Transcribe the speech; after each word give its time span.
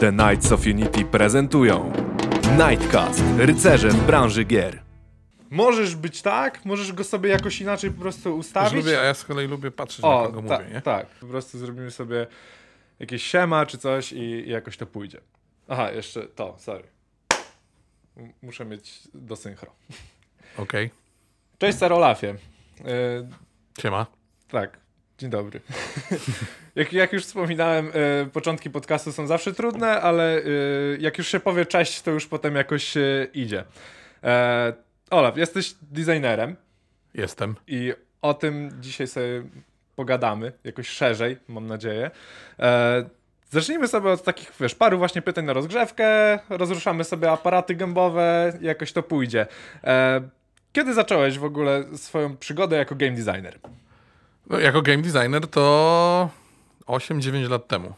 The 0.00 0.12
Knights 0.12 0.52
of 0.52 0.66
Unity 0.66 1.04
prezentują 1.04 1.92
Nightcast, 2.68 3.22
rycerze 3.38 3.88
w 3.88 4.06
branży 4.06 4.44
gier. 4.44 4.82
Możesz 5.50 5.96
być 5.96 6.22
tak, 6.22 6.64
możesz 6.64 6.92
go 6.92 7.04
sobie 7.04 7.30
jakoś 7.30 7.60
inaczej 7.60 7.90
po 7.90 8.00
prostu 8.00 8.36
ustawić. 8.36 8.72
lubię, 8.84 9.00
a 9.00 9.02
ja 9.04 9.14
z 9.14 9.24
kolei 9.24 9.48
lubię 9.48 9.70
patrzeć 9.70 10.02
na 10.02 10.08
o, 10.08 10.26
kogo 10.26 10.48
ta, 10.48 10.58
mówię, 10.58 10.74
nie? 10.74 10.82
tak. 10.82 11.06
Po 11.06 11.26
prostu 11.26 11.58
zrobimy 11.58 11.90
sobie 11.90 12.26
jakieś 12.98 13.22
siema 13.22 13.66
czy 13.66 13.78
coś 13.78 14.12
i, 14.12 14.18
i 14.20 14.50
jakoś 14.50 14.76
to 14.76 14.86
pójdzie. 14.86 15.20
Aha, 15.68 15.90
jeszcze 15.90 16.22
to, 16.26 16.56
sorry. 16.58 16.84
M- 18.16 18.32
Muszę 18.42 18.64
mieć 18.64 19.00
do 19.14 19.36
synchro. 19.36 19.72
Okej, 20.56 20.90
Cześć 21.58 21.78
Sarolafie. 21.78 22.34
Yy, 22.84 23.28
siema. 23.82 24.06
tak, 24.48 24.80
dzień 25.18 25.30
dobry. 25.30 25.60
jak, 26.74 26.92
jak 26.92 27.12
już 27.12 27.24
wspominałem, 27.24 27.90
e, 27.94 28.26
początki 28.26 28.70
podcastu 28.70 29.12
są 29.12 29.26
zawsze 29.26 29.52
trudne, 29.52 30.00
ale 30.00 30.38
e, 30.38 30.42
jak 30.98 31.18
już 31.18 31.28
się 31.28 31.40
powie 31.40 31.66
cześć, 31.66 32.02
to 32.02 32.10
już 32.10 32.26
potem 32.26 32.54
jakoś 32.54 32.96
e, 32.96 33.26
idzie. 33.34 33.64
E, 34.24 34.72
Olaf, 35.10 35.36
jesteś 35.36 35.74
designerem 35.82 36.56
Jestem. 37.14 37.54
i 37.66 37.92
o 38.22 38.34
tym 38.34 38.70
dzisiaj 38.80 39.06
sobie 39.06 39.42
pogadamy, 39.96 40.52
jakoś 40.64 40.88
szerzej, 40.88 41.36
mam 41.48 41.66
nadzieję. 41.66 42.10
E, 42.58 43.04
zacznijmy 43.50 43.88
sobie 43.88 44.10
od 44.10 44.24
takich, 44.24 44.52
wiesz, 44.60 44.74
paru 44.74 44.98
właśnie 44.98 45.22
pytań 45.22 45.44
na 45.44 45.52
rozgrzewkę, 45.52 46.38
rozruszamy 46.48 47.04
sobie 47.04 47.30
aparaty 47.30 47.74
gębowe, 47.74 48.52
jakoś 48.60 48.92
to 48.92 49.02
pójdzie. 49.02 49.46
E, 49.84 50.20
kiedy 50.72 50.94
zacząłeś 50.94 51.38
w 51.38 51.44
ogóle 51.44 51.84
swoją 51.96 52.36
przygodę 52.36 52.76
jako 52.76 52.94
game 52.94 53.12
designer? 53.12 53.58
No, 54.48 54.58
jako 54.58 54.82
game 54.82 55.02
designer 55.02 55.46
to 55.46 56.30
8-9 56.86 57.50
lat 57.50 57.68
temu. 57.68 57.94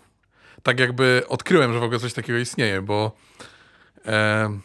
Tak 0.62 0.80
jakby 0.80 1.22
odkryłem, 1.28 1.72
że 1.72 1.80
w 1.80 1.82
ogóle 1.82 2.00
coś 2.00 2.12
takiego 2.12 2.38
istnieje, 2.38 2.82
bo 2.82 3.12
e, 4.06 4.58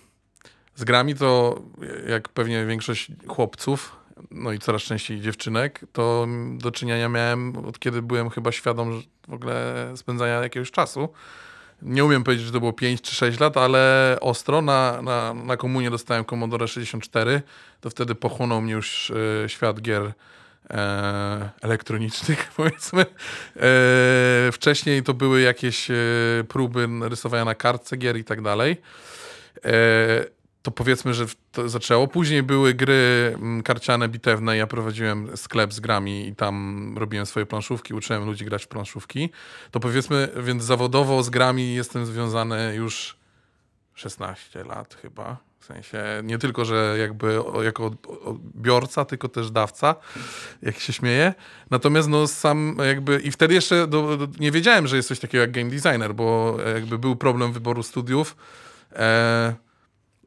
z 0.75 0.83
grami 0.83 1.15
to, 1.15 1.61
jak 2.07 2.29
pewnie 2.29 2.65
większość 2.65 3.07
chłopców, 3.27 3.95
no 4.31 4.51
i 4.51 4.59
coraz 4.59 4.81
częściej 4.81 5.21
dziewczynek, 5.21 5.81
to 5.93 6.27
do 6.57 6.71
czynienia 6.71 7.09
miałem 7.09 7.57
od 7.57 7.79
kiedy 7.79 8.01
byłem 8.01 8.29
chyba 8.29 8.51
świadom 8.51 9.01
w 9.27 9.33
ogóle 9.33 9.91
spędzania 9.95 10.33
jakiegoś 10.33 10.71
czasu. 10.71 11.09
Nie 11.81 12.05
umiem 12.05 12.23
powiedzieć, 12.23 12.45
że 12.45 12.51
to 12.51 12.59
było 12.59 12.73
5 12.73 13.01
czy 13.01 13.15
6 13.15 13.39
lat, 13.39 13.57
ale 13.57 14.17
ostro. 14.21 14.61
Na, 14.61 15.01
na, 15.01 15.33
na 15.33 15.57
komunie 15.57 15.89
dostałem 15.89 16.25
Commodore 16.25 16.67
64. 16.67 17.41
To 17.81 17.89
wtedy 17.89 18.15
pochłonął 18.15 18.61
mnie 18.61 18.73
już 18.73 19.11
e, 19.43 19.49
świat 19.49 19.81
gier 19.81 20.13
elektronicznych, 21.61 22.51
powiedzmy. 22.57 23.01
E, 23.01 24.51
wcześniej 24.51 25.03
to 25.03 25.13
były 25.13 25.41
jakieś 25.41 25.91
e, 25.91 25.95
próby 26.47 26.87
rysowania 27.01 27.45
na 27.45 27.55
kartce 27.55 27.97
gier 27.97 28.17
i 28.17 28.23
tak 28.23 28.41
dalej. 28.41 28.77
E, 29.65 30.35
to 30.61 30.71
powiedzmy, 30.71 31.13
że 31.13 31.25
to 31.51 31.69
zaczęło. 31.69 32.07
Później 32.07 32.43
były 32.43 32.73
gry 32.73 33.33
mm, 33.35 33.63
karciane, 33.63 34.09
bitewne. 34.09 34.57
Ja 34.57 34.67
prowadziłem 34.67 35.37
sklep 35.37 35.73
z 35.73 35.79
grami 35.79 36.27
i 36.27 36.35
tam 36.35 36.95
robiłem 36.97 37.25
swoje 37.25 37.45
planszówki, 37.45 37.93
uczyłem 37.93 38.25
ludzi 38.25 38.45
grać 38.45 38.65
w 38.65 38.67
planszówki. 38.67 39.29
To 39.71 39.79
powiedzmy, 39.79 40.29
więc 40.37 40.63
zawodowo 40.63 41.23
z 41.23 41.29
grami 41.29 41.73
jestem 41.75 42.05
związany 42.05 42.75
już 42.75 43.17
16 43.93 44.63
lat 44.63 44.95
chyba. 45.01 45.37
W 45.65 45.67
sensie 45.67 46.03
nie 46.23 46.37
tylko, 46.37 46.65
że 46.65 46.95
jakby 46.99 47.39
jako 47.63 47.85
od- 47.85 48.07
odbiorca, 48.25 49.05
tylko 49.05 49.29
też 49.29 49.51
dawca, 49.51 49.95
jak 50.61 50.79
się 50.79 50.93
śmieje. 50.93 51.33
Natomiast 51.71 52.09
no 52.09 52.27
sam 52.27 52.77
jakby 52.87 53.19
i 53.19 53.31
wtedy 53.31 53.53
jeszcze 53.53 53.87
do, 53.87 54.17
do, 54.17 54.27
nie 54.39 54.51
wiedziałem, 54.51 54.87
że 54.87 54.95
jest 54.95 55.07
coś 55.07 55.19
takiego 55.19 55.41
jak 55.41 55.51
game 55.51 55.69
designer, 55.69 56.15
bo 56.15 56.57
jakby 56.75 56.97
był 56.97 57.15
problem 57.15 57.53
wyboru 57.53 57.83
studiów. 57.83 58.35
E, 58.93 59.53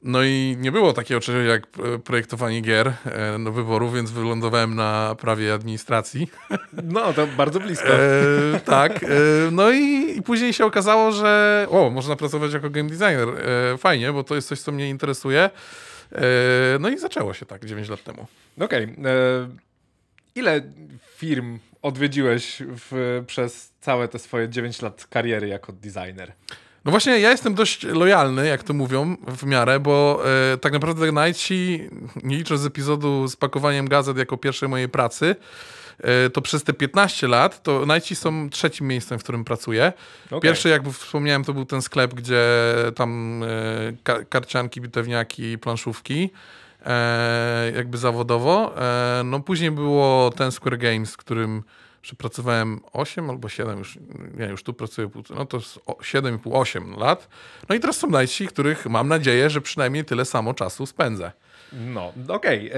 no 0.03 0.23
i 0.23 0.57
nie 0.59 0.73
było 0.73 0.93
takiego 0.93 1.21
czegoś 1.21 1.47
jak 1.47 1.63
e, 1.95 1.99
projektowanie 1.99 2.61
gier 2.61 2.93
e, 3.05 3.39
do 3.45 3.53
wyboru, 3.53 3.91
więc 3.91 4.11
wylądowałem 4.11 4.75
na 4.75 5.17
prawie 5.21 5.55
administracji. 5.55 6.31
No, 6.85 7.13
to 7.13 7.27
bardzo 7.27 7.61
blisko. 7.61 7.89
E, 7.89 8.61
tak. 8.65 9.03
E, 9.03 9.07
no 9.53 9.71
i, 9.71 10.15
i 10.17 10.23
później 10.23 10.53
się 10.53 10.65
okazało, 10.65 11.13
że 11.13 11.67
o, 11.71 11.91
można 11.91 12.17
pracować 12.17 12.53
jako 12.53 12.71
game 12.71 12.89
designer. 12.89 13.29
E, 13.29 13.79
fajnie, 13.79 14.13
bo 14.13 14.25
to 14.25 14.35
jest 14.35 14.49
coś, 14.49 14.61
co 14.61 14.73
mnie 14.73 14.89
interesuje. 14.89 15.51
E, 16.13 16.21
no 16.81 16.89
i 16.89 16.99
zaczęło 16.99 17.35
się 17.35 17.47
tak 17.47 17.65
9 17.65 17.89
lat 17.89 18.05
temu. 18.05 18.27
Okej. 18.61 18.85
e, 18.85 18.89
Ile 20.35 20.63
firm 21.17 21.59
odwiedziłeś 21.83 22.63
w, 22.69 23.23
przez 23.27 23.73
całe 23.81 24.09
te 24.09 24.19
swoje 24.19 24.49
9 24.49 24.83
lat 24.83 25.07
kariery 25.11 25.49
jako 25.49 25.73
designer? 25.73 26.33
No 26.89 26.93
właśnie, 26.93 27.21
ja 27.21 27.31
jestem 27.31 27.55
dość 27.55 27.85
lojalny, 27.85 28.47
jak 28.47 28.63
to 28.63 28.75
mówią, 28.75 29.17
w 29.27 29.47
miarę, 29.47 29.81
bo 29.81 30.23
e, 30.53 30.57
tak 30.57 30.73
naprawdę 30.73 31.13
Nightsi, 31.13 31.89
nie 32.23 32.37
licząc 32.37 32.61
z 32.61 32.67
epizodu 32.67 33.29
z 33.29 33.37
pakowaniem 33.37 33.89
gazet 33.89 34.19
jako 34.19 34.37
pierwszej 34.37 34.69
mojej 34.69 34.89
pracy, 34.89 35.37
e, 35.99 36.31
to 36.31 36.43
przez 36.43 36.65
te 36.65 36.73
15 36.73 37.29
lat, 37.29 37.63
to 37.63 37.87
Nightsi 37.87 38.17
są 38.17 38.51
trzecim 38.51 38.87
miejscem, 38.87 39.19
w 39.19 39.23
którym 39.23 39.45
pracuję. 39.45 39.93
Okej. 40.27 40.41
Pierwszy, 40.41 40.69
jak 40.69 40.89
wspomniałem, 40.89 41.45
to 41.45 41.55
był 41.55 41.65
ten 41.65 41.83
sklep, 41.83 42.15
gdzie 42.15 42.45
tam 42.97 43.43
ka 44.03 44.25
karcianki, 44.25 44.81
bitewniaki, 44.81 45.59
planszówki, 45.59 46.31
e, 46.87 47.73
jakby 47.77 47.99
zawodowo. 47.99 48.75
E, 48.79 49.23
no 49.25 49.41
później 49.41 49.71
było 49.71 50.31
ten 50.31 50.53
Square 50.53 50.79
Games, 50.79 51.13
w 51.13 51.17
którym 51.17 51.63
przepracowałem 52.03 52.81
8 52.93 53.31
albo 53.31 53.49
7, 53.49 53.79
już, 53.79 53.99
nie, 54.39 54.47
już 54.47 54.63
tu 54.63 54.73
pracuję, 54.73 55.11
no 55.31 55.47
to 55.47 55.57
jest 55.57 55.79
o- 55.87 55.93
7,5-8 56.03 56.99
lat. 56.99 57.29
No 57.69 57.75
i 57.75 57.81
teraz 57.81 57.97
są 57.97 58.11
najci, 58.11 58.47
których 58.47 58.87
mam 58.87 59.09
nadzieję, 59.09 59.51
że 59.51 59.61
przynajmniej 59.61 60.05
tyle 60.05 60.25
samo 60.25 60.55
czasu 60.55 60.87
spędzę. 60.87 61.33
No, 61.73 62.13
okej. 62.29 62.69
e, 62.71 62.75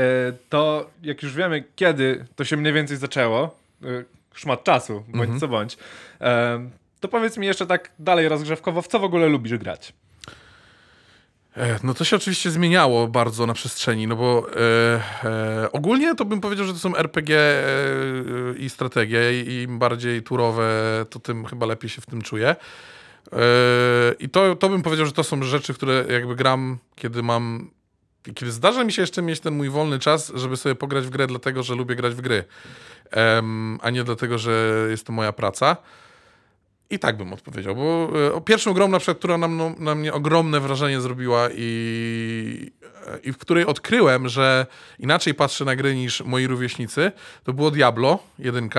To 0.48 0.90
jak 1.02 1.22
już 1.22 1.34
wiemy, 1.34 1.64
kiedy 1.76 2.26
to 2.36 2.44
się 2.44 2.56
mniej 2.56 2.72
więcej 2.72 2.96
zaczęło, 2.96 3.56
e, 3.82 3.86
szmat 4.34 4.64
czasu, 4.64 5.04
bądź 5.08 5.40
co 5.40 5.48
bądź, 5.48 5.76
e, 6.20 6.70
to 7.00 7.08
powiedz 7.08 7.36
mi 7.38 7.46
jeszcze 7.46 7.66
tak 7.66 7.90
dalej 7.98 8.28
rozgrzewkowo, 8.28 8.82
w 8.82 8.88
co 8.88 8.98
w 8.98 9.04
ogóle 9.04 9.26
lubisz 9.28 9.58
grać? 9.58 9.92
E, 11.56 11.78
No 11.82 11.94
to 11.94 12.04
się 12.04 12.16
oczywiście 12.16 12.50
zmieniało 12.50 13.08
bardzo 13.08 13.46
na 13.46 13.54
przestrzeni, 13.54 14.06
no 14.06 14.16
bo 14.16 14.46
e, 14.56 15.00
e, 15.24 15.72
ogólnie 15.72 16.14
to 16.14 16.24
bym 16.24 16.40
powiedział, 16.40 16.66
że 16.66 16.72
to 16.72 16.78
są 16.78 16.96
RPG 16.96 17.38
e, 17.38 17.64
i 18.56 18.70
strategie 18.70 19.42
i 19.42 19.62
im 19.62 19.78
bardziej 19.78 20.22
turowe, 20.22 20.70
to 21.10 21.18
tym 21.20 21.44
chyba 21.44 21.66
lepiej 21.66 21.90
się 21.90 22.00
w 22.00 22.06
tym 22.06 22.22
czuję. 22.22 22.48
E, 23.32 23.36
I 24.18 24.28
to, 24.28 24.56
to 24.56 24.68
bym 24.68 24.82
powiedział, 24.82 25.06
że 25.06 25.12
to 25.12 25.24
są 25.24 25.42
rzeczy, 25.42 25.74
które 25.74 26.04
jakby 26.08 26.36
gram, 26.36 26.78
kiedy 26.96 27.22
mam 27.22 27.70
kiedy 28.34 28.52
zdarza 28.52 28.84
mi 28.84 28.92
się 28.92 29.02
jeszcze 29.02 29.22
mieć 29.22 29.40
ten 29.40 29.54
mój 29.54 29.70
wolny 29.70 29.98
czas, 29.98 30.32
żeby 30.34 30.56
sobie 30.56 30.74
pograć 30.74 31.06
w 31.06 31.10
grę, 31.10 31.26
dlatego 31.26 31.62
że 31.62 31.74
lubię 31.74 31.96
grać 31.96 32.14
w 32.14 32.20
gry, 32.20 32.44
a 33.80 33.90
nie 33.90 34.04
dlatego, 34.04 34.38
że 34.38 34.86
jest 34.90 35.06
to 35.06 35.12
moja 35.12 35.32
praca. 35.32 35.76
I 36.90 36.98
tak 36.98 37.16
bym 37.16 37.32
odpowiedział, 37.32 37.76
bo 37.76 38.10
e, 38.36 38.40
pierwszą 38.40 38.72
grą 38.72 38.88
na 38.88 38.98
przykład, 38.98 39.18
która 39.18 39.38
na, 39.38 39.48
mną, 39.48 39.74
na 39.78 39.94
mnie 39.94 40.12
ogromne 40.12 40.60
wrażenie 40.60 41.00
zrobiła 41.00 41.48
i, 41.54 42.72
e, 43.06 43.18
i 43.18 43.32
w 43.32 43.38
której 43.38 43.66
odkryłem, 43.66 44.28
że 44.28 44.66
inaczej 44.98 45.34
patrzę 45.34 45.64
na 45.64 45.76
gry 45.76 45.94
niż 45.94 46.20
moi 46.24 46.46
rówieśnicy, 46.46 47.12
to 47.44 47.52
było 47.52 47.70
Diablo 47.70 48.18
1. 48.38 48.70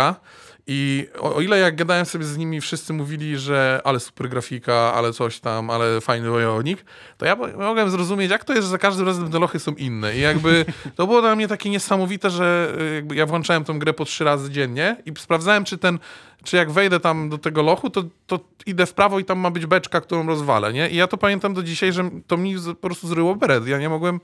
I 0.67 1.07
o, 1.19 1.35
o 1.35 1.41
ile 1.41 1.59
jak 1.59 1.75
gadałem 1.75 2.05
sobie 2.05 2.25
z 2.25 2.37
nimi, 2.37 2.61
wszyscy 2.61 2.93
mówili, 2.93 3.37
że 3.37 3.81
ale 3.83 3.99
super 3.99 4.29
grafika, 4.29 4.93
ale 4.93 5.13
coś 5.13 5.39
tam, 5.39 5.69
ale 5.69 6.01
fajny 6.01 6.29
wojownik, 6.29 6.85
to 7.17 7.25
ja 7.25 7.35
mo- 7.35 7.47
mogłem 7.47 7.89
zrozumieć, 7.89 8.31
jak 8.31 8.43
to 8.43 8.53
jest, 8.53 8.65
że 8.65 8.71
za 8.71 8.77
każdym 8.77 9.05
razem 9.05 9.31
te 9.31 9.39
lochy 9.39 9.59
są 9.59 9.71
inne. 9.71 10.15
I 10.17 10.19
jakby 10.19 10.65
to 10.95 11.07
było 11.07 11.21
dla 11.21 11.35
mnie 11.35 11.47
takie 11.47 11.69
niesamowite, 11.69 12.29
że 12.29 12.75
y, 12.81 12.95
jakby 12.95 13.15
ja 13.15 13.25
włączałem 13.25 13.63
tą 13.63 13.79
grę 13.79 13.93
po 13.93 14.05
trzy 14.05 14.23
razy 14.23 14.51
dziennie 14.51 14.95
i 15.05 15.13
sprawdzałem, 15.17 15.65
czy 15.65 15.77
ten, 15.77 15.99
czy 16.43 16.57
jak 16.57 16.71
wejdę 16.71 16.99
tam 16.99 17.29
do 17.29 17.37
tego 17.37 17.61
lochu, 17.61 17.89
to, 17.89 18.03
to 18.27 18.39
idę 18.65 18.85
w 18.85 18.93
prawo 18.93 19.19
i 19.19 19.25
tam 19.25 19.39
ma 19.39 19.51
być 19.51 19.65
beczka, 19.65 20.01
którą 20.01 20.27
rozwalę, 20.27 20.73
nie? 20.73 20.89
I 20.89 20.95
ja 20.95 21.07
to 21.07 21.17
pamiętam 21.17 21.53
do 21.53 21.63
dzisiaj, 21.63 21.93
że 21.93 22.09
to 22.27 22.37
mi 22.37 22.55
po 22.81 22.87
prostu 22.87 23.07
zryło 23.07 23.35
beret. 23.35 23.67
Ja 23.67 23.77
nie 23.77 23.89
mogłem 23.89 24.19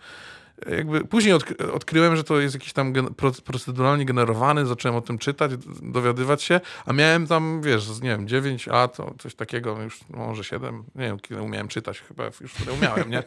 jakby 0.66 1.06
później 1.06 1.36
odkry- 1.36 1.72
odkryłem, 1.72 2.16
że 2.16 2.24
to 2.24 2.40
jest 2.40 2.56
jakiś 2.56 2.74
tam 2.74 2.94
gen- 2.94 3.14
pro- 3.14 3.32
proceduralnie 3.46 4.06
generowany, 4.06 4.66
zacząłem 4.66 4.98
o 4.98 5.02
tym 5.02 5.18
czytać, 5.18 5.52
dowiadywać 5.82 6.44
się, 6.44 6.62
a 6.86 6.94
miałem 6.94 7.28
tam, 7.28 7.62
wiesz, 7.62 8.02
nie 8.02 8.10
wiem, 8.10 8.28
9 8.28 8.68
lat, 8.68 8.98
coś 9.20 9.36
takiego, 9.36 9.76
no 9.76 9.84
już 9.84 10.00
może 10.10 10.44
7, 10.44 10.84
nie 10.96 11.06
wiem, 11.06 11.20
kiedy 11.20 11.42
umiałem 11.42 11.68
czytać, 11.68 12.00
chyba 12.00 12.26
już 12.42 12.54
wtedy 12.54 12.72
umiałem, 12.72 13.10
nie? 13.10 13.24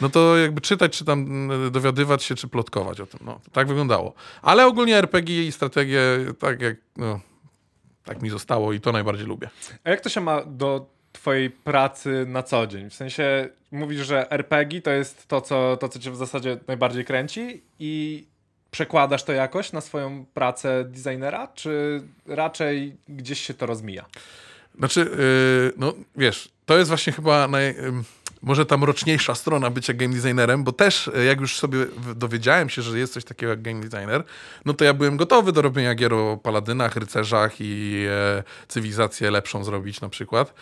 No 0.00 0.08
to 0.08 0.36
jakby 0.36 0.60
czytać, 0.60 0.98
czy 0.98 1.04
tam 1.04 1.18
mm, 1.20 1.70
dowiadywać 1.70 2.22
się, 2.22 2.34
czy 2.34 2.48
plotkować 2.48 3.00
o 3.00 3.06
tym, 3.06 3.20
no, 3.24 3.40
tak 3.52 3.68
wyglądało. 3.68 4.14
Ale 4.42 4.66
ogólnie 4.66 4.96
RPG 4.96 5.46
i 5.46 5.52
strategie, 5.52 6.00
tak 6.38 6.60
jak, 6.60 6.76
no, 6.96 7.20
tak 8.04 8.22
mi 8.22 8.30
zostało 8.30 8.72
i 8.72 8.80
to 8.80 8.92
najbardziej 8.92 9.26
lubię. 9.26 9.50
A 9.84 9.90
jak 9.90 10.00
to 10.00 10.08
się 10.08 10.20
ma 10.20 10.44
do 10.44 10.99
twojej 11.12 11.50
pracy 11.50 12.24
na 12.28 12.42
co 12.42 12.66
dzień? 12.66 12.90
W 12.90 12.94
sensie 12.94 13.48
mówisz, 13.72 14.06
że 14.06 14.30
RPG 14.30 14.82
to 14.82 14.90
jest 14.90 15.28
to, 15.28 15.40
co, 15.40 15.76
to, 15.76 15.88
co 15.88 15.98
cię 15.98 16.10
w 16.10 16.16
zasadzie 16.16 16.58
najbardziej 16.68 17.04
kręci 17.04 17.62
i 17.78 18.26
przekładasz 18.70 19.24
to 19.24 19.32
jakoś 19.32 19.72
na 19.72 19.80
swoją 19.80 20.24
pracę 20.34 20.84
designera, 20.84 21.48
czy 21.54 22.02
raczej 22.26 22.96
gdzieś 23.08 23.40
się 23.40 23.54
to 23.54 23.66
rozmija? 23.66 24.04
Znaczy, 24.78 25.00
yy, 25.00 25.72
no 25.76 25.94
wiesz, 26.16 26.48
to 26.66 26.78
jest 26.78 26.88
właśnie 26.88 27.12
chyba 27.12 27.48
naj, 27.48 27.78
ym, 27.78 28.04
może 28.42 28.66
ta 28.66 28.76
mroczniejsza 28.76 29.34
strona 29.34 29.70
bycia 29.70 29.94
game 29.94 30.14
designerem, 30.14 30.64
bo 30.64 30.72
też 30.72 31.10
e, 31.14 31.24
jak 31.24 31.40
już 31.40 31.58
sobie 31.58 31.78
dowiedziałem 32.16 32.68
się, 32.68 32.82
że 32.82 32.98
jest 32.98 33.12
coś 33.12 33.24
takiego 33.24 33.50
jak 33.50 33.62
game 33.62 33.80
designer, 33.80 34.24
no 34.64 34.74
to 34.74 34.84
ja 34.84 34.94
byłem 34.94 35.16
gotowy 35.16 35.52
do 35.52 35.62
robienia 35.62 35.94
gier 35.94 36.14
o 36.14 36.36
paladynach, 36.36 36.96
rycerzach 36.96 37.52
i 37.60 38.04
e, 38.10 38.42
cywilizację 38.68 39.30
lepszą 39.30 39.64
zrobić 39.64 40.00
na 40.00 40.08
przykład. 40.08 40.54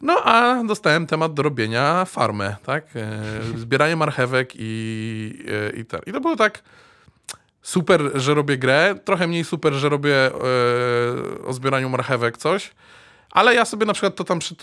No 0.00 0.24
a 0.24 0.64
dostałem 0.64 1.06
temat 1.06 1.34
do 1.34 1.42
robienia 1.42 2.04
farmę, 2.04 2.56
tak? 2.66 2.84
E, 2.96 3.58
zbieranie 3.58 3.96
marchewek 3.96 4.52
i, 4.54 5.44
e, 5.48 5.76
i. 5.76 5.84
I 6.06 6.12
to 6.12 6.20
było 6.20 6.36
tak 6.36 6.62
super, 7.62 8.00
że 8.14 8.34
robię 8.34 8.58
grę, 8.58 8.94
trochę 9.04 9.26
mniej 9.26 9.44
super, 9.44 9.72
że 9.72 9.88
robię 9.88 10.16
e, 10.16 10.32
o 11.46 11.52
zbieraniu 11.52 11.88
marchewek 11.88 12.38
coś, 12.38 12.70
ale 13.30 13.54
ja 13.54 13.64
sobie 13.64 13.86
na 13.86 13.92
przykład 13.92 14.16
to 14.16 14.24
tam, 14.24 14.38
przy, 14.38 14.54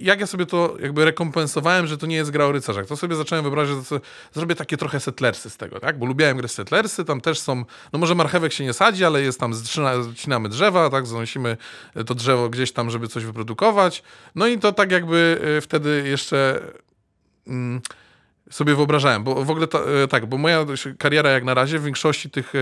jak 0.00 0.20
ja 0.20 0.26
sobie 0.26 0.46
to 0.46 0.76
jakby 0.80 1.04
rekompensowałem, 1.04 1.86
że 1.86 1.98
to 1.98 2.06
nie 2.06 2.16
jest 2.16 2.30
gra 2.30 2.44
o 2.44 2.52
rycerzach, 2.52 2.86
to 2.86 2.96
sobie 2.96 3.16
zacząłem 3.16 3.44
wyobrażać, 3.44 3.76
że 3.90 4.00
zrobię 4.32 4.54
takie 4.54 4.76
trochę 4.76 5.00
settlersy 5.00 5.50
z 5.50 5.56
tego, 5.56 5.80
tak? 5.80 5.98
Bo 5.98 6.06
lubiałem 6.06 6.36
grę 6.36 6.48
settlersy, 6.48 7.04
tam 7.04 7.20
też 7.20 7.40
są, 7.40 7.64
no 7.92 7.98
może 7.98 8.14
marchewek 8.14 8.52
się 8.52 8.64
nie 8.64 8.72
sadzi, 8.72 9.04
ale 9.04 9.22
jest 9.22 9.40
tam, 9.40 9.54
zcinamy 9.54 10.48
drzewa, 10.48 10.90
tak? 10.90 11.06
Zanosimy 11.06 11.56
to 12.06 12.14
drzewo 12.14 12.48
gdzieś 12.48 12.72
tam, 12.72 12.90
żeby 12.90 13.08
coś 13.08 13.24
wyprodukować, 13.24 14.02
no 14.34 14.46
i 14.46 14.58
to 14.58 14.72
tak 14.72 14.92
jakby 14.92 15.40
e, 15.58 15.60
wtedy 15.60 16.04
jeszcze... 16.06 16.60
Mm, 17.46 17.80
sobie 18.50 18.74
wyobrażałem, 18.74 19.24
bo 19.24 19.44
w 19.44 19.50
ogóle 19.50 19.66
to, 19.66 20.02
e, 20.02 20.08
tak, 20.08 20.26
bo 20.26 20.38
moja 20.38 20.64
kariera 20.98 21.30
jak 21.30 21.44
na 21.44 21.54
razie 21.54 21.78
w 21.78 21.84
większości 21.84 22.30
tych 22.30 22.52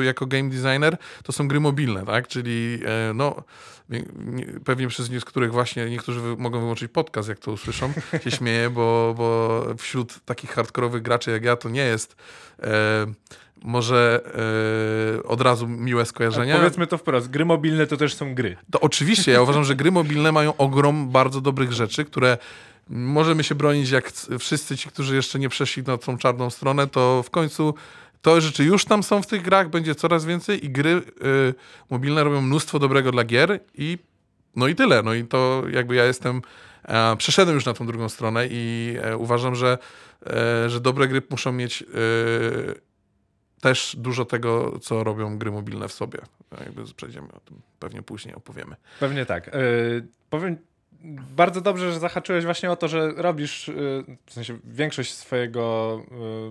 e, 0.00 0.04
jako 0.04 0.26
game 0.26 0.48
designer 0.50 0.96
to 1.22 1.32
są 1.32 1.48
gry 1.48 1.60
mobilne, 1.60 2.06
tak, 2.06 2.28
czyli 2.28 2.78
e, 2.86 3.12
no 3.14 3.42
nie- 3.88 4.04
nie- 4.24 4.46
pewnie 4.46 4.88
przez 4.88 5.10
nie- 5.10 5.20
z 5.20 5.24
których 5.24 5.52
właśnie 5.52 5.90
niektórzy 5.90 6.20
mogą 6.38 6.60
wyłączyć 6.60 6.92
podcast, 6.92 7.28
jak 7.28 7.38
to 7.38 7.52
usłyszą, 7.52 7.92
się 8.24 8.30
śmieję, 8.30 8.70
bo, 8.70 9.14
bo 9.16 9.64
wśród 9.78 10.24
takich 10.24 10.50
hardkorowych 10.50 11.02
graczy 11.02 11.30
jak 11.30 11.44
ja 11.44 11.56
to 11.56 11.68
nie 11.68 11.84
jest 11.84 12.16
e, 12.62 12.68
może 13.62 14.20
e, 15.18 15.22
od 15.22 15.40
razu 15.40 15.68
miłe 15.68 16.06
skojarzenia. 16.06 16.56
Powiedzmy 16.56 16.86
to 16.86 16.98
wprost, 16.98 17.30
gry 17.30 17.44
mobilne 17.44 17.86
to 17.86 17.96
też 17.96 18.14
są 18.14 18.34
gry. 18.34 18.56
To 18.70 18.80
oczywiście, 18.80 19.32
ja 19.32 19.42
uważam, 19.42 19.64
że 19.64 19.74
gry 19.76 19.90
mobilne 19.90 20.32
mają 20.32 20.56
ogrom 20.56 21.08
bardzo 21.10 21.40
dobrych 21.40 21.72
rzeczy, 21.72 22.04
które 22.04 22.38
możemy 22.90 23.44
się 23.44 23.54
bronić 23.54 23.90
jak 23.90 24.12
wszyscy 24.38 24.76
ci, 24.76 24.88
którzy 24.88 25.16
jeszcze 25.16 25.38
nie 25.38 25.48
przeszli 25.48 25.82
na 25.82 25.98
tą 25.98 26.18
czarną 26.18 26.50
stronę, 26.50 26.86
to 26.86 27.22
w 27.22 27.30
końcu 27.30 27.74
to 28.22 28.40
rzeczy 28.40 28.64
już 28.64 28.84
tam 28.84 29.02
są 29.02 29.22
w 29.22 29.26
tych 29.26 29.42
grach, 29.42 29.70
będzie 29.70 29.94
coraz 29.94 30.24
więcej 30.24 30.66
i 30.66 30.70
gry 30.70 30.90
y, 30.90 31.02
mobilne 31.90 32.24
robią 32.24 32.40
mnóstwo 32.40 32.78
dobrego 32.78 33.12
dla 33.12 33.24
gier 33.24 33.60
i 33.74 33.98
no 34.56 34.68
i 34.68 34.74
tyle. 34.74 35.02
No 35.02 35.14
i 35.14 35.24
to 35.24 35.62
jakby 35.70 35.94
ja 35.94 36.04
jestem, 36.04 36.42
e, 36.84 37.16
przeszedłem 37.16 37.54
już 37.54 37.66
na 37.66 37.74
tą 37.74 37.86
drugą 37.86 38.08
stronę 38.08 38.46
i 38.50 38.94
e, 39.02 39.16
uważam, 39.16 39.54
że, 39.54 39.78
e, 40.26 40.70
że 40.70 40.80
dobre 40.80 41.08
gry 41.08 41.22
muszą 41.30 41.52
mieć 41.52 41.82
e, 41.82 41.86
też 43.60 43.96
dużo 43.98 44.24
tego, 44.24 44.78
co 44.78 45.04
robią 45.04 45.38
gry 45.38 45.50
mobilne 45.50 45.88
w 45.88 45.92
sobie. 45.92 46.18
No, 46.52 46.58
Jakby 46.64 46.84
przejdziemy 46.96 47.28
o 47.32 47.40
tym, 47.40 47.60
pewnie 47.78 48.02
później 48.02 48.34
opowiemy. 48.34 48.76
Pewnie 49.00 49.26
tak. 49.26 49.46
Yy, 49.46 50.06
powiem 50.30 50.56
bardzo 51.36 51.60
dobrze, 51.60 51.92
że 51.92 52.00
zahaczyłeś 52.00 52.44
właśnie 52.44 52.70
o 52.70 52.76
to, 52.76 52.88
że 52.88 53.12
robisz, 53.16 53.68
yy, 53.68 54.04
w 54.26 54.32
sensie 54.32 54.58
większość 54.64 55.14
swojego 55.14 56.00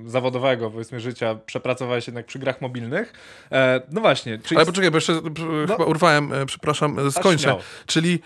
yy, 0.03 0.09
zawodowego, 0.09 0.71
powiedzmy, 0.71 0.99
życia 0.99 1.35
przepracowałeś 1.45 2.07
jednak 2.07 2.25
przy 2.25 2.39
grach 2.39 2.61
mobilnych. 2.61 3.13
E, 3.51 3.81
no 3.91 4.01
właśnie, 4.01 4.39
czyli... 4.39 4.57
Ale 4.57 4.65
poczekaj, 4.65 4.91
bo 4.91 4.97
jeszcze 4.97 5.21
p- 5.21 5.67
chyba 5.67 5.85
urwałem, 5.85 6.33
e, 6.33 6.45
przepraszam, 6.45 6.99
e, 6.99 7.11
skończę. 7.11 7.55
Czyli 7.85 8.19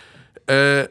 e, 0.52 0.88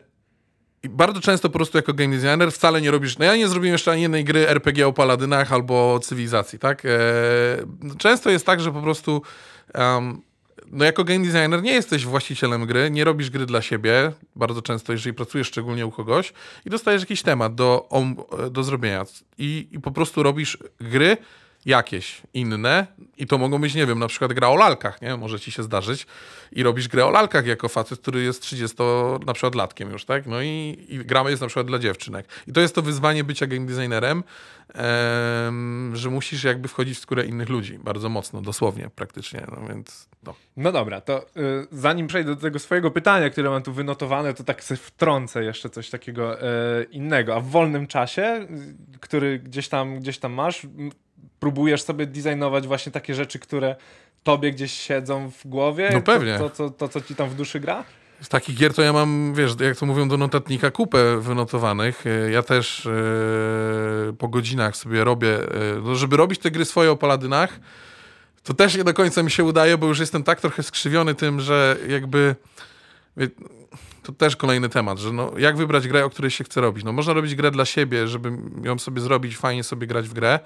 bardzo 0.88 1.20
często 1.20 1.48
po 1.48 1.58
prostu 1.58 1.78
jako 1.78 1.92
game 1.94 2.16
designer 2.16 2.52
wcale 2.52 2.80
nie 2.80 2.90
robisz, 2.90 3.18
no 3.18 3.24
ja 3.24 3.36
nie 3.36 3.48
zrobiłem 3.48 3.72
jeszcze 3.72 3.92
ani 3.92 4.02
jednej 4.02 4.24
gry 4.24 4.48
RPG 4.48 4.86
o 4.86 4.92
paladynach 4.92 5.52
albo 5.52 5.94
o 5.94 5.98
cywilizacji, 5.98 6.58
tak? 6.58 6.82
E, 6.84 6.88
często 7.98 8.30
jest 8.30 8.46
tak, 8.46 8.60
że 8.60 8.72
po 8.72 8.82
prostu 8.82 9.22
em, 9.74 10.22
no 10.70 10.84
jako 10.84 11.04
game 11.04 11.24
designer 11.24 11.62
nie 11.62 11.72
jesteś 11.72 12.06
właścicielem 12.06 12.66
gry, 12.66 12.90
nie 12.90 13.04
robisz 13.04 13.30
gry 13.30 13.46
dla 13.46 13.62
siebie, 13.62 14.12
bardzo 14.36 14.62
często, 14.62 14.92
jeżeli 14.92 15.14
pracujesz 15.14 15.46
szczególnie 15.46 15.86
u 15.86 15.90
kogoś 15.90 16.32
i 16.66 16.70
dostajesz 16.70 17.02
jakiś 17.02 17.22
temat 17.22 17.54
do, 17.54 17.88
do 18.50 18.62
zrobienia 18.62 19.04
i, 19.38 19.68
i 19.72 19.80
po 19.80 19.90
prostu 19.90 20.22
robisz 20.22 20.58
gry 20.80 21.16
jakieś 21.66 22.22
inne 22.34 22.86
i 23.16 23.26
to 23.26 23.38
mogą 23.38 23.58
być, 23.58 23.74
nie 23.74 23.86
wiem, 23.86 23.98
na 23.98 24.08
przykład 24.08 24.32
gra 24.32 24.48
o 24.48 24.56
lalkach, 24.56 25.02
nie? 25.02 25.16
Może 25.16 25.40
ci 25.40 25.52
się 25.52 25.62
zdarzyć 25.62 26.06
i 26.52 26.62
robisz 26.62 26.88
grę 26.88 27.06
o 27.06 27.10
lalkach 27.10 27.46
jako 27.46 27.68
facet, 27.68 28.00
który 28.00 28.22
jest 28.22 28.42
30 28.42 28.76
na 29.26 29.32
przykład 29.32 29.54
latkiem 29.54 29.90
już, 29.90 30.04
tak? 30.04 30.26
No 30.26 30.42
i, 30.42 30.86
i 30.88 30.98
gra 30.98 31.30
jest 31.30 31.42
na 31.42 31.48
przykład 31.48 31.66
dla 31.66 31.78
dziewczynek. 31.78 32.26
I 32.46 32.52
to 32.52 32.60
jest 32.60 32.74
to 32.74 32.82
wyzwanie 32.82 33.24
bycia 33.24 33.46
game 33.46 33.66
designerem, 33.66 34.22
em, 34.74 35.92
że 35.94 36.10
musisz 36.10 36.44
jakby 36.44 36.68
wchodzić 36.68 36.98
w 36.98 37.00
skórę 37.00 37.26
innych 37.26 37.48
ludzi, 37.48 37.78
bardzo 37.78 38.08
mocno, 38.08 38.42
dosłownie, 38.42 38.90
praktycznie, 38.94 39.46
no 39.52 39.68
więc 39.68 40.09
no. 40.22 40.34
No 40.56 40.72
dobra, 40.72 41.00
to 41.00 41.22
y, 41.22 41.66
zanim 41.72 42.06
przejdę 42.06 42.34
do 42.34 42.40
tego 42.40 42.58
swojego 42.58 42.90
pytania, 42.90 43.30
które 43.30 43.50
mam 43.50 43.62
tu 43.62 43.72
wynotowane, 43.72 44.34
to 44.34 44.44
tak 44.44 44.64
sobie 44.64 44.78
wtrącę 44.78 45.44
jeszcze 45.44 45.70
coś 45.70 45.90
takiego 45.90 46.42
y, 46.42 46.84
innego. 46.90 47.34
A 47.36 47.40
w 47.40 47.46
wolnym 47.46 47.86
czasie, 47.86 48.46
y, 48.94 48.98
który 49.00 49.38
gdzieś 49.38 49.68
tam, 49.68 50.00
gdzieś 50.00 50.18
tam 50.18 50.32
masz, 50.32 50.64
m, 50.64 50.90
próbujesz 51.40 51.82
sobie 51.82 52.06
designować 52.06 52.66
właśnie 52.66 52.92
takie 52.92 53.14
rzeczy, 53.14 53.38
które 53.38 53.76
tobie 54.22 54.50
gdzieś 54.52 54.72
siedzą 54.72 55.30
w 55.30 55.46
głowie? 55.46 55.90
No 55.92 56.02
pewnie. 56.02 56.38
To, 56.38 56.50
to, 56.50 56.56
to, 56.56 56.70
to 56.70 56.88
co 56.88 57.00
ci 57.00 57.14
tam 57.14 57.28
w 57.28 57.34
duszy 57.34 57.60
gra? 57.60 57.84
Z 58.20 58.28
takich 58.28 58.56
gier 58.56 58.74
to 58.74 58.82
ja 58.82 58.92
mam, 58.92 59.34
wiesz, 59.34 59.52
jak 59.60 59.76
to 59.76 59.86
mówią 59.86 60.08
do 60.08 60.16
notatnika, 60.16 60.70
kupę 60.70 61.20
wynotowanych. 61.20 62.06
E, 62.06 62.30
Ja 62.30 62.42
też 62.42 62.86
e, 62.86 62.92
po 64.18 64.28
godzinach 64.28 64.76
sobie 64.76 65.04
robię, 65.04 65.38
no 65.82 65.94
żeby 65.94 66.16
robić 66.16 66.40
te 66.40 66.50
gry 66.50 66.64
swoje 66.64 66.90
o 66.90 66.96
paladynach, 66.96 67.60
to 68.44 68.54
też 68.54 68.76
nie 68.76 68.84
do 68.84 68.94
końca 68.94 69.22
mi 69.22 69.30
się 69.30 69.44
udaje, 69.44 69.78
bo 69.78 69.86
już 69.86 69.98
jestem 69.98 70.22
tak 70.22 70.40
trochę 70.40 70.62
skrzywiony 70.62 71.14
tym, 71.14 71.40
że 71.40 71.76
jakby 71.88 72.36
to 74.02 74.12
też 74.12 74.36
kolejny 74.36 74.68
temat, 74.68 74.98
że 74.98 75.12
no, 75.12 75.32
jak 75.38 75.56
wybrać 75.56 75.88
grę, 75.88 76.04
o 76.04 76.10
której 76.10 76.30
się 76.30 76.44
chce 76.44 76.60
robić. 76.60 76.84
No 76.84 76.92
można 76.92 77.12
robić 77.12 77.34
grę 77.34 77.50
dla 77.50 77.64
siebie, 77.64 78.08
żeby 78.08 78.32
ją 78.62 78.78
sobie 78.78 79.00
zrobić, 79.00 79.36
fajnie 79.36 79.64
sobie 79.64 79.86
grać 79.86 80.08
w 80.08 80.12
grę, 80.12 80.40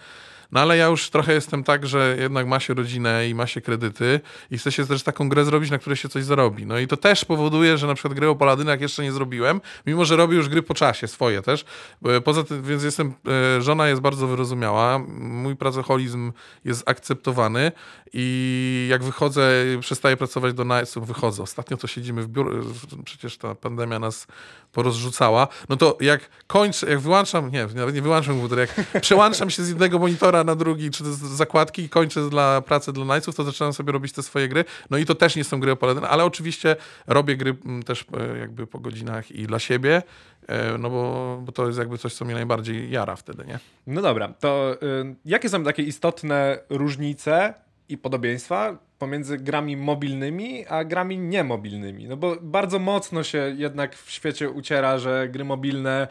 no 0.52 0.60
ale 0.60 0.76
ja 0.76 0.86
już 0.86 1.10
trochę 1.10 1.32
jestem 1.32 1.64
tak, 1.64 1.86
że 1.86 2.16
jednak 2.20 2.46
ma 2.46 2.60
się 2.60 2.74
rodzinę 2.74 3.28
i 3.28 3.34
ma 3.34 3.46
się 3.46 3.60
kredyty 3.60 4.20
i 4.50 4.58
chce 4.58 4.72
się 4.72 4.86
też 4.86 5.02
taką 5.02 5.28
grę 5.28 5.44
zrobić, 5.44 5.70
na 5.70 5.78
której 5.78 5.96
się 5.96 6.08
coś 6.08 6.24
zarobi. 6.24 6.66
No 6.66 6.78
i 6.78 6.86
to 6.86 6.96
też 6.96 7.24
powoduje, 7.24 7.78
że 7.78 7.86
na 7.86 7.94
przykład 7.94 8.14
gry 8.14 8.28
o 8.28 8.34
paladynach 8.36 8.80
jeszcze 8.80 9.02
nie 9.02 9.12
zrobiłem, 9.12 9.60
mimo 9.86 10.04
że 10.04 10.16
robię 10.16 10.36
już 10.36 10.48
gry 10.48 10.62
po 10.62 10.74
czasie, 10.74 11.08
swoje 11.08 11.42
też. 11.42 11.64
E, 12.04 12.20
Poza 12.20 12.44
tym, 12.44 12.62
więc 12.62 12.82
jestem, 12.82 13.14
e, 13.58 13.62
żona 13.62 13.88
jest 13.88 14.00
bardzo 14.00 14.26
wyrozumiała, 14.26 14.98
mój 15.18 15.56
pracoholizm 15.56 16.32
jest 16.64 16.88
akceptowany 16.88 17.72
i 18.12 18.86
jak 18.90 19.04
wychodzę, 19.04 19.64
przestaję 19.80 20.16
pracować 20.16 20.54
do 20.54 20.64
Nightsów, 20.64 21.06
wychodzę. 21.06 21.42
Ostatnio 21.42 21.76
to 21.76 21.86
siedzimy 21.86 22.22
w 22.22 22.28
biurze, 22.28 22.60
przecież 23.04 23.38
ta 23.38 23.54
pandemia 23.54 23.98
nas 23.98 24.26
porozrzucała, 24.72 25.48
no 25.68 25.76
to 25.76 25.98
jak 26.00 26.30
kończę, 26.46 26.90
jak 26.90 27.00
wyłączam, 27.00 27.50
nie, 27.50 27.66
nie 27.92 28.02
wyłączam 28.02 28.34
komputer, 28.34 28.58
jak 28.58 29.00
przełączam 29.00 29.50
się 29.50 29.62
z 29.62 29.68
jednego 29.68 29.98
monitora 29.98 30.33
na 30.44 30.54
drugi, 30.54 30.90
czy 30.90 31.04
zakładki 31.14 31.82
i 31.82 31.88
kończę 31.88 32.30
dla 32.30 32.60
pracy 32.60 32.92
dla 32.92 33.04
Knightsów, 33.04 33.34
to 33.34 33.44
zaczynam 33.44 33.72
sobie 33.72 33.92
robić 33.92 34.12
te 34.12 34.22
swoje 34.22 34.48
gry. 34.48 34.64
No 34.90 34.98
i 34.98 35.04
to 35.04 35.14
też 35.14 35.36
nie 35.36 35.44
są 35.44 35.60
gry 35.60 35.72
o 35.72 35.76
paladynach, 35.76 36.12
ale 36.12 36.24
oczywiście 36.24 36.76
robię 37.06 37.36
gry 37.36 37.56
mm, 37.64 37.82
też 37.82 38.04
e, 38.34 38.38
jakby 38.38 38.66
po 38.66 38.78
godzinach 38.78 39.30
i 39.30 39.46
dla 39.46 39.58
siebie, 39.58 40.02
e, 40.46 40.78
no 40.78 40.90
bo, 40.90 41.38
bo 41.42 41.52
to 41.52 41.66
jest 41.66 41.78
jakby 41.78 41.98
coś, 41.98 42.14
co 42.14 42.24
mnie 42.24 42.34
najbardziej 42.34 42.90
jara 42.90 43.16
wtedy, 43.16 43.44
nie? 43.46 43.58
No 43.86 44.02
dobra, 44.02 44.28
to 44.28 44.76
y, 44.82 45.14
jakie 45.24 45.48
są 45.48 45.64
takie 45.64 45.82
istotne 45.82 46.58
różnice 46.68 47.54
i 47.88 47.98
podobieństwa 47.98 48.78
pomiędzy 48.98 49.38
grami 49.38 49.76
mobilnymi 49.76 50.66
a 50.66 50.84
grami 50.84 51.18
niemobilnymi? 51.18 52.08
No 52.08 52.16
bo 52.16 52.36
bardzo 52.40 52.78
mocno 52.78 53.22
się 53.22 53.54
jednak 53.56 53.96
w 53.96 54.10
świecie 54.10 54.50
uciera, 54.50 54.98
że 54.98 55.28
gry 55.28 55.44
mobilne 55.44 56.08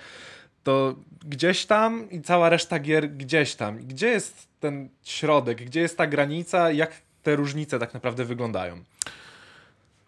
to 0.63 0.95
gdzieś 1.25 1.65
tam 1.65 2.09
i 2.11 2.21
cała 2.21 2.49
reszta 2.49 2.79
gier 2.79 3.09
gdzieś 3.09 3.55
tam. 3.55 3.77
Gdzie 3.77 4.07
jest 4.07 4.47
ten 4.59 4.89
środek? 5.03 5.65
Gdzie 5.65 5.81
jest 5.81 5.97
ta 5.97 6.07
granica? 6.07 6.71
Jak 6.71 6.91
te 7.23 7.35
różnice 7.35 7.79
tak 7.79 7.93
naprawdę 7.93 8.25
wyglądają? 8.25 8.83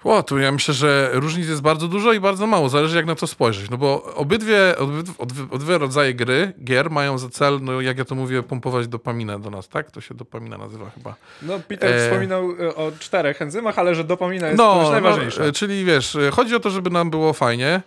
O, 0.05 0.23
tu 0.23 0.37
ja 0.39 0.51
myślę, 0.51 0.73
że 0.73 1.09
różnic 1.13 1.47
jest 1.47 1.61
bardzo 1.61 1.87
dużo 1.87 2.13
i 2.13 2.19
bardzo 2.19 2.47
mało, 2.47 2.69
zależy 2.69 2.97
jak 2.97 3.05
na 3.05 3.15
to 3.15 3.27
spojrzeć, 3.27 3.69
no 3.69 3.77
bo 3.77 4.03
obydwie, 4.15 4.77
obydwie, 4.77 5.13
obydwie 5.51 5.77
rodzaje 5.77 6.13
gry, 6.13 6.53
gier 6.63 6.91
mają 6.91 7.17
za 7.17 7.29
cel, 7.29 7.59
no 7.61 7.81
jak 7.81 7.97
ja 7.97 8.05
to 8.05 8.15
mówię, 8.15 8.43
pompować 8.43 8.87
dopaminę 8.87 9.39
do 9.39 9.49
nas, 9.49 9.67
tak? 9.67 9.91
To 9.91 10.01
się 10.01 10.15
dopamina 10.15 10.57
nazywa 10.57 10.89
chyba. 10.89 11.15
No 11.41 11.59
Peter 11.67 11.93
E. 11.93 11.99
wspominał 11.99 12.51
y, 12.51 12.75
o 12.75 12.91
czterech 12.99 13.41
enzymach, 13.41 13.79
ale 13.79 13.95
że 13.95 14.03
dopamina 14.03 14.47
jest 14.47 14.57
no, 14.57 14.91
najważniejsza. 14.91 15.41
No, 15.41 15.47
e, 15.47 15.51
czyli 15.51 15.85
wiesz, 15.85 16.15
e, 16.15 16.31
chodzi 16.31 16.55
o 16.55 16.59
to, 16.59 16.69
żeby 16.69 16.89
nam 16.89 17.09
było 17.09 17.33
fajnie 17.33 17.67
e, 17.67 17.81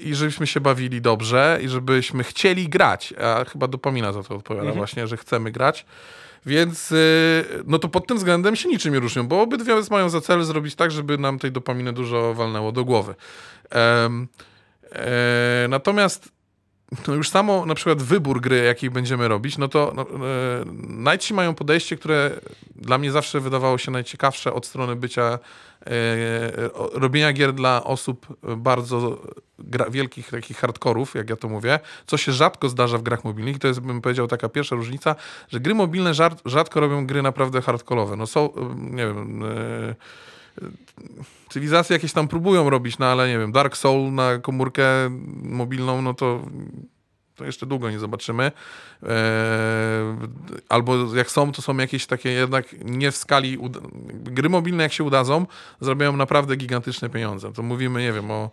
i 0.00 0.14
żebyśmy 0.14 0.46
się 0.46 0.60
bawili 0.60 1.00
dobrze 1.00 1.58
i 1.62 1.68
żebyśmy 1.68 2.24
chcieli 2.24 2.68
grać, 2.68 3.14
a 3.22 3.44
chyba 3.44 3.68
dopamina 3.68 4.12
za 4.12 4.22
to 4.22 4.34
odpowiada 4.34 4.62
Mhm. 4.62 4.76
właśnie, 4.78 5.06
że 5.06 5.16
chcemy 5.16 5.52
grać. 5.52 5.86
Więc 6.46 6.92
y, 6.92 7.44
no 7.66 7.78
to 7.78 7.88
pod 7.88 8.06
tym 8.06 8.16
względem 8.16 8.56
się 8.56 8.68
niczym 8.68 8.94
nie 8.94 9.00
różnią, 9.00 9.26
bo 9.26 9.40
obydwie 9.42 9.74
mają 9.90 10.08
za 10.08 10.20
cel 10.20 10.44
zrobić 10.44 10.74
tak, 10.74 10.90
żeby 10.90 11.18
nam 11.18 11.38
tej 11.38 11.52
dopaminy 11.52 11.92
dużo 11.92 12.34
walnęło 12.34 12.72
do 12.72 12.84
głowy. 12.84 13.14
E, 14.92 15.66
natomiast 15.68 16.28
no 17.08 17.14
już 17.14 17.30
samo 17.30 17.66
na 17.66 17.74
przykład 17.74 18.02
wybór 18.02 18.40
gry, 18.40 18.64
jakiej 18.64 18.90
będziemy 18.90 19.28
robić, 19.28 19.58
no 19.58 19.68
to 19.68 19.92
no, 19.96 20.02
e, 20.02 20.06
Nightsi 20.88 21.34
mają 21.34 21.54
podejście, 21.54 21.96
które 21.96 22.30
dla 22.76 22.98
mnie 22.98 23.12
zawsze 23.12 23.40
wydawało 23.40 23.78
się 23.78 23.90
najciekawsze 23.90 24.52
od 24.52 24.66
strony 24.66 24.96
bycia 24.96 25.38
e, 25.86 25.88
robienia 26.92 27.32
gier 27.32 27.52
dla 27.52 27.84
osób 27.84 28.26
bardzo 28.56 29.22
gra, 29.58 29.90
wielkich 29.90 30.30
takich 30.30 30.56
hardkorów, 30.56 31.14
jak 31.14 31.30
ja 31.30 31.36
to 31.36 31.48
mówię, 31.48 31.80
co 32.06 32.16
się 32.16 32.32
rzadko 32.32 32.68
zdarza 32.68 32.98
w 32.98 33.02
grach 33.02 33.24
mobilnych 33.24 33.58
to 33.58 33.68
jest, 33.68 33.80
bym 33.80 34.00
powiedział, 34.00 34.28
taka 34.28 34.48
pierwsza 34.48 34.76
różnica, 34.76 35.14
że 35.48 35.60
gry 35.60 35.74
mobilne 35.74 36.12
rzadko 36.44 36.80
robią 36.80 37.06
gry 37.06 37.22
naprawdę 37.22 37.62
hardkorowe. 37.62 38.16
No 38.16 38.26
są, 38.26 38.54
e, 38.54 38.74
nie 38.78 39.06
wiem... 39.06 39.44
cywilizacje 41.48 41.94
jakieś 41.94 42.12
tam 42.12 42.28
próbują 42.28 42.70
robić, 42.70 42.98
no 42.98 43.06
ale 43.06 43.28
nie 43.28 43.38
wiem, 43.38 43.52
Dark 43.52 43.76
Soul 43.76 44.12
na 44.12 44.38
komórkę 44.38 44.84
mobilną, 45.42 46.02
no 46.02 46.14
to, 46.14 46.42
to 47.34 47.44
jeszcze 47.44 47.66
długo 47.66 47.90
nie 47.90 47.98
zobaczymy. 47.98 48.52
Eee, 49.02 49.08
albo 50.68 51.14
jak 51.14 51.30
są, 51.30 51.52
to 51.52 51.62
są 51.62 51.76
jakieś 51.76 52.06
takie 52.06 52.30
jednak 52.30 52.66
nie 52.84 53.10
w 53.10 53.16
skali. 53.16 53.58
Gry 54.08 54.48
mobilne, 54.48 54.82
jak 54.82 54.92
się 54.92 55.04
udadzą, 55.04 55.46
zrobią 55.80 56.16
naprawdę 56.16 56.56
gigantyczne 56.56 57.10
pieniądze. 57.10 57.52
To 57.52 57.62
mówimy, 57.62 58.00
nie 58.00 58.12
wiem, 58.12 58.30
o 58.30 58.50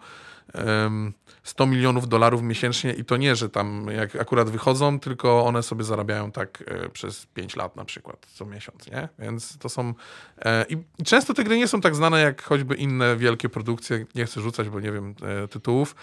100 1.43 1.65
milionów 1.65 2.07
dolarów 2.07 2.41
miesięcznie 2.41 2.93
i 2.93 3.05
to 3.05 3.17
nie, 3.17 3.35
że 3.35 3.49
tam 3.49 3.87
jak 3.91 4.15
akurat 4.15 4.49
wychodzą, 4.49 4.99
tylko 4.99 5.45
one 5.45 5.63
sobie 5.63 5.83
zarabiają 5.83 6.31
tak 6.31 6.63
e, 6.67 6.89
przez 6.89 7.25
5 7.25 7.55
lat 7.55 7.75
na 7.75 7.85
przykład, 7.85 8.27
co 8.33 8.45
miesiąc, 8.45 8.87
nie? 8.87 9.09
Więc 9.19 9.57
to 9.57 9.69
są... 9.69 9.93
E, 10.45 10.65
i, 10.69 10.77
często 11.05 11.33
te 11.33 11.43
gry 11.43 11.57
nie 11.57 11.67
są 11.67 11.81
tak 11.81 11.95
znane 11.95 12.21
jak 12.21 12.43
choćby 12.43 12.75
inne 12.75 13.17
wielkie 13.17 13.49
produkcje, 13.49 14.05
nie 14.15 14.25
chcę 14.25 14.41
rzucać, 14.41 14.69
bo 14.69 14.79
nie 14.79 14.91
wiem 14.91 15.15
e, 15.43 15.47
tytułów, 15.47 15.95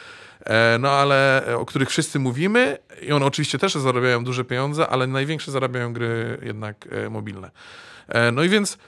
no 0.80 0.90
ale 0.90 1.44
o 1.58 1.66
których 1.66 1.88
wszyscy 1.88 2.18
mówimy 2.18 2.78
i 3.02 3.12
one 3.12 3.26
oczywiście 3.26 3.58
też 3.58 3.74
zarabiają 3.74 4.24
duże 4.24 4.44
pieniądze, 4.44 4.88
ale 4.88 5.06
największe 5.06 5.52
zarabiają 5.52 5.92
gry 5.92 6.38
jednak 6.42 6.88
mobilne. 7.10 7.50
No 8.32 8.42
i 8.42 8.48
więc 8.48 8.78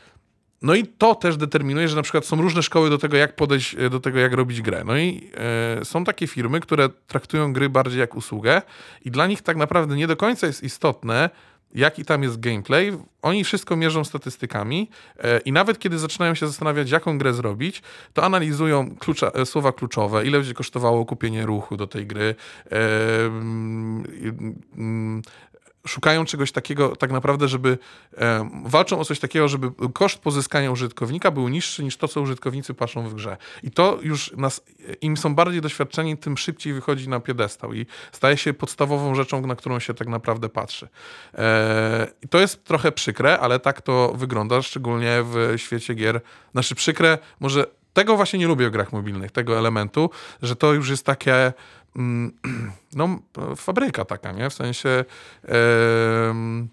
no 0.62 0.74
i 0.74 0.86
to 0.86 1.14
też 1.14 1.36
determinuje, 1.36 1.88
że 1.88 1.96
na 1.96 2.02
przykład 2.02 2.26
są 2.26 2.42
różne 2.42 2.62
szkoły 2.62 2.90
do 2.90 2.98
tego, 2.98 3.16
jak 3.16 3.36
podejść 3.36 3.74
e, 3.74 3.90
do 3.90 4.00
tego, 4.00 4.18
jak 4.18 4.32
robić 4.32 4.62
grę. 4.62 4.82
No 4.86 4.96
i 4.96 5.30
e, 5.80 5.84
są 5.84 6.04
takie 6.04 6.26
firmy, 6.26 6.60
które 6.60 6.88
traktują 7.06 7.52
gry 7.52 7.68
bardziej 7.68 8.00
jak 8.00 8.14
usługę 8.14 8.62
i 9.04 9.10
dla 9.10 9.26
nich 9.26 9.42
tak 9.42 9.56
naprawdę 9.56 9.96
nie 9.96 10.06
do 10.06 10.16
końca 10.16 10.46
jest 10.46 10.62
istotne, 10.62 11.30
jaki 11.74 12.04
tam 12.04 12.22
jest 12.22 12.40
gameplay. 12.40 12.98
Oni 13.22 13.44
wszystko 13.44 13.76
mierzą 13.76 14.04
statystykami 14.04 14.90
e, 15.18 15.38
i 15.38 15.52
nawet 15.52 15.78
kiedy 15.78 15.98
zaczynają 15.98 16.34
się 16.34 16.46
zastanawiać, 16.46 16.90
jaką 16.90 17.18
grę 17.18 17.34
zrobić, 17.34 17.82
to 18.12 18.24
analizują 18.24 18.96
klucza, 18.96 19.30
słowa 19.44 19.72
kluczowe, 19.72 20.26
ile 20.26 20.38
będzie 20.38 20.54
kosztowało 20.54 21.06
kupienie 21.06 21.46
ruchu 21.46 21.76
do 21.76 21.86
tej 21.86 22.06
gry, 22.06 22.34
mm, 22.70 24.04
mm, 24.76 25.22
szukają 25.86 26.24
czegoś 26.24 26.52
takiego 26.52 26.96
tak 26.96 27.10
naprawdę, 27.10 27.48
żeby 27.48 27.78
e, 28.18 28.50
walczą 28.64 29.00
o 29.00 29.04
coś 29.04 29.20
takiego, 29.20 29.48
żeby 29.48 29.70
koszt 29.92 30.18
pozyskania 30.18 30.70
użytkownika 30.70 31.30
był 31.30 31.48
niższy 31.48 31.84
niż 31.84 31.96
to, 31.96 32.08
co 32.08 32.20
użytkownicy 32.20 32.74
patrzą 32.74 33.08
w 33.08 33.14
grze. 33.14 33.36
I 33.62 33.70
to 33.70 33.98
już 34.02 34.32
nas, 34.36 34.64
im 35.00 35.16
są 35.16 35.34
bardziej 35.34 35.60
doświadczeni, 35.60 36.16
tym 36.16 36.38
szybciej 36.38 36.74
wychodzi 36.74 37.08
na 37.08 37.20
piedestał 37.20 37.74
i 37.74 37.86
staje 38.12 38.36
się 38.36 38.54
podstawową 38.54 39.14
rzeczą, 39.14 39.46
na 39.46 39.56
którą 39.56 39.78
się 39.78 39.94
tak 39.94 40.08
naprawdę 40.08 40.48
patrzy. 40.48 40.88
E, 41.34 42.06
I 42.22 42.28
to 42.28 42.38
jest 42.38 42.64
trochę 42.64 42.92
przykre, 42.92 43.38
ale 43.38 43.58
tak 43.58 43.82
to 43.82 44.12
wygląda, 44.16 44.62
szczególnie 44.62 45.22
w 45.22 45.54
świecie 45.56 45.94
gier. 45.94 46.20
Znaczy 46.52 46.74
przykre, 46.74 47.18
może 47.40 47.66
tego 47.92 48.16
właśnie 48.16 48.38
nie 48.38 48.46
lubię 48.46 48.68
w 48.68 48.72
grach 48.72 48.92
mobilnych, 48.92 49.30
tego 49.30 49.58
elementu, 49.58 50.10
że 50.42 50.56
to 50.56 50.72
już 50.72 50.90
jest 50.90 51.06
takie 51.06 51.52
no, 52.98 53.18
fabryka 53.56 54.04
taka, 54.04 54.32
nie? 54.32 54.50
W 54.50 54.54
sensie 54.54 55.04
em, 55.44 56.68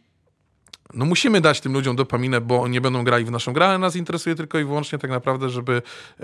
no 0.93 1.05
musimy 1.05 1.41
dać 1.41 1.62
tym 1.62 1.74
ludziom 1.74 1.96
dopaminę, 1.96 2.41
bo 2.41 2.67
nie 2.67 2.81
będą 2.81 3.03
grali 3.03 3.25
w 3.25 3.31
naszą 3.31 3.53
grę, 3.53 3.67
ale 3.67 3.77
nas 3.77 3.96
interesuje 3.96 4.36
tylko 4.36 4.60
i 4.60 4.63
wyłącznie 4.63 5.00
tak 5.00 5.12
naprawdę, 5.12 5.50
żeby 5.50 5.81
e, 6.19 6.24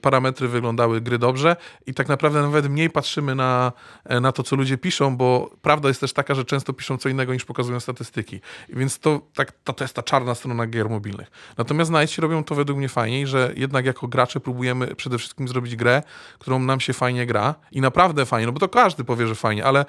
parametry 0.00 0.48
wyglądały 0.48 1.00
gry 1.00 1.18
dobrze 1.18 1.56
i 1.86 1.94
tak 1.94 2.08
naprawdę 2.08 2.42
nawet 2.42 2.68
mniej 2.68 2.90
patrzymy 2.90 3.34
na, 3.34 3.72
e, 4.04 4.20
na 4.20 4.32
to, 4.32 4.42
co 4.42 4.56
ludzie 4.56 4.78
piszą, 4.78 5.16
bo 5.16 5.50
prawda 5.62 5.88
jest 5.88 6.00
też 6.00 6.12
taka, 6.12 6.34
że 6.34 6.44
często 6.44 6.72
piszą 6.72 6.98
co 6.98 7.08
innego 7.08 7.34
niż 7.34 7.44
pokazują 7.44 7.80
statystyki. 7.80 8.40
Więc 8.68 8.98
to, 8.98 9.20
tak, 9.34 9.52
to, 9.64 9.72
to 9.72 9.84
jest 9.84 9.94
ta 9.94 10.02
czarna 10.02 10.34
strona 10.34 10.66
gier 10.66 10.90
mobilnych. 10.90 11.30
Natomiast 11.58 11.90
Nightsi 11.90 12.20
robią 12.20 12.44
to 12.44 12.54
według 12.54 12.78
mnie 12.78 12.88
fajniej, 12.88 13.26
że 13.26 13.52
jednak 13.56 13.86
jako 13.86 14.08
gracze 14.08 14.40
próbujemy 14.40 14.94
przede 14.94 15.18
wszystkim 15.18 15.48
zrobić 15.48 15.76
grę, 15.76 16.02
którą 16.38 16.58
nam 16.58 16.80
się 16.80 16.92
fajnie 16.92 17.26
gra 17.26 17.54
i 17.72 17.80
naprawdę 17.80 18.26
fajnie, 18.26 18.46
no 18.46 18.52
bo 18.52 18.60
to 18.60 18.68
każdy 18.68 19.04
powie, 19.04 19.26
że 19.26 19.34
fajnie, 19.34 19.64
ale 19.64 19.84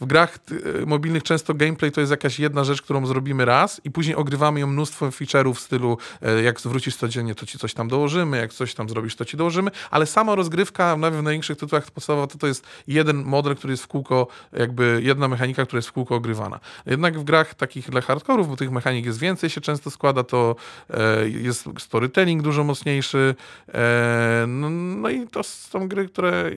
w 0.00 0.06
grach 0.06 0.38
y, 0.82 0.86
mobilnych 0.86 1.22
często 1.22 1.54
gameplay 1.54 1.92
to 1.92 2.00
jest 2.00 2.10
jakaś 2.10 2.38
jedna 2.38 2.64
rzecz, 2.64 2.82
którą 2.82 3.06
zrobimy 3.06 3.44
raz 3.44 3.80
i 3.84 3.90
później 3.90 4.16
ogrywamy 4.16 4.60
ją 4.60 4.66
mnóstwo 4.66 5.06
feature'ów 5.06 5.54
w 5.54 5.60
stylu 5.60 5.98
e, 6.22 6.42
jak 6.42 6.60
zwrócisz 6.60 6.96
codziennie, 6.96 7.34
to 7.34 7.46
ci 7.46 7.58
coś 7.58 7.74
tam 7.74 7.88
dołożymy, 7.88 8.36
jak 8.36 8.52
coś 8.52 8.74
tam 8.74 8.88
zrobisz, 8.88 9.16
to 9.16 9.24
ci 9.24 9.36
dołożymy, 9.36 9.70
ale 9.90 10.06
sama 10.06 10.34
rozgrywka 10.34 10.96
nawet 10.96 11.20
w 11.20 11.22
największych 11.22 11.58
tytułach 11.58 11.90
podstawowa 11.90 12.26
to, 12.26 12.38
to 12.38 12.46
jest 12.46 12.66
jeden 12.86 13.24
model, 13.24 13.56
który 13.56 13.72
jest 13.72 13.82
w 13.82 13.86
kółko, 13.86 14.26
jakby 14.52 15.00
jedna 15.02 15.28
mechanika, 15.28 15.64
która 15.66 15.78
jest 15.78 15.88
w 15.88 15.92
kółko 15.92 16.14
ogrywana. 16.14 16.60
Jednak 16.86 17.18
w 17.18 17.24
grach 17.24 17.54
takich 17.54 17.90
dla 17.90 18.00
hardkorów, 18.00 18.48
bo 18.48 18.56
tych 18.56 18.70
mechanik 18.70 19.06
jest 19.06 19.18
więcej, 19.18 19.50
się 19.50 19.60
często 19.60 19.90
składa, 19.90 20.24
to 20.24 20.56
e, 20.90 21.28
jest 21.28 21.68
storytelling 21.78 22.42
dużo 22.42 22.64
mocniejszy, 22.64 23.34
e, 23.74 24.44
no, 24.48 24.70
no 24.70 25.10
i 25.10 25.26
to 25.26 25.42
są 25.42 25.88
gry, 25.88 26.08
które 26.08 26.50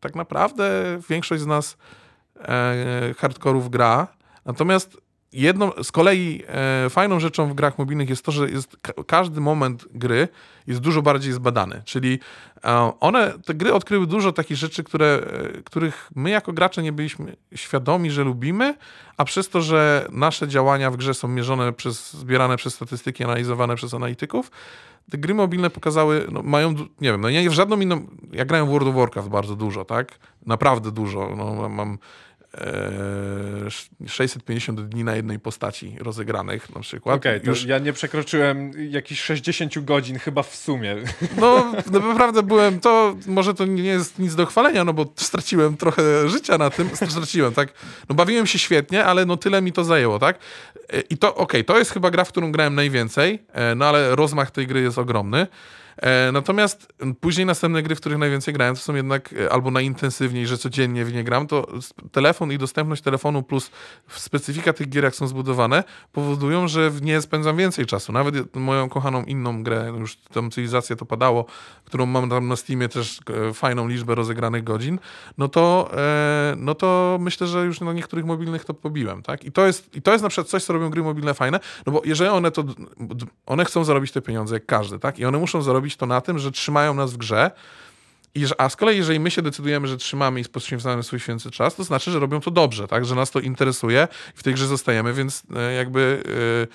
tak 0.00 0.14
naprawdę 0.14 0.98
większość 1.08 1.42
z 1.42 1.46
nas 1.46 1.76
e, 1.76 2.03
hardkorów 3.18 3.70
gra. 3.70 4.06
Natomiast 4.44 5.03
jedną, 5.34 5.70
z 5.82 5.92
kolei 5.92 6.42
e, 6.48 6.90
fajną 6.90 7.20
rzeczą 7.20 7.48
w 7.48 7.54
grach 7.54 7.78
mobilnych 7.78 8.08
jest 8.08 8.24
to, 8.24 8.32
że 8.32 8.50
jest, 8.50 8.76
ka- 8.82 8.92
każdy 9.06 9.40
moment 9.40 9.84
gry 9.94 10.28
jest 10.66 10.80
dużo 10.80 11.02
bardziej 11.02 11.32
zbadany. 11.32 11.82
Czyli 11.84 12.18
e, 12.64 12.92
one, 13.00 13.32
te 13.44 13.54
gry 13.54 13.72
odkryły 13.72 14.06
dużo 14.06 14.32
takich 14.32 14.56
rzeczy, 14.56 14.84
które, 14.84 15.06
e, 15.06 15.62
których 15.62 16.10
my 16.14 16.30
jako 16.30 16.52
gracze 16.52 16.82
nie 16.82 16.92
byliśmy 16.92 17.36
świadomi, 17.54 18.10
że 18.10 18.24
lubimy, 18.24 18.74
a 19.16 19.24
przez 19.24 19.48
to, 19.48 19.60
że 19.60 20.08
nasze 20.12 20.48
działania 20.48 20.90
w 20.90 20.96
grze 20.96 21.14
są 21.14 21.28
mierzone 21.28 21.72
przez, 21.72 22.12
zbierane 22.12 22.56
przez 22.56 22.74
statystyki, 22.74 23.24
analizowane 23.24 23.76
przez 23.76 23.94
analityków, 23.94 24.50
te 25.10 25.18
gry 25.18 25.34
mobilne 25.34 25.70
pokazały, 25.70 26.26
no, 26.32 26.42
mają, 26.42 26.72
nie 27.00 27.12
wiem, 27.12 27.20
no 27.20 27.30
nie 27.30 27.50
w 27.50 27.52
żadną 27.52 27.80
inną, 27.80 28.06
ja 28.32 28.44
grałem 28.44 28.66
w 28.66 28.70
World 28.70 28.88
of 28.88 28.94
Warcraft 28.94 29.28
bardzo 29.28 29.56
dużo, 29.56 29.84
tak? 29.84 30.18
Naprawdę 30.46 30.92
dużo. 30.92 31.34
No, 31.36 31.68
mam 31.68 31.98
650 34.06 34.80
dni 34.80 35.04
na 35.04 35.16
jednej 35.16 35.38
postaci 35.38 35.96
rozegranych 35.98 36.74
na 36.74 36.80
przykład. 36.80 37.16
Okej, 37.16 37.40
to 37.40 37.50
Już, 37.50 37.64
ja 37.64 37.78
nie 37.78 37.92
przekroczyłem 37.92 38.72
jakichś 38.90 39.22
60 39.22 39.84
godzin 39.84 40.18
chyba 40.18 40.42
w 40.42 40.56
sumie. 40.56 40.96
no, 41.40 41.72
no 41.92 41.98
naprawdę 41.98 42.42
byłem, 42.42 42.80
to 42.80 43.16
może 43.26 43.54
to 43.54 43.66
nie 43.66 43.82
jest 43.82 44.18
nic 44.18 44.34
do 44.34 44.46
chwalenia, 44.46 44.84
no 44.84 44.92
bo 44.92 45.12
straciłem 45.16 45.76
trochę 45.76 46.28
życia 46.28 46.58
na 46.58 46.70
tym, 46.70 46.90
straciłem, 46.96 47.52
tak? 47.52 47.72
No 48.08 48.14
bawiłem 48.14 48.46
się 48.46 48.58
świetnie, 48.58 49.04
ale 49.04 49.26
no 49.26 49.36
tyle 49.36 49.62
mi 49.62 49.72
to 49.72 49.84
zajęło, 49.84 50.18
tak? 50.18 50.38
E, 50.92 51.00
I 51.00 51.18
to, 51.18 51.34
okej, 51.34 51.64
to 51.64 51.78
jest 51.78 51.90
chyba 51.90 52.10
gra, 52.10 52.24
w 52.24 52.28
którą 52.28 52.52
grałem 52.52 52.74
najwięcej, 52.74 53.42
e, 53.52 53.74
no 53.74 53.86
ale 53.86 54.16
rozmach 54.16 54.50
tej 54.50 54.66
gry 54.66 54.80
jest 54.80 54.98
ogromny. 54.98 55.46
E, 55.96 56.32
Natomiast 56.32 56.92
później 57.20 57.46
następne 57.46 57.82
gry, 57.82 57.94
w 57.94 58.00
których 58.00 58.18
najwięcej 58.18 58.54
grałem, 58.54 58.74
to 58.74 58.80
są 58.80 58.94
jednak 58.94 59.32
e, 59.32 59.52
albo 59.52 59.70
najintensywniej, 59.70 60.46
że 60.46 60.58
codziennie 60.58 61.04
w 61.04 61.12
nie 61.12 61.24
gram, 61.24 61.46
to 61.46 61.66
telefon 62.12 62.52
i 62.52 62.58
dostępność 62.58 63.02
telefonu 63.02 63.42
plus 63.42 63.70
specyfika 64.08 64.72
tych 64.72 64.88
gier, 64.88 65.04
jak 65.04 65.14
są 65.14 65.26
zbudowane, 65.26 65.84
powodują, 66.12 66.68
że 66.68 66.90
w 66.90 67.02
nie 67.02 67.20
spędzam 67.20 67.56
więcej 67.56 67.86
czasu. 67.86 68.12
Nawet 68.12 68.56
moją 68.56 68.88
kochaną 68.88 69.24
inną 69.24 69.62
grę, 69.62 69.92
już 69.98 70.16
tą 70.16 70.50
cywilizację 70.50 70.96
to 70.96 71.06
padało, 71.06 71.44
którą 71.84 72.06
mam 72.06 72.30
tam 72.30 72.48
na 72.48 72.56
Steamie 72.56 72.88
też 72.88 73.20
fajną 73.54 73.88
liczbę 73.88 74.14
rozegranych 74.14 74.64
godzin, 74.64 74.98
no 75.38 75.48
to, 75.48 75.90
e, 75.96 76.54
no 76.56 76.74
to 76.74 77.18
myślę, 77.20 77.46
że 77.46 77.64
już 77.64 77.80
na 77.80 77.92
niektórych 77.92 78.24
mobilnych 78.24 78.64
to 78.64 78.74
pobiłem, 78.74 79.22
tak? 79.22 79.44
I 79.44 79.52
to 79.52 79.66
jest, 79.66 79.96
i 79.96 80.02
to 80.02 80.12
jest 80.12 80.22
na 80.22 80.28
przykład 80.28 80.48
coś, 80.48 80.64
co 80.64 80.72
robią 80.72 80.90
gry 80.90 81.02
mobilne 81.02 81.34
fajne, 81.34 81.60
no 81.86 81.92
bo 81.92 82.02
jeżeli 82.04 82.30
one 82.30 82.50
to, 82.50 82.64
one 83.46 83.64
chcą 83.64 83.84
zarobić 83.84 84.12
te 84.12 84.22
pieniądze, 84.22 84.54
jak 84.54 84.66
każdy, 84.66 84.98
tak? 84.98 85.18
I 85.18 85.24
one 85.24 85.38
muszą 85.38 85.62
zarobić 85.62 85.83
to 85.96 86.06
na 86.06 86.20
tym, 86.20 86.38
że 86.38 86.52
trzymają 86.52 86.94
nas 86.94 87.12
w 87.12 87.16
grze, 87.16 87.50
i, 88.34 88.46
a 88.58 88.68
z 88.68 88.76
kolei, 88.76 88.96
jeżeli 88.96 89.20
my 89.20 89.30
się 89.30 89.42
decydujemy, 89.42 89.88
że 89.88 89.96
trzymamy 89.96 90.40
i 90.40 90.44
poświęcamy 90.44 91.02
swój 91.02 91.20
święty 91.20 91.50
czas, 91.50 91.74
to 91.74 91.84
znaczy, 91.84 92.10
że 92.10 92.18
robią 92.18 92.40
to 92.40 92.50
dobrze, 92.50 92.88
tak? 92.88 93.04
Że 93.04 93.14
nas 93.14 93.30
to 93.30 93.40
interesuje 93.40 94.08
i 94.34 94.38
w 94.38 94.42
tej 94.42 94.54
grze 94.54 94.66
zostajemy, 94.66 95.12
więc 95.12 95.42
e, 95.56 95.72
jakby 95.72 96.22
em, 96.26 96.66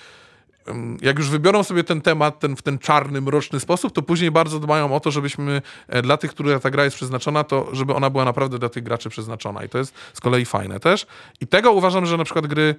jak 1.02 1.18
już 1.18 1.28
wybiorą 1.30 1.62
sobie 1.62 1.84
ten 1.84 2.00
temat 2.00 2.40
ten, 2.40 2.56
w 2.56 2.62
ten 2.62 2.78
czarny, 2.78 3.20
mroczny 3.20 3.60
sposób, 3.60 3.92
to 3.92 4.02
później 4.02 4.30
bardzo 4.30 4.60
dbają 4.60 4.94
o 4.94 5.00
to, 5.00 5.10
żebyśmy 5.10 5.62
e, 5.88 6.02
dla 6.02 6.16
tych, 6.16 6.30
których 6.30 6.60
ta 6.60 6.70
gra 6.70 6.84
jest 6.84 6.96
przeznaczona, 6.96 7.44
to 7.44 7.68
żeby 7.72 7.94
ona 7.94 8.10
była 8.10 8.24
naprawdę 8.24 8.58
dla 8.58 8.68
tych 8.68 8.82
graczy 8.82 9.08
przeznaczona. 9.10 9.64
I 9.64 9.68
to 9.68 9.78
jest 9.78 9.94
z 10.14 10.20
kolei 10.20 10.44
fajne 10.44 10.80
też. 10.80 11.06
I 11.40 11.46
tego 11.46 11.72
uważam, 11.72 12.06
że 12.06 12.16
na 12.16 12.24
przykład 12.24 12.46
gry 12.46 12.74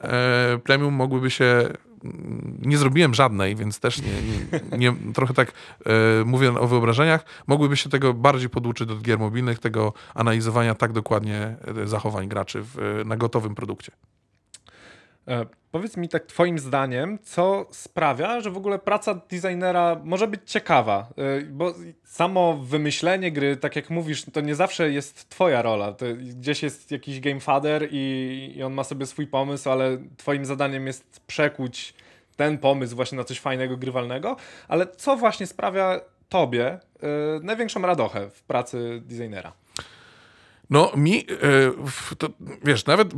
e, 0.00 0.58
premium 0.64 0.94
mogłyby 0.94 1.30
się. 1.30 1.44
mm, 2.04 2.58
Nie 2.62 2.78
zrobiłem 2.78 3.14
żadnej, 3.14 3.56
więc 3.56 3.80
też 3.80 3.98
nie, 4.02 4.12
nie, 4.22 4.78
nie 4.78 5.12
trochę 5.12 5.34
tak 5.34 5.52
e, 5.86 6.24
mówię 6.24 6.60
o 6.60 6.66
wyobrażeniach. 6.66 7.24
Mogłyby 7.46 7.76
się 7.76 7.90
tego 7.90 8.14
bardziej 8.14 8.48
poduczyć 8.48 8.90
od 8.90 9.02
gier 9.02 9.18
mobilnych, 9.18 9.58
tego 9.58 9.92
analizowania 10.14 10.74
tak 10.74 10.92
dokładnie 10.92 11.56
e, 11.82 11.86
zachowań 11.86 12.28
graczy 12.28 12.62
w, 12.62 13.02
na 13.04 13.16
gotowym 13.16 13.54
produkcie. 13.54 13.92
E, 15.28 15.46
Powiedz 15.70 15.96
mi 15.96 16.08
tak 16.08 16.26
twoim 16.26 16.58
zdaniem, 16.58 17.18
co 17.22 17.66
sprawia, 17.70 18.40
że 18.40 18.50
w 18.50 18.56
ogóle 18.56 18.78
praca 18.78 19.14
designera 19.14 20.00
może 20.04 20.26
być 20.26 20.40
ciekawa? 20.50 21.08
E, 21.18 21.42
Bo 21.42 21.74
samo 22.04 22.54
wymyślenie 22.56 23.32
gry, 23.32 23.56
tak 23.56 23.76
jak 23.76 23.90
mówisz, 23.90 24.24
to 24.32 24.40
nie 24.40 24.54
zawsze 24.54 24.90
jest 24.92 25.28
twoja 25.28 25.62
rola. 25.62 25.92
To 25.92 26.06
gdzieś 26.16 26.62
jest 26.62 26.90
jakiś 26.90 27.20
game 27.20 27.40
father 27.40 27.88
i, 27.90 28.52
i 28.56 28.62
on 28.62 28.72
ma 28.72 28.84
sobie 28.84 29.06
swój 29.06 29.26
pomysł, 29.26 29.70
ale 29.70 29.98
twoim 30.16 30.44
zadaniem 30.44 30.86
jest 30.86 31.20
przekuć 31.26 31.94
ten 32.36 32.58
pomysł 32.58 32.96
właśnie 32.96 33.18
na 33.18 33.24
coś 33.24 33.40
fajnego, 33.40 33.76
grywalnego. 33.76 34.36
Ale 34.68 34.86
co 34.86 35.16
właśnie 35.16 35.46
sprawia 35.46 36.00
tobie 36.28 36.66
e, 36.66 36.78
największą 37.42 37.82
radochę 37.82 38.30
w 38.30 38.42
pracy 38.42 39.02
designera? 39.04 39.52
No 40.70 40.92
mi, 40.96 41.26
w- 41.86 42.14
to, 42.18 42.28
wiesz, 42.64 42.86
nawet, 42.86 43.10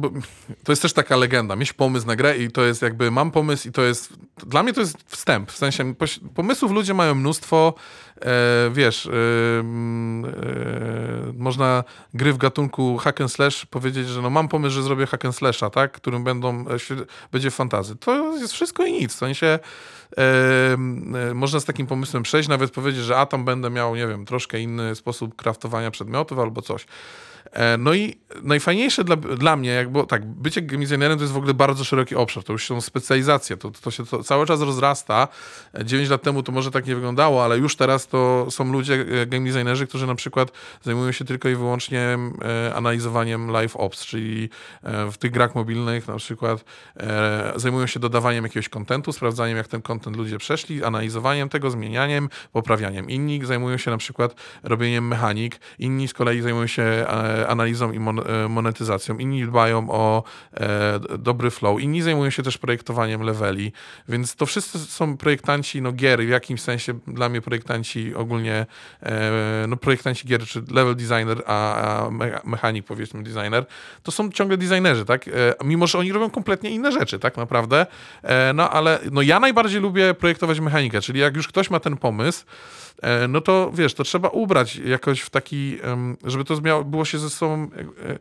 to 0.65 0.73
jest 0.73 0.83
też 0.83 0.93
taka 0.93 1.17
legenda, 1.17 1.57
mieć 1.57 1.73
pomysł 1.73 2.07
na 2.07 2.17
grę 2.17 2.39
i 2.39 2.51
to 2.51 2.63
jest 2.65 2.83
jakby, 2.83 3.11
mam 3.11 3.31
pomysł 3.31 3.69
i 3.69 3.73
to 3.73 3.83
jest, 3.83 4.13
dla 4.47 4.63
mnie 4.63 4.73
to 4.73 4.81
jest 4.81 4.97
wstęp, 5.07 5.53
w 5.53 5.57
sensie 5.57 5.95
pomysłów 6.35 6.73
ludzie 6.73 6.95
mają 6.95 7.15
mnóstwo, 7.15 7.75
e, 8.21 8.71
wiesz, 8.73 9.07
e, 9.07 9.11
można 11.33 11.85
gry 12.15 12.33
w 12.33 12.39
gatunku 12.39 12.97
hack 12.97 13.21
and 13.21 13.33
slash 13.33 13.67
powiedzieć, 13.67 14.09
że 14.09 14.23
no 14.23 14.31
mam 14.31 14.49
pomysł, 14.49 14.75
że 14.75 14.83
zrobię 14.83 15.07
hack 15.07 15.25
and 15.25 15.37
slasha, 15.37 15.71
tak, 15.71 15.93
którym 15.93 16.25
będą, 16.25 16.65
będzie 17.33 17.51
fantazy. 17.51 17.97
To 17.97 18.37
jest 18.37 18.53
wszystko 18.53 18.87
i 18.87 18.93
nic, 18.93 19.15
w 19.15 19.19
sensie 19.19 19.47
m, 19.47 19.59
e, 20.17 21.35
można 21.35 21.61
z 21.61 21.65
takim 21.65 21.87
pomysłem 21.87 22.23
przejść, 22.23 22.49
nawet 22.49 22.71
powiedzieć, 22.71 23.03
że 23.03 23.17
a 23.17 23.27
tam 23.27 23.45
będę 23.45 23.71
miał, 23.71 23.97
nie 23.97 24.07
wiem, 24.07 24.27
troszkę 24.27 24.61
inny 24.61 24.95
sposób 24.95 25.37
kraftowania 25.37 25.91
przedmiotów 25.91 26.39
albo 26.39 26.63
coś. 26.63 26.87
E, 27.53 27.79
No 27.79 27.95
i 27.95 28.17
najfajniejsze 28.43 29.05
dla, 29.05 29.17
dla 29.17 29.57
mnie, 29.57 29.71
jak 29.71 29.93
było, 29.93 30.07
tak, 30.07 30.27
bycie 30.27 30.63
game 30.63 30.85
designerem 30.85 31.19
to 31.19 31.25
jest 31.25 31.35
w 31.35 31.37
ogóle 31.37 31.55
bardzo 31.55 31.85
szeroki 31.85 32.17
obszar, 32.17 32.45
to 32.45 32.53
już 32.53 32.67
są 32.67 32.81
specjalizacje, 32.81 33.57
to, 33.57 33.71
to 33.71 33.91
się 33.91 34.07
to 34.07 34.23
cały 34.23 34.47
czas 34.47 34.61
rozrasta. 34.61 35.29
9 35.85 36.11
lat 36.11 36.23
temu 36.23 36.43
to 36.43 36.53
może 36.53 36.71
tak 36.71 36.87
nie 36.87 36.95
wyglądało, 36.95 37.45
ale 37.45 37.59
już 37.59 37.77
teraz 37.77 38.07
to 38.07 38.47
są 38.51 38.73
ludzie, 38.73 38.95
e, 39.23 39.27
game 39.27 39.51
designerzy, 39.51 39.87
którzy 39.87 40.07
na 40.07 40.15
przykład 40.15 40.53
zajmują 40.83 41.13
się 41.13 41.25
tylko 41.25 41.49
i 41.49 41.55
wyłącznie 41.55 42.19
e, 42.43 42.75
analizowaniem 42.75 43.51
live 43.51 43.77
ops, 43.77 44.07
czyli 44.07 44.49
e, 44.83 45.11
w 45.11 45.19
tych 45.19 45.31
grach 45.31 45.55
mobilnych 45.55 46.09
na 46.09 46.17
przykład 46.17 46.65
e, 46.97 47.53
zajmują 47.57 47.87
się 47.87 48.01
dodawaniem 48.01 48.45
jakiegoś 48.45 48.69
kontentu, 48.69 49.13
sprawdzaniem 49.13 49.57
jak 49.57 49.69
ten 49.69 49.83
content 49.99 50.17
ludzie 50.17 50.39
przeszli, 50.39 50.85
analizowaniem 50.85 51.49
tego, 51.49 51.71
zmienianiem, 51.71 52.29
poprawianiem. 52.53 53.11
Inni 53.11 53.47
zajmują 53.47 53.77
się 53.77 53.91
na 53.91 53.99
przykład 53.99 54.35
robieniem 54.63 55.09
mechanik, 55.09 55.61
inni 55.79 56.09
z 56.09 56.15
kolei 56.15 56.41
zajmują 56.41 56.67
się 56.67 56.83
e, 56.83 57.49
analizą 57.49 57.93
i 57.93 57.97
e, 57.97 58.49
monetyzacją, 58.49 59.19
inni 59.19 59.47
dbają 59.47 59.91
o 59.91 60.23
e, 60.55 61.01
dobry 61.19 61.51
flow, 61.51 61.81
inni 61.81 62.03
zajmują 62.03 62.31
się 62.31 62.43
też 62.43 62.59
projektowaniem 62.59 63.23
leveli, 63.23 63.73
więc 64.09 64.37
to 64.37 64.47
wszyscy 64.47 64.79
są 64.79 65.17
projektanci 65.17 65.83
no, 65.83 65.93
gier, 65.93 66.27
w 66.27 66.29
jakimś 66.29 66.61
sensie 66.61 66.99
dla 67.07 67.29
mnie 67.29 67.41
projektanci 67.41 68.15
ogólnie, 68.15 68.67
no 69.69 69.77
projektanci 69.77 70.29
gier, 70.29 70.47
czy 70.47 70.63
level 70.71 70.97
designer, 70.97 71.43
a, 71.47 71.75
a 71.75 72.11
me- 72.11 72.41
mechanik 72.45 72.87
powiedzmy 72.87 73.23
designer, 73.23 73.67
to 74.03 74.13
są 74.13 74.31
ciągle 74.31 74.57
designerzy, 74.57 75.05
tak? 75.05 75.25
Mimo, 75.65 75.87
że 75.87 75.99
oni 75.99 76.13
robią 76.13 76.31
kompletnie 76.31 76.71
inne 76.71 76.93
rzeczy, 76.93 77.19
tak 77.19 77.37
naprawdę, 77.37 77.87
no 78.55 78.71
ale 78.71 78.99
no, 79.13 79.23
ja 79.23 79.41
najbardziej 79.41 79.81
lubię 79.81 79.88
projektować 80.19 80.61
mechanikę, 80.61 81.01
czyli 81.01 81.21
jak 81.21 81.37
już 81.37 81.49
ktoś 81.49 81.71
ma 81.71 81.81
ten 81.81 81.97
pomysł, 81.97 82.45
E, 83.03 83.29
no 83.29 83.41
to 83.41 83.71
wiesz, 83.75 83.95
to 83.95 84.05
trzeba 84.05 84.29
ubrać 84.29 84.77
jakoś 84.77 85.21
w 85.21 85.31
taki, 85.31 85.79
żeby 86.25 86.45
to 86.45 86.85
było 86.85 87.05
się 87.05 87.19
ze 87.19 87.31
sobą. 87.31 87.55
e, 87.55 88.11
e, 88.11 88.19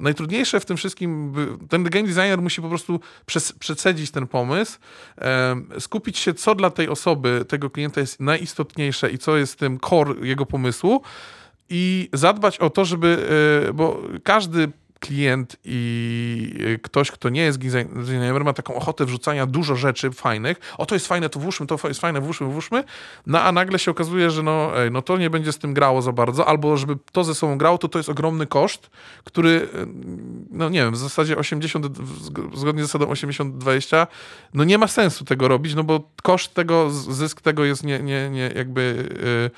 Najtrudniejsze 0.00 0.60
w 0.60 0.64
tym 0.64 0.76
wszystkim, 0.76 1.34
ten 1.68 1.84
game 1.84 2.04
designer 2.04 2.42
musi 2.42 2.62
po 2.62 2.68
prostu 2.68 3.00
przecedzić 3.58 4.10
ten 4.10 4.26
pomysł, 4.26 4.78
skupić 5.78 6.18
się, 6.18 6.34
co 6.34 6.54
dla 6.54 6.70
tej 6.70 6.88
osoby, 6.88 7.44
tego 7.48 7.70
klienta 7.70 8.00
jest 8.00 8.20
najistotniejsze 8.20 9.10
i 9.10 9.18
co 9.18 9.36
jest 9.36 9.58
tym 9.58 9.80
core 9.80 10.14
jego 10.22 10.46
pomysłu 10.46 11.02
i 11.70 12.08
zadbać 12.12 12.58
o 12.58 12.70
to, 12.70 12.84
żeby, 12.84 13.28
bo 13.74 14.02
każdy 14.22 14.68
klient 15.00 15.56
i 15.64 16.54
e, 16.74 16.78
ktoś, 16.78 17.10
kto 17.10 17.28
nie 17.28 17.42
jest 17.42 17.58
design- 17.58 17.94
designerem, 18.04 18.44
ma 18.44 18.52
taką 18.52 18.74
ochotę 18.74 19.04
wrzucania 19.04 19.46
dużo 19.46 19.76
rzeczy 19.76 20.10
fajnych. 20.10 20.60
O, 20.78 20.86
to 20.86 20.94
jest 20.94 21.06
fajne, 21.06 21.28
to 21.28 21.40
włóżmy, 21.40 21.66
to 21.66 21.78
jest 21.88 22.00
fajne, 22.00 22.20
włóżmy, 22.20 22.46
włóżmy. 22.46 22.84
No 23.26 23.40
a 23.42 23.52
nagle 23.52 23.78
się 23.78 23.90
okazuje, 23.90 24.30
że 24.30 24.42
no, 24.42 24.72
no 24.90 25.02
to 25.02 25.16
nie 25.18 25.30
będzie 25.30 25.52
z 25.52 25.58
tym 25.58 25.74
grało 25.74 26.02
za 26.02 26.12
bardzo, 26.12 26.48
albo 26.48 26.76
żeby 26.76 26.96
to 27.12 27.24
ze 27.24 27.34
sobą 27.34 27.58
grało, 27.58 27.78
to 27.78 27.88
to 27.88 27.98
jest 27.98 28.08
ogromny 28.08 28.46
koszt, 28.46 28.90
który, 29.24 29.68
e, 29.74 29.86
no 30.50 30.68
nie 30.68 30.78
wiem, 30.78 30.92
w 30.92 30.96
zasadzie 30.96 31.36
80, 31.36 31.86
zg- 31.86 32.56
zgodnie 32.56 32.82
z 32.82 32.86
zasadą 32.86 33.06
80-20, 33.06 34.06
no 34.54 34.64
nie 34.64 34.78
ma 34.78 34.88
sensu 34.88 35.24
tego 35.24 35.48
robić, 35.48 35.74
no 35.74 35.84
bo 35.84 36.10
koszt 36.22 36.54
tego, 36.54 36.90
zysk 36.90 37.40
tego 37.40 37.64
jest 37.64 37.84
nie, 37.84 37.98
nie, 38.00 38.30
nie 38.30 38.52
jakby... 38.56 39.08
mm, 39.22 39.50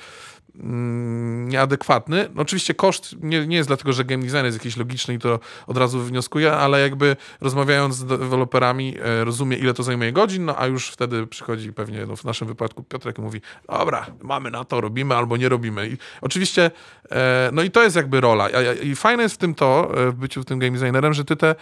nieadekwatny. 0.54 2.28
No 2.34 2.42
Oczywiście 2.42 2.74
koszt 2.74 3.16
nie, 3.22 3.46
nie 3.46 3.56
jest 3.56 3.68
dlatego, 3.68 3.92
że 3.92 4.04
game 4.04 4.24
design 4.24 4.44
jest 4.44 4.58
jakiś 4.58 4.76
logiczny 4.76 5.14
i 5.14 5.18
to 5.18 5.40
od 5.66 5.76
razu 5.76 6.00
wnioskuje, 6.00 6.52
ale 6.52 6.80
jakby 6.80 7.16
rozmawiając 7.40 7.94
z 7.94 8.04
deweloperami 8.04 8.96
e, 9.02 9.24
rozumie, 9.24 9.56
ile 9.56 9.74
to 9.74 9.82
zajmuje 9.82 10.12
godzin, 10.12 10.44
no 10.44 10.58
a 10.58 10.66
już 10.66 10.90
wtedy 10.90 11.26
przychodzi 11.26 11.72
pewnie, 11.72 12.06
no 12.06 12.16
w 12.16 12.24
naszym 12.24 12.48
wypadku 12.48 12.82
Piotrek 12.82 13.18
mówi, 13.18 13.40
dobra, 13.68 14.06
mamy 14.22 14.50
na 14.50 14.64
to, 14.64 14.80
robimy 14.80 15.14
albo 15.16 15.36
nie 15.36 15.48
robimy. 15.48 15.88
I 15.88 15.96
oczywiście, 16.20 16.70
e, 17.10 17.50
no 17.52 17.62
i 17.62 17.70
to 17.70 17.82
jest 17.82 17.96
jakby 17.96 18.20
rola. 18.20 18.48
I 18.82 18.96
fajne 18.96 19.22
jest 19.22 19.34
w 19.34 19.38
tym 19.38 19.54
to, 19.54 19.92
e, 19.94 20.10
w 20.10 20.14
byciu 20.14 20.44
tym 20.44 20.58
game 20.58 20.78
designerem, 20.78 21.14
że 21.14 21.24
ty 21.24 21.36
te, 21.36 21.54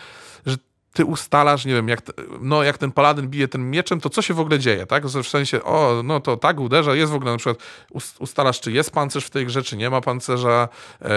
że 0.47 0.57
ty 0.93 1.05
ustalasz, 1.05 1.65
nie 1.65 1.75
wiem, 1.75 1.89
jak, 1.89 2.03
no, 2.41 2.63
jak 2.63 2.79
ten 2.79 2.93
paladyn 2.93 3.29
bije 3.29 3.49
tym 3.49 3.71
mieczem, 3.71 4.01
to 4.01 4.11
co 4.11 4.23
się 4.23 4.35
w 4.35 4.41
ogóle 4.41 4.59
dzieje, 4.59 4.87
tak? 4.87 5.07
W 5.07 5.29
sensie, 5.29 5.63
o, 5.63 6.03
no 6.05 6.21
to 6.21 6.37
tak 6.37 6.61
uderza, 6.61 6.95
jest 6.95 7.13
w 7.13 7.15
ogóle 7.15 7.33
na 7.33 7.39
przykład, 7.39 7.59
ust- 7.95 8.17
ustalasz, 8.21 8.61
czy 8.61 8.73
jest 8.73 8.91
pancerz 8.91 9.25
w 9.25 9.31
tej 9.31 9.47
grze, 9.47 9.63
czy 9.63 9.77
nie 9.77 9.91
ma 9.91 10.01
pancerza, 10.01 10.69
e, 11.01 11.09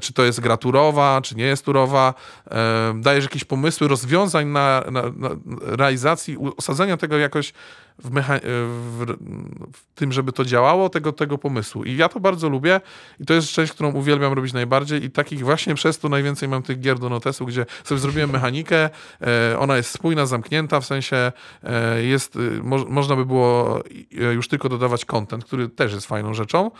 czy 0.00 0.12
to 0.12 0.24
jest 0.24 0.40
gra 0.40 0.56
turowa, 0.56 1.20
czy 1.22 1.34
nie 1.34 1.44
jest 1.44 1.64
turowa, 1.64 2.14
e, 2.50 2.94
dajesz 2.96 3.24
jakieś 3.24 3.44
pomysły 3.44 3.88
rozwiązań 3.88 4.46
na, 4.46 4.84
na, 4.90 5.02
na 5.02 5.28
realizacji, 5.60 6.36
osadzenia 6.56 6.96
tego 6.96 7.18
jakoś 7.18 7.52
w, 7.98 8.10
mecha- 8.10 8.36
e, 8.36 8.40
w, 8.40 9.16
w 9.72 9.94
tym, 9.94 10.12
żeby 10.12 10.32
to 10.32 10.44
działało, 10.44 10.88
tego, 10.88 11.12
tego 11.12 11.38
pomysłu. 11.38 11.84
I 11.84 11.96
ja 11.96 12.08
to 12.08 12.20
bardzo 12.20 12.48
lubię 12.48 12.80
i 13.20 13.24
to 13.26 13.34
jest 13.34 13.48
część, 13.48 13.72
którą 13.72 13.92
uwielbiam 13.92 14.32
robić 14.32 14.52
najbardziej 14.52 15.04
i 15.04 15.10
takich 15.10 15.44
właśnie 15.44 15.74
przez 15.74 15.98
to 15.98 16.08
najwięcej 16.08 16.48
mam 16.48 16.62
tych 16.62 16.80
gier 16.80 16.98
do 16.98 17.08
notesu, 17.08 17.46
gdzie 17.46 17.66
sobie 17.84 17.98
zrobiłem 17.98 18.30
mechanikę, 18.30 18.90
e, 19.20 19.58
ona 19.58 19.76
jest 19.76 19.90
spójna, 19.90 20.26
zamknięta, 20.26 20.80
w 20.80 20.86
sensie 20.86 21.32
e, 21.62 22.02
jest, 22.02 22.38
mo, 22.62 22.84
można 22.88 23.16
by 23.16 23.26
było 23.26 23.82
już 24.10 24.48
tylko 24.48 24.68
dodawać 24.68 25.04
content, 25.04 25.44
który 25.44 25.68
też 25.68 25.92
jest 25.92 26.06
fajną 26.06 26.34
rzeczą, 26.34 26.70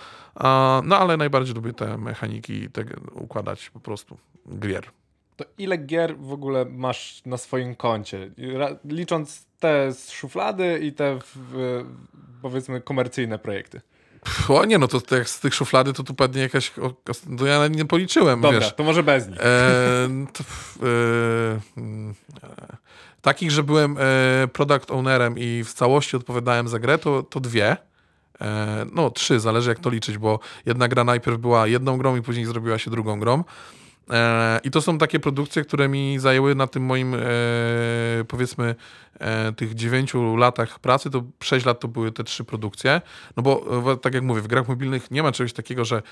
no 0.84 0.98
ale 0.98 1.16
najbardziej 1.16 1.54
lubię 1.54 1.72
te 1.72 1.98
mechaniki 1.98 2.70
te, 2.70 2.84
układać 3.12 3.70
po 3.70 3.80
prostu 3.80 4.18
gier. 4.58 4.84
To 5.38 5.44
ile 5.58 5.78
gier 5.78 6.16
w 6.16 6.32
ogóle 6.32 6.64
masz 6.64 7.22
na 7.26 7.36
swoim 7.36 7.74
koncie? 7.74 8.30
Licząc 8.84 9.46
te 9.60 9.92
z 9.92 10.10
szuflady 10.10 10.78
i 10.82 10.92
te 10.92 11.18
powiedzmy 12.42 12.80
komercyjne 12.80 13.38
projekty. 13.38 13.80
O 14.48 14.64
nie, 14.64 14.78
no 14.78 14.88
to 14.88 15.16
jak 15.16 15.28
z 15.28 15.40
tych 15.40 15.54
szuflady 15.54 15.92
to 15.92 16.02
tu 16.02 16.14
padnie 16.14 16.42
jakaś, 16.42 16.78
o, 16.78 16.94
to 17.38 17.46
ja 17.46 17.68
nie 17.68 17.84
policzyłem, 17.84 18.40
Dobra, 18.40 18.60
wiesz. 18.60 18.74
to 18.74 18.84
może 18.84 19.02
bez 19.02 19.28
nich. 19.28 19.40
E, 19.40 20.08
to, 20.34 20.44
e, 20.86 21.60
mm, 21.76 22.14
e, 22.42 22.76
takich, 23.22 23.50
że 23.50 23.62
byłem 23.62 23.96
e, 23.98 24.48
product 24.52 24.90
ownerem 24.90 25.38
i 25.38 25.64
w 25.64 25.72
całości 25.72 26.16
odpowiadałem 26.16 26.68
za 26.68 26.78
grę, 26.78 26.98
to, 26.98 27.22
to 27.22 27.40
dwie. 27.40 27.76
E, 28.40 28.86
no, 28.92 29.10
trzy, 29.10 29.40
zależy 29.40 29.68
jak 29.68 29.78
to 29.78 29.90
liczyć, 29.90 30.18
bo 30.18 30.38
jedna 30.66 30.88
gra 30.88 31.04
najpierw 31.04 31.38
była 31.38 31.66
jedną 31.66 31.98
grą 31.98 32.16
i 32.16 32.22
później 32.22 32.46
zrobiła 32.46 32.78
się 32.78 32.90
drugą 32.90 33.20
grą. 33.20 33.44
E, 34.10 34.60
I 34.64 34.70
to 34.70 34.82
są 34.82 34.98
takie 34.98 35.20
produkcje, 35.20 35.64
które 35.64 35.88
mi 35.88 36.18
zajęły 36.18 36.54
na 36.54 36.66
tym 36.66 36.82
moim, 36.82 37.14
e, 37.14 37.18
powiedzmy, 38.28 38.74
e, 39.20 39.52
tych 39.52 39.74
dziewięciu 39.74 40.36
latach 40.36 40.78
pracy, 40.78 41.10
to 41.10 41.22
6 41.42 41.66
lat 41.66 41.80
to 41.80 41.88
były 41.88 42.12
te 42.12 42.24
trzy 42.24 42.44
produkcje. 42.44 43.00
No 43.36 43.42
bo, 43.42 43.96
tak 43.96 44.14
jak 44.14 44.22
mówię, 44.22 44.40
w 44.40 44.46
grach 44.46 44.68
mobilnych 44.68 45.10
nie 45.10 45.22
ma 45.22 45.32
czegoś 45.32 45.52
takiego, 45.52 45.84
że 45.84 46.02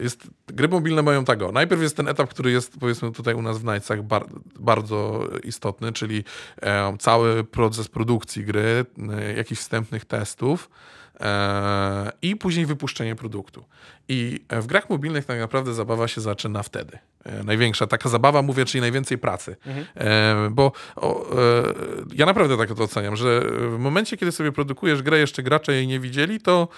jest, 0.00 0.30
gry 0.46 0.68
mobilne 0.68 1.02
mają 1.02 1.24
tego. 1.24 1.52
Najpierw 1.52 1.82
jest 1.82 1.96
ten 1.96 2.08
etap, 2.08 2.30
który 2.30 2.50
jest, 2.50 2.78
powiedzmy, 2.80 3.12
tutaj 3.12 3.34
u 3.34 3.42
nas 3.42 3.58
w 3.58 3.62
Knightsach 3.62 4.02
bar, 4.02 4.26
bardzo 4.60 5.28
istotny, 5.44 5.92
czyli 5.92 6.24
cały 6.98 7.44
proces 7.44 7.88
produkcji 7.88 8.44
gry, 8.44 8.84
jakichś 9.36 9.60
wstępnych 9.60 10.04
testów. 10.04 10.70
E, 11.20 12.12
i 12.22 12.36
później 12.36 12.66
wypuszczenie 12.66 13.16
produktu. 13.16 13.64
I 14.08 14.40
w 14.50 14.66
grach 14.66 14.90
mobilnych 14.90 15.24
tak 15.24 15.38
naprawdę 15.38 15.74
zabawa 15.74 16.08
się 16.08 16.20
zaczyna 16.20 16.62
wtedy. 16.62 16.98
E, 17.24 17.44
Największa 17.44 17.86
taka 17.86 18.08
zabawa, 18.08 18.42
mówię, 18.42 18.64
czyli 18.64 18.80
najwięcej 18.80 19.18
pracy. 19.18 19.56
E, 19.96 20.48
Bo 20.50 20.72
o, 20.96 21.32
e, 21.32 21.36
ja 22.14 22.26
naprawdę 22.26 22.56
tak 22.56 22.74
to 22.74 22.84
oceniam, 22.84 23.16
że 23.16 23.40
w 23.50 23.78
momencie, 23.78 24.16
kiedy 24.16 24.32
sobie 24.32 24.52
produkujesz 24.52 25.02
grę, 25.02 25.18
jeszcze 25.18 25.42
gracze 25.42 25.72
jej 25.72 25.86
nie 25.86 26.00
widzieli, 26.00 26.40
to 26.40 26.68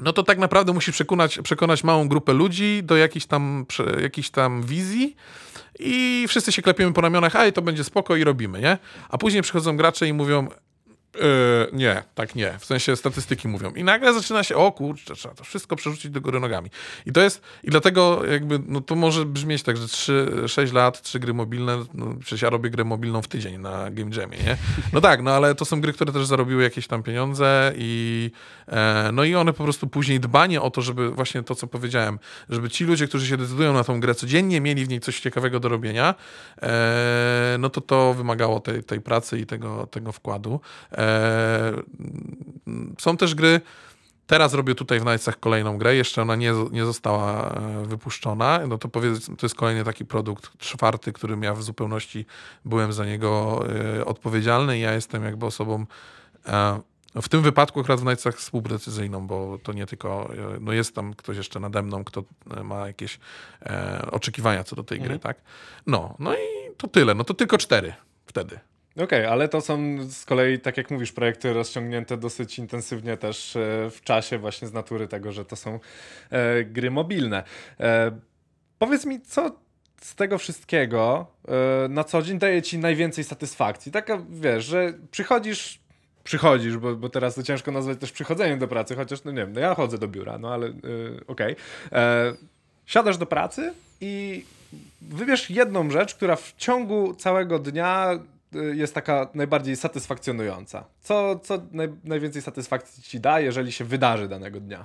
no 0.00 0.12
to 0.12 0.22
tak 0.22 0.38
naprawdę 0.38 0.72
musisz 0.72 0.94
przekonać, 0.94 1.38
przekonać 1.38 1.84
małą 1.84 2.08
grupę 2.08 2.32
ludzi 2.32 2.80
do 2.84 2.96
jakiejś 2.96 3.26
tam, 3.26 3.66
jakiejś 4.02 4.30
tam 4.30 4.62
wizji 4.62 5.16
i 5.78 6.24
wszyscy 6.28 6.52
się 6.52 6.62
klepiemy 6.62 6.92
po 6.92 7.00
ramionach, 7.00 7.36
a 7.36 7.52
to 7.52 7.62
będzie 7.62 7.84
spoko 7.84 8.16
i 8.16 8.24
robimy, 8.24 8.60
nie? 8.60 8.78
A 9.08 9.18
później 9.18 9.42
przychodzą 9.42 9.76
gracze 9.76 10.08
i 10.08 10.12
mówią, 10.12 10.48
Yy, 11.14 11.22
nie, 11.72 12.02
tak 12.14 12.34
nie. 12.34 12.58
W 12.58 12.64
sensie 12.64 12.96
statystyki 12.96 13.48
mówią. 13.48 13.70
I 13.70 13.84
nagle 13.84 14.14
zaczyna 14.14 14.42
się, 14.44 14.56
o 14.56 14.72
kurczę, 14.72 15.14
trzeba 15.14 15.34
to 15.34 15.44
wszystko 15.44 15.76
przerzucić 15.76 16.10
do 16.10 16.20
góry 16.20 16.40
nogami. 16.40 16.70
I 17.06 17.12
to 17.12 17.20
jest, 17.20 17.42
i 17.62 17.70
dlatego 17.70 18.26
jakby, 18.26 18.60
no 18.66 18.80
to 18.80 18.94
może 18.94 19.24
brzmieć 19.26 19.62
tak, 19.62 19.76
że 19.76 19.88
3, 19.88 20.42
6 20.46 20.72
lat, 20.72 21.02
3 21.02 21.18
gry 21.18 21.34
mobilne, 21.34 21.84
no 21.94 22.14
przecież 22.20 22.42
ja 22.42 22.50
robię 22.50 22.70
grę 22.70 22.84
mobilną 22.84 23.22
w 23.22 23.28
tydzień 23.28 23.58
na 23.58 23.90
Game 23.90 24.10
Jamie, 24.16 24.38
nie? 24.38 24.56
No 24.92 25.00
tak, 25.00 25.22
no 25.22 25.30
ale 25.30 25.54
to 25.54 25.64
są 25.64 25.80
gry, 25.80 25.92
które 25.92 26.12
też 26.12 26.26
zarobiły 26.26 26.62
jakieś 26.62 26.86
tam 26.86 27.02
pieniądze 27.02 27.72
i 27.76 28.30
e, 28.68 29.10
no 29.12 29.24
i 29.24 29.34
one 29.34 29.52
po 29.52 29.64
prostu 29.64 29.86
później 29.86 30.20
dbanie 30.20 30.62
o 30.62 30.70
to, 30.70 30.82
żeby 30.82 31.10
właśnie 31.10 31.42
to, 31.42 31.54
co 31.54 31.66
powiedziałem, 31.66 32.18
żeby 32.48 32.70
ci 32.70 32.84
ludzie, 32.84 33.08
którzy 33.08 33.26
się 33.26 33.36
decydują 33.36 33.72
na 33.72 33.84
tą 33.84 34.00
grę 34.00 34.14
codziennie, 34.14 34.60
mieli 34.60 34.84
w 34.84 34.88
niej 34.88 35.00
coś 35.00 35.20
ciekawego 35.20 35.60
do 35.60 35.68
robienia, 35.68 36.14
e, 36.62 37.56
no 37.58 37.70
to 37.70 37.80
to 37.80 38.14
wymagało 38.14 38.60
tej, 38.60 38.84
tej 38.84 39.00
pracy 39.00 39.38
i 39.38 39.46
tego, 39.46 39.86
tego 39.86 40.12
wkładu. 40.12 40.60
E, 40.92 41.01
są 42.98 43.16
też 43.16 43.34
gry. 43.34 43.60
Teraz 44.26 44.54
robię 44.54 44.74
tutaj 44.74 45.00
w 45.00 45.04
Knightsach 45.04 45.40
kolejną 45.40 45.78
grę, 45.78 45.96
jeszcze 45.96 46.22
ona 46.22 46.36
nie, 46.36 46.52
nie 46.70 46.84
została 46.84 47.50
e, 47.50 47.86
wypuszczona. 47.86 48.66
No 48.66 48.78
to 48.78 48.88
powiedzmy, 48.88 49.36
to 49.36 49.46
jest 49.46 49.56
kolejny 49.56 49.84
taki 49.84 50.04
produkt, 50.04 50.58
czwarty, 50.58 51.12
którym 51.12 51.42
ja 51.42 51.54
w 51.54 51.62
zupełności 51.62 52.26
byłem 52.64 52.92
za 52.92 53.06
niego 53.06 53.62
e, 53.98 54.04
odpowiedzialny. 54.04 54.78
Ja 54.78 54.92
jestem 54.92 55.24
jakby 55.24 55.46
osobą 55.46 55.86
e, 56.46 56.80
w 57.22 57.28
tym 57.28 57.42
wypadku 57.42 57.80
akurat 57.80 58.00
w 58.00 58.04
Knightsach 58.04 58.36
współdecyzyjną, 58.36 59.26
bo 59.26 59.58
to 59.62 59.72
nie 59.72 59.86
tylko, 59.86 60.30
no 60.60 60.72
jest 60.72 60.94
tam 60.94 61.14
ktoś 61.14 61.36
jeszcze 61.36 61.60
nade 61.60 61.82
mną, 61.82 62.04
kto 62.04 62.24
ma 62.64 62.86
jakieś 62.86 63.18
oczekiwania 64.12 64.64
co 64.64 64.76
do 64.76 64.82
tej 64.82 65.00
gry, 65.00 65.18
tak? 65.18 65.36
No, 65.86 66.14
no 66.18 66.34
i 66.34 66.74
to 66.76 66.88
tyle, 66.88 67.14
no 67.14 67.24
to 67.24 67.34
tylko 67.34 67.58
cztery 67.58 67.94
wtedy. 68.26 68.58
Okej, 68.96 69.26
ale 69.26 69.48
to 69.48 69.60
są 69.60 69.96
z 70.08 70.24
kolei, 70.24 70.58
tak 70.58 70.76
jak 70.76 70.90
mówisz, 70.90 71.12
projekty 71.12 71.52
rozciągnięte 71.52 72.16
dosyć 72.16 72.58
intensywnie 72.58 73.16
też 73.16 73.56
e, 73.56 73.90
w 73.90 74.00
czasie, 74.04 74.38
właśnie 74.38 74.68
z 74.68 74.72
natury 74.72 75.08
tego, 75.08 75.32
że 75.32 75.44
to 75.44 75.56
są 75.56 75.80
e, 76.30 76.64
gry 76.64 76.90
mobilne. 76.90 77.42
E, 77.80 78.18
powiedz 78.78 79.06
mi, 79.06 79.20
co 79.20 79.56
z 80.00 80.14
tego 80.14 80.38
wszystkiego 80.38 81.26
na 81.88 82.04
co 82.04 82.22
dzień 82.22 82.38
daje 82.38 82.62
ci 82.62 82.78
najwięcej 82.78 83.24
satysfakcji? 83.24 83.92
Taka, 83.92 84.22
wiesz, 84.30 84.64
że 84.64 84.92
przychodzisz, 85.10 85.80
przychodzisz, 86.24 86.76
bo, 86.76 86.96
bo 86.96 87.08
teraz 87.08 87.34
to 87.34 87.42
ciężko 87.42 87.72
nazwać 87.72 87.98
też 87.98 88.12
przychodzeniem 88.12 88.58
do 88.58 88.68
pracy, 88.68 88.96
chociaż, 88.96 89.24
no 89.24 89.30
nie 89.30 89.38
wiem, 89.38 89.52
no 89.52 89.60
ja 89.60 89.74
chodzę 89.74 89.98
do 89.98 90.08
biura, 90.08 90.38
no 90.38 90.54
ale 90.54 90.66
e, 90.66 90.72
okej. 91.26 91.56
E, 91.92 92.32
Siadasz 92.86 93.18
do 93.18 93.26
pracy 93.26 93.72
i 94.00 94.44
wybierz 95.00 95.50
jedną 95.50 95.90
rzecz, 95.90 96.14
która 96.14 96.36
w 96.36 96.54
ciągu 96.56 97.14
całego 97.14 97.58
dnia 97.58 98.18
jest 98.74 98.94
taka 98.94 99.28
najbardziej 99.34 99.76
satysfakcjonująca. 99.76 100.84
Co, 101.00 101.38
co 101.38 101.58
naj, 101.72 101.88
najwięcej 102.04 102.42
satysfakcji 102.42 103.02
ci 103.02 103.20
da, 103.20 103.40
jeżeli 103.40 103.72
się 103.72 103.84
wydarzy 103.84 104.28
danego 104.28 104.60
dnia? 104.60 104.84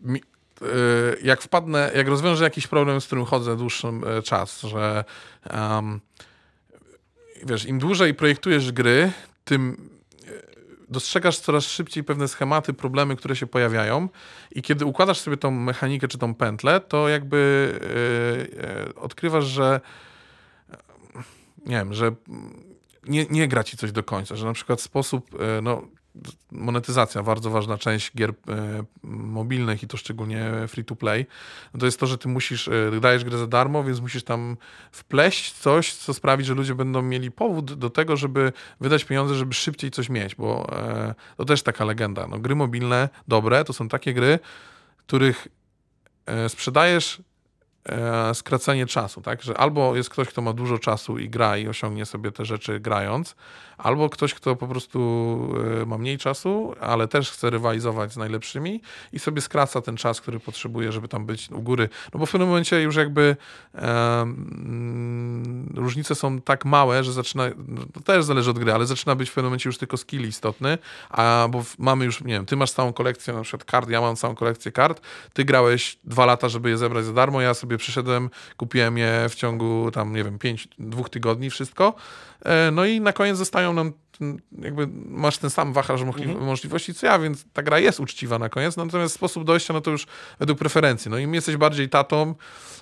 mi, 0.00 0.22
y, 0.62 0.64
jak 1.22 1.42
wpadnę, 1.42 1.90
jak 1.94 2.08
rozwiążę 2.08 2.44
jakiś 2.44 2.66
problem, 2.66 3.00
z 3.00 3.06
którym 3.06 3.24
chodzę 3.24 3.56
dłuższy 3.56 3.88
e, 3.88 4.22
czas, 4.22 4.60
że 4.60 5.04
em, 5.44 6.00
wiesz, 7.46 7.64
im 7.64 7.78
dłużej 7.78 8.14
projektujesz 8.14 8.72
gry, 8.72 9.12
tym 9.44 9.90
dostrzegasz 10.88 11.38
coraz 11.38 11.64
szybciej 11.64 12.04
pewne 12.04 12.28
schematy, 12.28 12.72
problemy, 12.72 13.16
które 13.16 13.36
się 13.36 13.46
pojawiają 13.46 14.08
i 14.50 14.62
kiedy 14.62 14.84
układasz 14.84 15.20
sobie 15.20 15.36
tą 15.36 15.50
mechanikę 15.50 16.08
czy 16.08 16.18
tą 16.18 16.34
pętlę, 16.34 16.80
to 16.80 17.08
jakby 17.08 17.70
e, 18.60 18.90
e, 18.90 18.94
odkrywasz, 18.94 19.44
że 19.44 19.80
nie 21.66 21.76
wiem, 21.76 21.94
że 21.94 22.14
nie, 23.08 23.26
nie 23.30 23.48
gra 23.48 23.64
ci 23.64 23.76
coś 23.76 23.92
do 23.92 24.02
końca, 24.02 24.36
że 24.36 24.46
na 24.46 24.52
przykład 24.52 24.80
sposób, 24.80 25.40
e, 25.40 25.60
no, 25.62 25.82
monetyzacja, 26.52 27.22
bardzo 27.22 27.50
ważna 27.50 27.78
część 27.78 28.16
gier 28.16 28.30
e, 28.30 28.84
mobilnych 29.02 29.82
i 29.82 29.86
to 29.86 29.96
szczególnie 29.96 30.50
free 30.68 30.84
to 30.84 30.96
play, 30.96 31.26
no 31.74 31.80
to 31.80 31.86
jest 31.86 32.00
to, 32.00 32.06
że 32.06 32.18
ty 32.18 32.28
musisz, 32.28 32.68
e, 32.68 33.00
dajesz 33.00 33.24
grę 33.24 33.38
za 33.38 33.46
darmo, 33.46 33.84
więc 33.84 34.00
musisz 34.00 34.24
tam 34.24 34.56
wpleść 34.92 35.52
coś, 35.52 35.94
co 35.94 36.14
sprawi, 36.14 36.44
że 36.44 36.54
ludzie 36.54 36.74
będą 36.74 37.02
mieli 37.02 37.30
powód 37.30 37.74
do 37.74 37.90
tego, 37.90 38.16
żeby 38.16 38.52
wydać 38.80 39.04
pieniądze, 39.04 39.34
żeby 39.34 39.54
szybciej 39.54 39.90
coś 39.90 40.08
mieć, 40.08 40.34
bo 40.34 40.66
to 41.36 41.44
też 41.44 41.62
taka 41.62 41.84
legenda. 41.84 42.26
No, 42.26 42.38
gry 42.38 42.54
mobilne 42.54 43.08
dobre 43.28 43.64
to 43.64 43.72
są 43.72 43.88
takie 43.88 44.14
gry, 44.14 44.38
których 44.96 45.48
sprzedajesz 46.48 47.22
e, 47.88 48.34
skracanie 48.34 48.86
czasu, 48.86 49.20
tak? 49.22 49.42
Że 49.42 49.58
albo 49.58 49.96
jest 49.96 50.10
ktoś, 50.10 50.28
kto 50.28 50.42
ma 50.42 50.52
dużo 50.52 50.78
czasu 50.78 51.18
i 51.18 51.28
gra 51.28 51.56
i 51.56 51.68
osiągnie 51.68 52.06
sobie 52.06 52.32
te 52.32 52.44
rzeczy 52.44 52.80
grając, 52.80 53.36
albo 53.78 54.10
ktoś, 54.10 54.34
kto 54.34 54.56
po 54.56 54.68
prostu 54.68 55.00
e, 55.82 55.86
ma 55.86 55.98
mniej 55.98 56.18
czasu, 56.18 56.74
ale 56.80 57.08
też 57.08 57.30
chce 57.30 57.50
rywalizować 57.50 58.12
z 58.12 58.16
najlepszymi 58.16 58.80
i 59.12 59.18
sobie 59.18 59.40
skraca 59.40 59.80
ten 59.80 59.96
czas, 59.96 60.20
który 60.20 60.40
potrzebuje, 60.40 60.92
żeby 60.92 61.08
tam 61.08 61.26
być 61.26 61.50
u 61.50 61.62
góry. 61.62 61.88
No 62.14 62.20
bo 62.20 62.26
w 62.26 62.30
pewnym 62.30 62.48
momencie 62.48 62.82
już 62.82 62.96
jakby 62.96 63.36
mm, 63.74 65.72
różnice 65.74 66.14
są 66.14 66.40
tak 66.40 66.64
małe, 66.64 67.04
że 67.04 67.12
zaczyna, 67.12 67.44
to 67.92 68.00
też 68.00 68.24
zależy 68.24 68.50
od 68.50 68.58
gry, 68.58 68.72
ale 68.72 68.86
zaczyna 68.86 69.14
być 69.14 69.30
w 69.30 69.34
pewnym 69.34 69.48
momencie 69.50 69.68
już 69.68 69.78
tylko 69.78 69.96
skill 69.96 70.28
istotny, 70.28 70.78
a 71.10 71.48
bo 71.50 71.64
mamy 71.78 72.04
już, 72.04 72.20
nie 72.20 72.34
wiem, 72.34 72.46
ty 72.46 72.56
masz 72.56 72.70
całą 72.70 72.92
kolekcję 72.92 73.34
na 73.34 73.42
przykład 73.42 73.64
kart, 73.64 73.90
ja 73.90 74.00
mam 74.00 74.16
całą 74.16 74.34
kolekcję 74.34 74.72
kart, 74.72 75.00
ty 75.32 75.44
grałeś 75.44 75.98
dwa 76.04 76.26
lata, 76.26 76.48
żeby 76.48 76.70
je 76.70 76.78
zebrać 76.78 77.04
za 77.04 77.12
darmo, 77.12 77.40
ja 77.40 77.54
sobie 77.54 77.76
przyszedłem, 77.78 78.30
kupiłem 78.56 78.98
je 78.98 79.28
w 79.28 79.34
ciągu 79.34 79.90
tam, 79.90 80.16
nie 80.16 80.24
wiem, 80.24 80.38
pięć, 80.38 80.68
dwóch 80.78 81.10
tygodni, 81.10 81.50
wszystko, 81.50 81.94
E, 82.44 82.70
no 82.70 82.84
i 82.84 83.00
na 83.00 83.12
koniec 83.12 83.36
zostają 83.36 83.63
nam, 83.72 83.92
mm, 84.20 84.38
jakby 84.58 84.86
masz 85.06 85.38
ten 85.38 85.50
sam 85.50 85.72
wachlarz 85.72 86.02
możli- 86.02 86.40
możliwości 86.40 86.94
co 86.94 87.06
ja, 87.06 87.18
więc 87.18 87.44
ta 87.52 87.62
gra 87.62 87.78
jest 87.78 88.00
uczciwa 88.00 88.38
na 88.38 88.48
koniec, 88.48 88.76
natomiast 88.76 89.14
sposób 89.14 89.44
dojścia, 89.44 89.74
no 89.74 89.80
to 89.80 89.90
już 89.90 90.06
według 90.38 90.58
preferencji, 90.58 91.10
no 91.10 91.18
im 91.18 91.34
jesteś 91.34 91.56
bardziej 91.56 91.88
tatą 91.88 92.34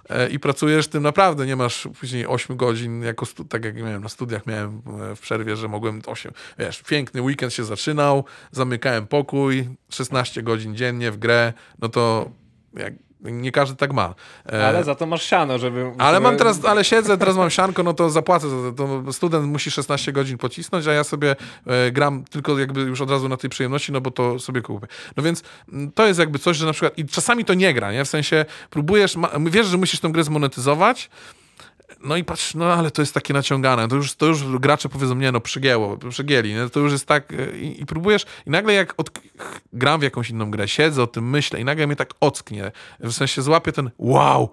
e, 0.09 0.29
i 0.29 0.39
pracujesz, 0.39 0.89
tym 0.89 1.03
naprawdę 1.03 1.47
nie 1.47 1.57
masz 1.57 1.89
później 2.01 2.27
8 2.27 2.57
godzin, 2.57 3.03
jako 3.03 3.27
tak 3.49 3.65
jak 3.65 3.77
miałem 3.77 4.03
na 4.03 4.09
studiach, 4.09 4.47
miałem 4.47 4.83
e, 5.13 5.17
w 5.17 5.21
przerwie, 5.21 5.57
że 5.57 5.69
mogłem 5.69 6.03
8, 6.07 6.33
wiesz, 6.59 6.83
piękny 6.83 7.23
weekend 7.23 7.53
się 7.53 7.65
zaczynał, 7.65 8.25
zamykałem 8.51 9.07
pokój, 9.07 9.69
16 9.91 10.43
godzin 10.43 10.77
dziennie 10.77 11.11
w 11.11 11.17
grę, 11.17 11.53
no 11.79 11.89
to 11.89 12.31
jak, 12.75 12.95
nie 13.23 13.53
każdy 13.53 13.77
tak 13.77 13.93
ma. 13.93 14.15
E, 14.53 14.67
Ale 14.67 14.85
za 14.85 14.95
to 14.95 15.07
masz 15.07 15.23
siano, 15.23 15.59
żeby... 15.59 15.93
ale 15.99 16.21
mam 16.21 16.37
teraz, 16.37 16.65
ale 16.65 16.85
siedzę, 16.85 17.19
teraz 17.19 17.37
mam 17.37 17.51
sianko, 17.51 17.83
no 17.83 17.95
to 17.95 18.11
zapłacę 18.11 18.49
za 18.49 18.73
to. 18.73 19.03
to. 19.05 19.13
Student 19.13 19.47
musi 19.47 19.71
16 19.71 20.13
godzin 20.13 20.39
pocisnąć, 20.39 20.87
a 20.87 20.93
ja 20.93 21.05
sobie 21.05 21.37
e, 21.67 21.91
gram 21.91 22.25
tylko 22.31 22.59
jakby 22.59 22.81
już 22.81 23.01
od 23.01 23.11
razu 23.11 23.29
na 23.29 23.37
tej 23.37 23.51
przyjemności, 23.51 23.93
no 23.93 24.01
bo 24.01 24.11
to 24.11 24.39
sobie 24.39 24.63
kupię. 24.63 24.87
No 25.17 25.23
więc 25.23 25.43
mm, 25.73 25.93
to 25.93 26.07
jest 26.07 26.21
jakby 26.21 26.39
coś, 26.39 26.57
że 26.57 26.67
na 26.67 26.73
przykład 26.73 26.99
i 26.99 27.07
czasami 27.07 27.45
to 27.45 27.55
nie 27.55 27.75
gra, 27.75 27.93
nie? 27.93 28.05
W 28.05 28.09
sensie 28.09 28.45
próbujesz, 28.71 29.17
ma, 29.17 29.31
wiesz, 29.51 29.67
że 29.67 29.77
musisz 29.77 30.01
tę 30.01 30.09
grę 30.09 30.25
zmonetyzować, 30.25 31.11
no 32.01 32.17
i 32.17 32.25
patrz, 32.25 32.55
no 32.55 32.73
ale 32.73 32.91
to 32.91 33.03
jest 33.03 33.15
takie 33.15 33.35
naciągane, 33.35 33.89
to 33.89 33.97
już, 33.97 34.15
to 34.15 34.27
już 34.27 34.45
gracze 34.45 34.89
powiedzą, 34.89 35.15
nie 35.15 35.33
no, 35.33 35.41
przygięło, 35.41 35.97
przygięli, 35.97 36.55
nie? 36.55 36.69
to 36.69 36.81
już 36.81 36.93
jest 36.93 37.07
tak 37.07 37.33
e, 37.33 37.59
i, 37.59 37.83
i 37.83 37.87
próbujesz 37.87 38.27
i 38.47 38.51
nagle 38.51 38.73
jak 38.73 38.95
od, 38.97 39.11
gram 39.73 40.01
w 40.01 40.03
jakąś 40.03 40.31
inną 40.31 40.51
grę, 40.51 40.69
siedzę 40.69 41.03
o 41.03 41.07
tym, 41.07 41.31
myślę 41.31 41.61
i 41.61 41.65
nagle 41.65 41.87
mnie 41.87 41.97
tak 41.97 42.15
ocknie, 42.21 42.73
w 43.01 43.13
sensie 43.13 43.43
złapię 43.43 43.73
ten 43.73 43.91
wow, 43.99 44.51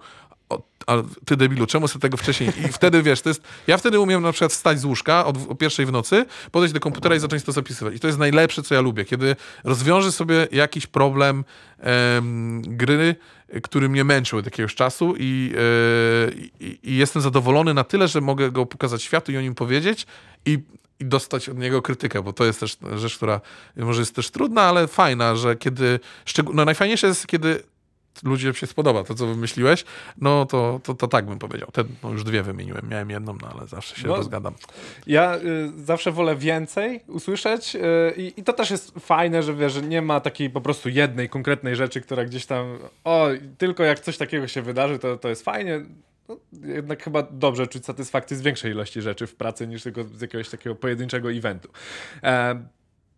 o, 0.50 0.62
a 0.86 0.96
ty 1.24 1.36
debilu, 1.36 1.66
czemu 1.66 1.88
sobie 1.88 2.00
tego 2.00 2.16
wcześniej? 2.16 2.50
I 2.66 2.68
wtedy 2.68 3.02
wiesz, 3.02 3.20
to 3.20 3.28
jest. 3.28 3.42
Ja 3.66 3.76
wtedy 3.76 4.00
umiem 4.00 4.22
na 4.22 4.32
przykład 4.32 4.52
wstać 4.52 4.80
z 4.80 4.84
łóżka 4.84 5.26
o, 5.26 5.32
dw- 5.32 5.50
o 5.50 5.54
pierwszej 5.54 5.86
w 5.86 5.92
nocy, 5.92 6.26
podejść 6.50 6.74
do 6.74 6.80
komputera 6.80 7.14
i 7.14 7.18
zacząć 7.18 7.42
to 7.42 7.52
zapisywać. 7.52 7.94
I 7.94 8.00
to 8.00 8.06
jest 8.06 8.18
najlepsze, 8.18 8.62
co 8.62 8.74
ja 8.74 8.80
lubię, 8.80 9.04
kiedy 9.04 9.36
rozwiążę 9.64 10.12
sobie 10.12 10.48
jakiś 10.52 10.86
problem 10.86 11.44
em, 11.78 12.62
gry, 12.62 13.16
który 13.62 13.88
mnie 13.88 14.04
męczył 14.04 14.38
od 14.38 14.44
jakiegoś 14.44 14.74
czasu 14.74 15.14
i, 15.18 15.52
e, 15.54 16.32
i, 16.60 16.96
jestem 16.96 17.22
zadowolony 17.22 17.74
na 17.74 17.84
tyle, 17.84 18.08
że 18.08 18.20
mogę 18.20 18.50
go 18.50 18.66
pokazać 18.66 19.02
światu 19.02 19.32
i 19.32 19.36
o 19.36 19.40
nim 19.40 19.54
powiedzieć 19.54 20.06
i, 20.46 20.58
i 21.00 21.04
dostać 21.04 21.48
od 21.48 21.58
niego 21.58 21.82
krytykę, 21.82 22.22
bo 22.22 22.32
to 22.32 22.44
jest 22.44 22.60
też 22.60 22.76
rzecz, 22.96 23.16
która 23.16 23.40
może 23.76 24.02
jest 24.02 24.14
też 24.14 24.30
trudna, 24.30 24.62
ale 24.62 24.88
fajna, 24.88 25.36
że 25.36 25.56
kiedy, 25.56 26.00
no 26.54 26.64
najfajniejsze 26.64 27.06
jest, 27.06 27.26
kiedy 27.26 27.62
ludziom 28.24 28.54
się 28.54 28.66
spodoba 28.66 29.04
to, 29.04 29.14
co 29.14 29.26
wymyśliłeś, 29.26 29.84
no 30.18 30.46
to, 30.46 30.80
to, 30.82 30.94
to 30.94 31.08
tak 31.08 31.26
bym 31.26 31.38
powiedział. 31.38 31.68
Te, 31.72 31.84
no 32.02 32.10
już 32.10 32.24
dwie 32.24 32.42
wymieniłem, 32.42 32.88
miałem 32.88 33.10
jedną, 33.10 33.36
no 33.42 33.48
ale 33.54 33.66
zawsze 33.66 33.96
się 33.96 34.08
No, 34.08 34.16
rozgadam. 34.16 34.54
Ja 35.06 35.36
y, 35.36 35.84
zawsze 35.84 36.12
wolę 36.12 36.36
więcej 36.36 37.00
usłyszeć 37.06 37.76
y, 37.76 37.80
i, 38.36 38.42
to 38.42 38.52
też 38.52 38.70
jest 38.70 38.94
fajne, 38.98 39.42
że 39.42 39.54
wiesz, 39.54 39.82
nie 39.82 40.02
ma 40.02 40.20
takiej 40.20 40.50
po 40.50 40.60
prostu 40.60 40.88
jednej 40.88 41.28
konkretnej 41.28 41.76
rzeczy, 41.76 42.00
która 42.00 42.24
gdzieś 42.24 42.46
tam, 42.46 42.78
o, 43.04 43.28
tylko 43.58 43.84
jak 43.84 44.00
coś 44.00 44.16
takiego 44.16 44.48
się 44.48 44.62
wydarzy, 44.62 44.98
to, 44.98 45.16
to 45.16 45.28
jest 45.28 45.44
fajnie. 45.44 45.80
No, 46.28 46.36
jednak 46.52 47.02
chyba 47.02 47.22
dobrze 47.22 47.66
czuć 47.66 47.84
satysfakcję 47.84 48.36
z 48.36 48.42
większej 48.42 48.72
ilości 48.72 49.02
rzeczy 49.02 49.26
w 49.26 49.34
pracy 49.34 49.66
niż 49.66 49.82
tylko 49.82 50.04
z 50.04 50.20
jakiegoś 50.20 50.48
takiego 50.48 50.76
pojedynczego 50.76 51.32
eventu. 51.32 51.68
E, 52.22 52.64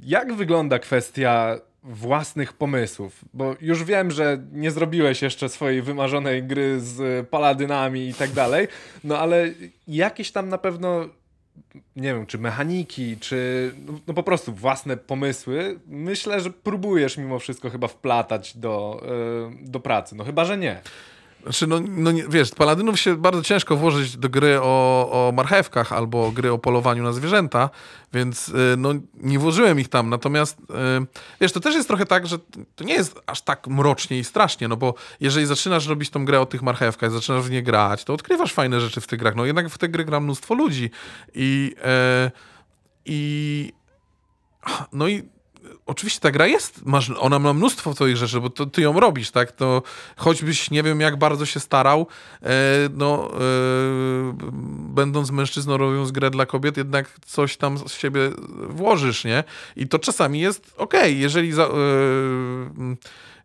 jak 0.00 0.34
wygląda 0.34 0.78
kwestia 0.78 1.58
własnych 1.82 2.52
pomysłów? 2.52 3.24
Bo 3.34 3.56
już 3.60 3.84
wiem, 3.84 4.10
że 4.10 4.38
nie 4.52 4.70
zrobiłeś 4.70 5.22
jeszcze 5.22 5.48
swojej 5.48 5.82
wymarzonej 5.82 6.42
gry 6.42 6.80
z 6.80 7.28
paladynami 7.28 8.08
i 8.08 8.14
tak 8.14 8.30
dalej, 8.30 8.68
no 9.04 9.18
ale 9.18 9.50
jakieś 9.88 10.32
tam 10.32 10.48
na 10.48 10.58
pewno 10.58 11.08
nie 11.96 12.14
wiem, 12.14 12.26
czy 12.26 12.38
mechaniki, 12.38 13.16
czy 13.16 13.70
no, 13.86 13.92
no 14.06 14.14
po 14.14 14.22
prostu 14.22 14.52
własne 14.52 14.96
pomysły, 14.96 15.80
myślę, 15.86 16.40
że 16.40 16.50
próbujesz 16.50 17.18
mimo 17.18 17.38
wszystko 17.38 17.70
chyba 17.70 17.88
wplatać 17.88 18.56
do, 18.56 19.02
y, 19.62 19.70
do 19.70 19.80
pracy. 19.80 20.16
No 20.16 20.24
chyba, 20.24 20.44
że 20.44 20.58
nie. 20.58 20.80
Znaczy, 21.42 21.66
no, 21.66 21.80
no 21.88 22.10
wiesz, 22.28 22.50
paladynów 22.50 23.00
się 23.00 23.16
bardzo 23.16 23.42
ciężko 23.42 23.76
włożyć 23.76 24.16
do 24.16 24.28
gry 24.28 24.60
o, 24.60 25.28
o 25.28 25.32
marchewkach 25.32 25.92
albo 25.92 26.30
gry 26.30 26.52
o 26.52 26.58
polowaniu 26.58 27.02
na 27.02 27.12
zwierzęta, 27.12 27.70
więc 28.12 28.48
y, 28.48 28.74
no, 28.78 28.92
nie 29.14 29.38
włożyłem 29.38 29.80
ich 29.80 29.88
tam. 29.88 30.10
Natomiast 30.10 30.58
y, 30.60 30.64
wiesz, 31.40 31.52
to 31.52 31.60
też 31.60 31.74
jest 31.74 31.88
trochę 31.88 32.06
tak, 32.06 32.26
że 32.26 32.38
to 32.76 32.84
nie 32.84 32.94
jest 32.94 33.20
aż 33.26 33.42
tak 33.42 33.66
mrocznie 33.66 34.18
i 34.18 34.24
strasznie, 34.24 34.68
no 34.68 34.76
bo 34.76 34.94
jeżeli 35.20 35.46
zaczynasz 35.46 35.86
robić 35.86 36.10
tą 36.10 36.24
grę 36.24 36.40
o 36.40 36.46
tych 36.46 36.62
marchewkach, 36.62 37.10
zaczynasz 37.10 37.42
w 37.42 37.50
nie 37.50 37.62
grać, 37.62 38.04
to 38.04 38.14
odkrywasz 38.14 38.52
fajne 38.52 38.80
rzeczy 38.80 39.00
w 39.00 39.06
tych 39.06 39.18
grach. 39.18 39.34
No 39.34 39.44
jednak 39.44 39.68
w 39.68 39.78
te 39.78 39.88
gry 39.88 40.04
gra 40.04 40.20
mnóstwo 40.20 40.54
ludzi 40.54 40.90
i, 41.34 41.74
e, 41.84 42.30
i 43.04 43.72
no 44.92 45.08
i 45.08 45.22
oczywiście 45.86 46.20
ta 46.20 46.30
gra 46.30 46.46
jest, 46.46 46.86
masz, 46.86 47.10
ona 47.10 47.38
ma 47.38 47.52
mnóstwo 47.52 47.94
twoich 47.94 48.16
rzeczy, 48.16 48.40
bo 48.40 48.50
to 48.50 48.66
ty 48.66 48.82
ją 48.82 49.00
robisz, 49.00 49.30
tak? 49.30 49.52
To 49.52 49.82
choćbyś 50.16 50.70
nie 50.70 50.82
wiem 50.82 51.00
jak 51.00 51.16
bardzo 51.16 51.46
się 51.46 51.60
starał, 51.60 52.06
e, 52.42 52.48
no 52.96 53.30
e, 53.34 53.38
będąc 54.94 55.30
mężczyzną 55.30 55.76
robiąc 55.76 56.10
grę 56.10 56.30
dla 56.30 56.46
kobiet, 56.46 56.76
jednak 56.76 57.10
coś 57.26 57.56
tam 57.56 57.78
z 57.88 57.92
siebie 57.92 58.20
włożysz, 58.68 59.24
nie? 59.24 59.44
I 59.76 59.88
to 59.88 59.98
czasami 59.98 60.40
jest 60.40 60.74
okej, 60.76 61.18
jeżeli 61.18 61.52
za, 61.52 61.64
e, 61.64 61.68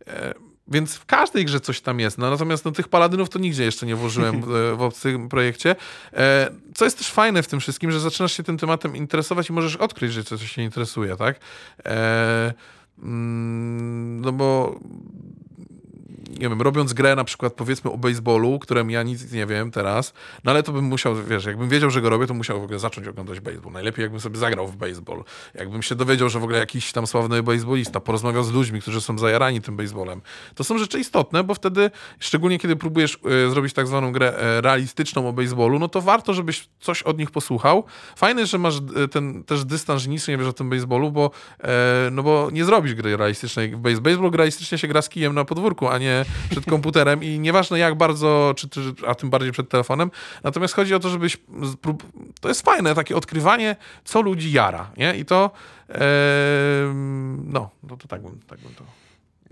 e, 0.07 0.46
więc 0.67 0.95
w 0.95 1.05
każdej 1.05 1.45
grze 1.45 1.59
coś 1.59 1.81
tam 1.81 1.99
jest. 1.99 2.17
No, 2.17 2.29
natomiast 2.29 2.65
no, 2.65 2.71
tych 2.71 2.87
paladynów 2.87 3.29
to 3.29 3.39
nigdzie 3.39 3.63
jeszcze 3.63 3.85
nie 3.85 3.95
włożyłem 3.95 4.35
e, 4.43 4.75
w 4.75 4.81
obcym 4.81 5.29
projekcie. 5.29 5.75
E, 6.13 6.49
co 6.75 6.85
jest 6.85 6.97
też 6.97 7.11
fajne 7.11 7.43
w 7.43 7.47
tym 7.47 7.59
wszystkim, 7.59 7.91
że 7.91 7.99
zaczynasz 7.99 8.37
się 8.37 8.43
tym 8.43 8.57
tematem 8.57 8.95
interesować 8.95 9.49
i 9.49 9.53
możesz 9.53 9.75
odkryć, 9.75 10.13
że 10.13 10.23
coś 10.23 10.51
się 10.51 10.61
interesuje, 10.61 11.17
tak? 11.17 11.39
E, 11.85 12.53
mm, 12.99 14.21
no 14.21 14.31
bo 14.31 14.79
nie 16.29 16.49
wiem, 16.49 16.61
robiąc 16.61 16.93
grę 16.93 17.15
na 17.15 17.23
przykład 17.23 17.53
powiedzmy 17.53 17.91
o 17.91 17.97
baseballu, 17.97 18.59
którym 18.59 18.91
ja 18.91 19.03
nic 19.03 19.31
nie 19.31 19.45
wiem 19.45 19.71
teraz, 19.71 20.13
no 20.43 20.51
ale 20.51 20.63
to 20.63 20.71
bym 20.71 20.85
musiał, 20.85 21.15
wiesz, 21.15 21.45
jakbym 21.45 21.69
wiedział, 21.69 21.89
że 21.89 22.01
go 22.01 22.09
robię, 22.09 22.27
to 22.27 22.33
musiał 22.33 22.61
w 22.61 22.63
ogóle 22.63 22.79
zacząć 22.79 23.07
oglądać 23.07 23.39
baseball. 23.39 23.73
Najlepiej 23.73 24.03
jakbym 24.03 24.19
sobie 24.19 24.37
zagrał 24.37 24.67
w 24.67 24.75
baseball. 24.75 25.23
Jakbym 25.53 25.83
się 25.83 25.95
dowiedział, 25.95 26.29
że 26.29 26.39
w 26.39 26.43
ogóle 26.43 26.59
jakiś 26.59 26.91
tam 26.91 27.07
sławny 27.07 27.43
baseballista 27.43 27.99
porozmawiał 27.99 28.43
z 28.43 28.51
ludźmi, 28.51 28.81
którzy 28.81 29.01
są 29.01 29.17
zajarani 29.17 29.61
tym 29.61 29.77
baseballem. 29.77 30.21
To 30.55 30.63
są 30.63 30.77
rzeczy 30.77 30.99
istotne, 30.99 31.43
bo 31.43 31.53
wtedy, 31.53 31.91
szczególnie 32.19 32.59
kiedy 32.59 32.75
próbujesz 32.75 33.19
e, 33.45 33.49
zrobić 33.49 33.73
tak 33.73 33.87
zwaną 33.87 34.11
grę 34.11 34.37
e, 34.37 34.61
realistyczną 34.61 35.29
o 35.29 35.33
baseballu, 35.33 35.79
no 35.79 35.87
to 35.87 36.01
warto, 36.01 36.33
żebyś 36.33 36.69
coś 36.79 37.03
od 37.03 37.17
nich 37.17 37.31
posłuchał. 37.31 37.83
Fajne, 38.15 38.45
że 38.45 38.57
masz 38.57 38.75
e, 38.77 39.07
ten 39.07 39.43
też 39.43 39.65
dystans, 39.65 40.01
że 40.01 40.09
nic 40.09 40.27
nie 40.27 40.37
wiesz 40.37 40.47
o 40.47 40.53
tym 40.53 40.69
baseballu, 40.69 41.11
bo, 41.11 41.31
no 42.11 42.23
bo 42.23 42.49
nie 42.51 42.65
zrobisz 42.65 42.93
gry 42.93 43.17
realistycznej. 43.17 43.69
Baseball 43.77 44.31
realistycznie 44.31 44.77
się 44.77 44.87
gra 44.87 45.01
z 45.01 45.09
kijem 45.09 45.35
na 45.35 45.45
podwórku, 45.45 45.87
a 45.87 45.97
nie 45.97 46.16
przed 46.49 46.65
komputerem 46.65 47.23
i 47.23 47.39
nieważne 47.39 47.79
jak 47.79 47.95
bardzo, 47.95 48.53
czy, 48.57 48.69
czy, 48.69 48.81
a 49.07 49.15
tym 49.15 49.29
bardziej 49.29 49.51
przed 49.51 49.69
telefonem. 49.69 50.11
Natomiast 50.43 50.73
chodzi 50.73 50.95
o 50.95 50.99
to, 50.99 51.09
żebyś 51.09 51.37
to 52.41 52.47
jest 52.47 52.61
fajne, 52.61 52.95
takie 52.95 53.15
odkrywanie, 53.15 53.75
co 54.03 54.21
ludzi 54.21 54.51
jara, 54.51 54.91
nie? 54.97 55.17
I 55.17 55.25
to 55.25 55.51
no, 57.45 57.69
no 57.83 57.97
to 57.97 58.07
tak 58.07 58.21
bym, 58.21 58.39
tak 58.47 58.59
bym 58.59 58.73
to... 58.73 58.83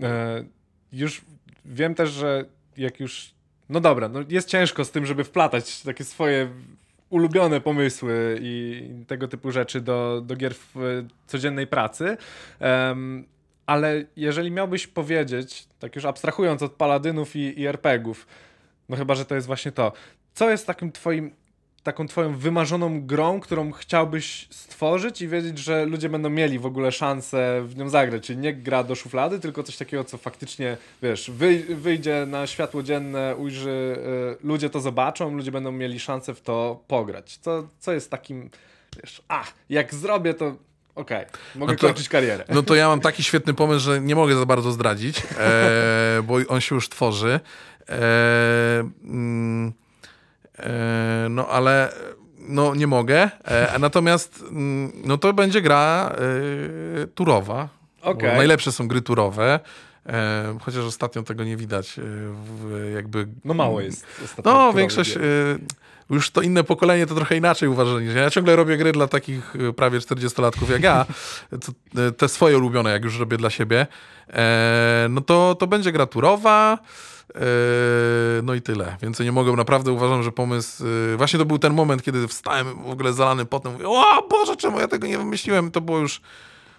E, 0.06 0.44
już 0.92 1.20
wiem 1.64 1.94
też, 1.94 2.10
że 2.10 2.44
jak 2.76 3.00
już. 3.00 3.34
No 3.68 3.80
dobra, 3.80 4.08
no 4.08 4.20
jest 4.28 4.48
ciężko 4.48 4.84
z 4.84 4.90
tym, 4.90 5.06
żeby 5.06 5.24
wplatać 5.24 5.82
takie 5.82 6.04
swoje 6.04 6.48
ulubione 7.10 7.60
pomysły 7.60 8.38
i 8.42 8.82
tego 9.06 9.28
typu 9.28 9.50
rzeczy 9.50 9.80
do, 9.80 10.22
do 10.24 10.36
gier 10.36 10.54
w 10.54 11.04
codziennej 11.26 11.66
pracy. 11.66 12.16
Em, 12.58 13.24
ale 13.66 14.04
jeżeli 14.16 14.50
miałbyś 14.50 14.86
powiedzieć, 14.86 15.68
tak 15.78 15.96
już 15.96 16.04
abstrahując 16.04 16.62
od 16.62 16.72
paladynów 16.72 17.36
i, 17.36 17.60
i 17.60 17.66
RPGów, 17.66 18.26
no 18.88 18.96
chyba, 18.96 19.14
że 19.14 19.24
to 19.24 19.34
jest 19.34 19.46
właśnie 19.46 19.72
to. 19.72 19.92
Co 20.34 20.50
jest 20.50 20.66
takim 20.66 20.92
twoim, 20.92 21.30
taką 21.82 22.06
twoją 22.06 22.36
wymarzoną 22.36 23.06
grą, 23.06 23.40
którą 23.40 23.72
chciałbyś 23.72 24.48
stworzyć 24.50 25.22
i 25.22 25.28
wiedzieć, 25.28 25.58
że 25.58 25.86
ludzie 25.86 26.08
będą 26.08 26.30
mieli 26.30 26.58
w 26.58 26.66
ogóle 26.66 26.92
szansę 26.92 27.62
w 27.64 27.76
nią 27.76 27.88
zagrać? 27.88 28.26
Czyli 28.26 28.38
nie 28.38 28.54
gra 28.54 28.84
do 28.84 28.94
szuflady, 28.94 29.40
tylko 29.40 29.62
coś 29.62 29.76
takiego, 29.76 30.04
co 30.04 30.18
faktycznie, 30.18 30.76
wiesz, 31.02 31.30
wyj- 31.30 31.74
wyjdzie 31.74 32.26
na 32.26 32.46
światło 32.46 32.82
dzienne, 32.82 33.36
ujrzy, 33.36 33.96
y, 34.42 34.46
ludzie 34.46 34.70
to 34.70 34.80
zobaczą, 34.80 35.34
ludzie 35.36 35.52
będą 35.52 35.72
mieli 35.72 36.00
szansę 36.00 36.34
w 36.34 36.40
to 36.40 36.84
pograć. 36.88 37.36
Co, 37.36 37.68
co 37.78 37.92
jest 37.92 38.10
takim, 38.10 38.50
wiesz, 39.02 39.22
a, 39.28 39.44
jak 39.68 39.94
zrobię 39.94 40.34
to, 40.34 40.56
okej, 40.96 41.24
mogę 41.54 41.72
No 41.72 41.78
to- 41.78 41.86
kończyć 41.86 42.08
karierę. 42.08 42.44
No 42.48 42.62
to 42.62 42.74
ja 42.74 42.88
mam 42.88 43.00
taki 43.00 43.22
świetny 43.24 43.54
pomysł, 43.54 43.80
że 43.84 44.00
nie 44.00 44.14
mogę 44.14 44.36
za 44.36 44.46
bardzo 44.46 44.72
zdradzić, 44.72 45.22
e, 45.38 46.22
bo 46.22 46.36
on 46.48 46.60
się 46.60 46.74
już 46.74 46.88
tworzy. 46.88 47.40
E, 47.88 47.98
mm, 49.04 49.72
e, 50.58 51.26
no 51.30 51.48
ale 51.48 51.92
no 52.38 52.74
nie 52.74 52.86
mogę. 52.86 53.30
E, 53.44 53.78
natomiast 53.78 54.44
mm, 54.50 54.92
no 55.04 55.18
to 55.18 55.32
będzie 55.32 55.60
gra 55.60 56.12
e, 57.02 57.06
turowa. 57.06 57.68
Bo 58.04 58.14
Najlepsze 58.36 58.72
są 58.72 58.88
gry 58.88 59.02
turowe. 59.02 59.60
E, 60.08 60.58
chociaż 60.62 60.84
ostatnio 60.84 61.22
tego 61.22 61.44
nie 61.44 61.56
widać. 61.56 61.98
E, 61.98 62.02
w, 62.02 62.90
jakby 62.94 63.28
No 63.44 63.54
mało 63.54 63.80
jest. 63.80 64.06
ostatnio 64.24 64.52
no, 64.52 64.72
większość. 64.72 65.16
Y, 65.16 65.58
już 66.10 66.30
to 66.30 66.40
inne 66.42 66.64
pokolenie 66.64 67.06
to 67.06 67.14
trochę 67.14 67.36
inaczej 67.36 67.68
uważa 67.68 68.00
niż 68.00 68.14
ja. 68.14 68.22
Ja 68.22 68.30
ciągle 68.30 68.56
robię 68.56 68.76
gry 68.76 68.92
dla 68.92 69.06
takich 69.08 69.56
y, 69.56 69.72
prawie 69.72 69.98
40-latków 69.98 70.70
jak 70.70 70.82
ja. 70.82 71.06
Te 72.18 72.28
swoje 72.28 72.56
ulubione, 72.58 72.90
jak 72.90 73.04
już 73.04 73.18
robię 73.18 73.36
dla 73.36 73.50
siebie. 73.50 73.86
E, 74.32 75.06
no 75.10 75.20
to, 75.20 75.54
to 75.58 75.66
będzie 75.66 75.92
gra 75.92 76.06
turowa. 76.06 76.78
e, 77.34 77.40
No 78.42 78.54
i 78.54 78.62
tyle. 78.62 78.96
Więcej 79.02 79.26
nie 79.26 79.32
mogę. 79.32 79.52
Naprawdę 79.52 79.92
uważam, 79.92 80.22
że 80.22 80.32
pomysł. 80.32 80.84
Właśnie 81.16 81.38
to 81.38 81.44
był 81.44 81.58
ten 81.58 81.74
moment, 81.74 82.02
kiedy 82.02 82.28
wstałem 82.28 82.82
w 82.82 82.90
ogóle 82.90 83.12
zalany 83.12 83.44
potem. 83.44 83.72
Mówię, 83.72 83.88
o 83.88 84.26
Boże, 84.30 84.56
czemu 84.56 84.80
ja 84.80 84.88
tego 84.88 85.06
nie 85.06 85.18
wymyśliłem? 85.18 85.70
To 85.70 85.80
było 85.80 85.98
już 85.98 86.20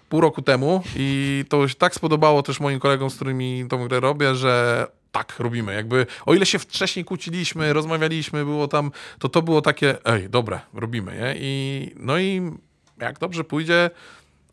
pół 0.08 0.20
roku 0.20 0.42
temu 0.42 0.82
i 0.96 1.44
to 1.48 1.68
się 1.68 1.74
tak 1.74 1.94
spodobało 1.94 2.42
też 2.42 2.60
moim 2.60 2.80
kolegom, 2.80 3.10
z 3.10 3.14
którymi 3.14 3.66
tą 3.68 3.88
grę 3.88 4.00
robię, 4.00 4.34
że 4.34 4.86
tak, 5.12 5.34
robimy. 5.38 5.74
Jakby, 5.74 6.06
o 6.26 6.34
ile 6.34 6.46
się 6.46 6.58
wcześniej 6.58 7.04
kłóciliśmy, 7.04 7.72
rozmawialiśmy, 7.72 8.44
było 8.44 8.68
tam, 8.68 8.90
to 9.18 9.28
to 9.28 9.42
było 9.42 9.62
takie, 9.62 10.06
ej, 10.06 10.30
dobre, 10.30 10.60
robimy, 10.74 11.12
nie? 11.12 11.34
I, 11.38 11.90
no 11.96 12.18
i 12.18 12.52
jak 12.98 13.18
dobrze 13.18 13.44
pójdzie, 13.44 13.90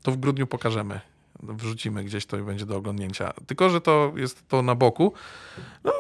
to 0.04 0.12
w 0.12 0.18
grudniu 0.18 0.48
pokażemy. 0.48 1.00
Wrzucimy 1.44 2.04
gdzieś 2.04 2.26
to 2.26 2.38
i 2.38 2.42
będzie 2.42 2.66
do 2.66 2.78
oglądnięcia. 2.78 3.34
Tylko, 3.48 3.70
że 3.70 3.82
to 3.82 4.14
jest 4.16 4.48
to 4.48 4.62
na 4.62 4.76
boku. 4.76 5.14
No, 5.84 5.94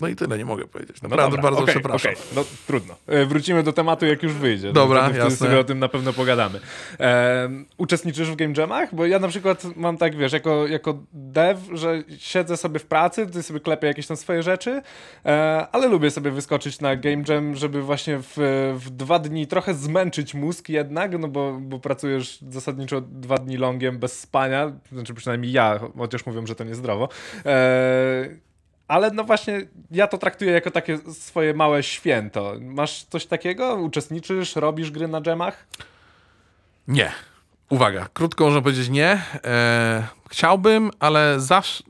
no 0.00 0.08
i 0.08 0.10
No 0.10 0.16
tyle, 0.16 0.38
nie 0.38 0.44
mogę 0.44 0.66
powiedzieć. 0.66 1.02
No 1.02 1.08
Naprawdę 1.08 1.36
dobra, 1.36 1.42
bardzo 1.50 1.62
okej, 1.62 1.74
przepraszam. 1.74 2.12
okej, 2.12 2.24
No 2.36 2.44
trudno. 2.66 2.94
E, 3.06 3.26
Wrócimy 3.26 3.62
do 3.62 3.72
tematu, 3.72 4.06
jak 4.06 4.22
już 4.22 4.32
wyjdzie. 4.32 4.72
Dobra, 4.72 5.02
No, 5.02 5.08
wtedy 5.08 5.24
jasne. 5.24 5.36
sobie 5.46 5.58
o 5.60 5.64
tym 5.64 5.78
na 5.78 5.88
pewno 5.88 6.12
pogadamy. 6.12 6.60
E, 7.00 7.48
uczestniczysz 7.78 8.30
w 8.30 8.36
game 8.36 8.54
jamach? 8.56 8.94
Bo 8.94 9.06
ja 9.06 9.18
na 9.18 9.28
przykład 9.28 9.64
mam 9.76 9.96
tak, 9.98 10.16
wiesz, 10.16 10.32
jako, 10.32 10.66
jako 10.66 10.98
dev, 11.12 11.60
że 11.76 12.02
siedzę 12.18 12.56
sobie 12.56 12.78
w 12.78 12.86
pracy, 12.86 13.26
ty 13.26 13.42
sobie 13.42 13.60
klepię 13.60 13.86
jakieś 13.86 14.06
tam 14.06 14.16
swoje 14.16 14.42
rzeczy, 14.42 14.82
e, 15.26 15.66
ale 15.72 15.88
lubię 15.88 16.10
sobie 16.10 16.30
wyskoczyć 16.30 16.80
na 16.80 16.96
game 16.96 17.22
jam, 17.28 17.54
żeby 17.54 17.82
właśnie 17.82 18.18
w, 18.22 18.32
w 18.84 18.90
dwa 18.90 19.18
dni 19.18 19.46
trochę 19.46 19.74
zmęczyć 19.74 20.34
mózg 20.34 20.68
jednak, 20.68 21.18
no 21.18 21.28
bo, 21.28 21.58
bo 21.60 21.78
pracujesz 21.78 22.38
zasadniczo 22.50 23.00
dwa 23.00 23.38
dni 23.38 23.56
longiem 23.56 23.98
bez 23.98 24.20
spania, 24.20 24.72
znaczy 24.92 25.14
przynajmniej 25.14 25.52
ja, 25.52 25.80
chociaż 25.98 26.26
mówią, 26.26 26.46
że 26.46 26.54
to 26.54 26.64
niezdrowo. 26.64 27.08
E, 27.46 28.46
ale 28.88 29.10
no 29.10 29.24
właśnie, 29.24 29.66
ja 29.90 30.06
to 30.06 30.18
traktuję 30.18 30.52
jako 30.52 30.70
takie 30.70 30.98
swoje 30.98 31.54
małe 31.54 31.82
święto. 31.82 32.54
Masz 32.60 33.04
coś 33.04 33.26
takiego? 33.26 33.74
Uczestniczysz, 33.74 34.56
robisz 34.56 34.90
gry 34.90 35.08
na 35.08 35.20
dżemach? 35.20 35.66
Nie. 36.88 37.12
Uwaga, 37.70 38.08
krótko 38.12 38.44
można 38.44 38.60
powiedzieć 38.60 38.88
nie. 38.88 39.22
E, 39.44 40.06
chciałbym, 40.30 40.90
ale 41.00 41.40
zawsze. 41.40 41.84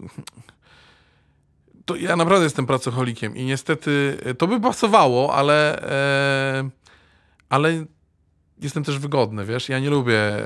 To 1.85 1.97
ja 1.97 2.17
naprawdę 2.17 2.45
jestem 2.45 2.67
pracocholikiem 2.67 3.37
i 3.37 3.45
niestety 3.45 4.19
e, 4.25 4.35
to 4.35 4.47
by 4.47 4.61
pasowało, 4.61 5.35
ale. 5.35 5.83
E, 5.83 6.71
ale 7.49 7.85
jestem 8.59 8.85
też 8.85 8.99
wygodny, 8.99 9.45
wiesz? 9.45 9.69
Ja 9.69 9.79
nie 9.79 9.91
lubię 9.91 10.19
e, 10.19 10.45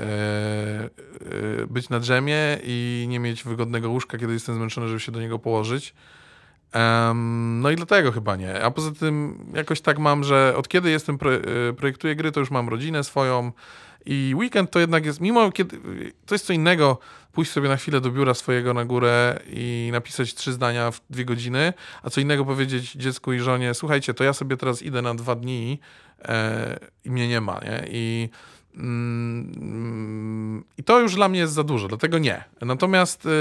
e, 1.63 1.67
być 1.67 1.89
na 1.89 1.99
dżemie 1.99 2.59
i 2.63 3.05
nie 3.09 3.19
mieć 3.19 3.43
wygodnego 3.43 3.89
łóżka, 3.89 4.17
kiedy 4.17 4.33
jestem 4.33 4.55
zmęczony, 4.55 4.87
żeby 4.87 4.99
się 4.99 5.11
do 5.11 5.21
niego 5.21 5.39
położyć. 5.39 5.93
Em, 6.71 7.59
no 7.61 7.71
i 7.71 7.75
dlatego 7.75 8.11
chyba 8.11 8.35
nie. 8.35 8.63
A 8.63 8.71
poza 8.71 8.91
tym 8.91 9.45
jakoś 9.53 9.81
tak 9.81 9.99
mam, 9.99 10.23
że 10.23 10.53
od 10.57 10.67
kiedy 10.67 10.89
jestem, 10.89 11.17
e, 11.69 11.73
projektuję 11.73 12.15
gry, 12.15 12.31
to 12.31 12.39
już 12.39 12.51
mam 12.51 12.69
rodzinę 12.69 13.03
swoją 13.03 13.51
i 14.05 14.33
weekend 14.35 14.71
to 14.71 14.79
jednak 14.79 15.05
jest, 15.05 15.21
mimo 15.21 15.51
kiedy, 15.51 15.79
to 16.25 16.35
jest 16.35 16.45
co 16.45 16.53
innego 16.53 16.97
pójść 17.31 17.51
sobie 17.51 17.69
na 17.69 17.77
chwilę 17.77 18.01
do 18.01 18.11
biura 18.11 18.33
swojego 18.33 18.73
na 18.73 18.85
górę 18.85 19.39
i 19.49 19.89
napisać 19.91 20.33
trzy 20.33 20.53
zdania 20.53 20.91
w 20.91 21.01
dwie 21.09 21.25
godziny, 21.25 21.73
a 22.03 22.09
co 22.09 22.21
innego 22.21 22.45
powiedzieć 22.45 22.91
dziecku 22.91 23.33
i 23.33 23.39
żonie, 23.39 23.73
słuchajcie, 23.73 24.13
to 24.13 24.23
ja 24.23 24.33
sobie 24.33 24.57
teraz 24.57 24.81
idę 24.81 25.01
na 25.01 25.15
dwa 25.15 25.35
dni 25.35 25.79
e, 26.21 26.79
i 27.05 27.11
mnie 27.11 27.27
nie 27.27 27.41
ma, 27.41 27.59
nie? 27.63 27.83
I 27.87 28.29
mm, 28.75 30.63
i 30.77 30.83
to 30.83 30.99
już 30.99 31.15
dla 31.15 31.29
mnie 31.29 31.39
jest 31.39 31.53
za 31.53 31.63
dużo, 31.63 31.87
dlatego 31.87 32.17
nie. 32.17 32.43
Natomiast 32.61 33.25
em, 33.25 33.31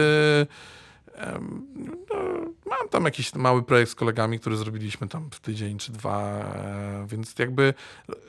no, 2.10 2.16
mam 2.66 2.88
tam 2.90 3.04
jakiś 3.04 3.34
mały 3.34 3.62
projekt 3.62 3.90
z 3.90 3.94
kolegami, 3.94 4.38
który 4.38 4.56
zrobiliśmy 4.56 5.08
tam 5.08 5.30
w 5.30 5.40
tydzień 5.40 5.78
czy 5.78 5.92
dwa, 5.92 6.20
e, 6.20 7.06
więc 7.08 7.38
jakby 7.38 7.74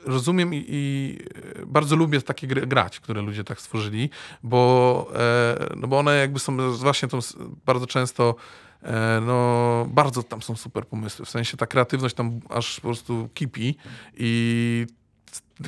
rozumiem 0.04 0.54
i, 0.54 0.64
i 0.68 1.18
bardzo 1.66 1.96
lubię 1.96 2.22
takie 2.22 2.46
gry 2.46 2.66
grać, 2.66 3.00
które 3.00 3.22
ludzie 3.22 3.44
tak 3.44 3.60
stworzyli, 3.60 4.10
bo, 4.42 5.06
e, 5.14 5.66
no 5.76 5.88
bo 5.88 5.98
one 5.98 6.16
jakby 6.18 6.38
są 6.38 6.72
właśnie 6.72 7.08
tą 7.08 7.18
bardzo 7.66 7.86
często 7.86 8.34
e, 8.82 9.20
no 9.26 9.86
bardzo 9.90 10.22
tam 10.22 10.42
są 10.42 10.56
super 10.56 10.86
pomysły, 10.86 11.26
w 11.26 11.30
sensie 11.30 11.56
ta 11.56 11.66
kreatywność 11.66 12.14
tam 12.14 12.40
aż 12.48 12.80
po 12.80 12.88
prostu 12.88 13.28
kipi 13.34 13.76
i 14.16 14.86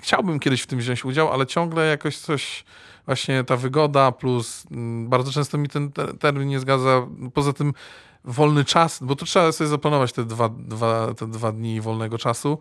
chciałbym 0.03 0.41
kiedyś 0.41 0.63
w 0.63 0.67
tym 0.67 0.79
wziąć 0.79 1.05
udział, 1.05 1.33
ale 1.33 1.47
ciągle 1.47 1.87
jakoś 1.87 2.19
coś, 2.19 2.65
właśnie 3.07 3.45
ta 3.45 3.57
wygoda 3.57 4.13
plus 4.13 4.67
mm, 4.71 5.09
bardzo 5.09 5.33
często 5.33 5.59
mi 5.59 5.69
ten 5.69 5.93
te- 5.93 6.15
termin 6.15 6.49
nie 6.49 6.61
zgadza. 6.61 7.07
Poza 7.35 7.53
tym 7.53 7.73
wolny 8.25 8.65
czas, 8.65 8.99
bo 9.03 9.17
to 9.17 9.25
trzeba 9.25 9.53
sobie 9.53 9.69
zaplanować 9.69 10.13
te 10.13 10.25
dwa, 10.25 10.49
dwa, 10.49 11.15
te 11.15 11.27
dwa 11.27 11.53
dni 11.53 11.81
wolnego 11.81 12.19
czasu. 12.19 12.59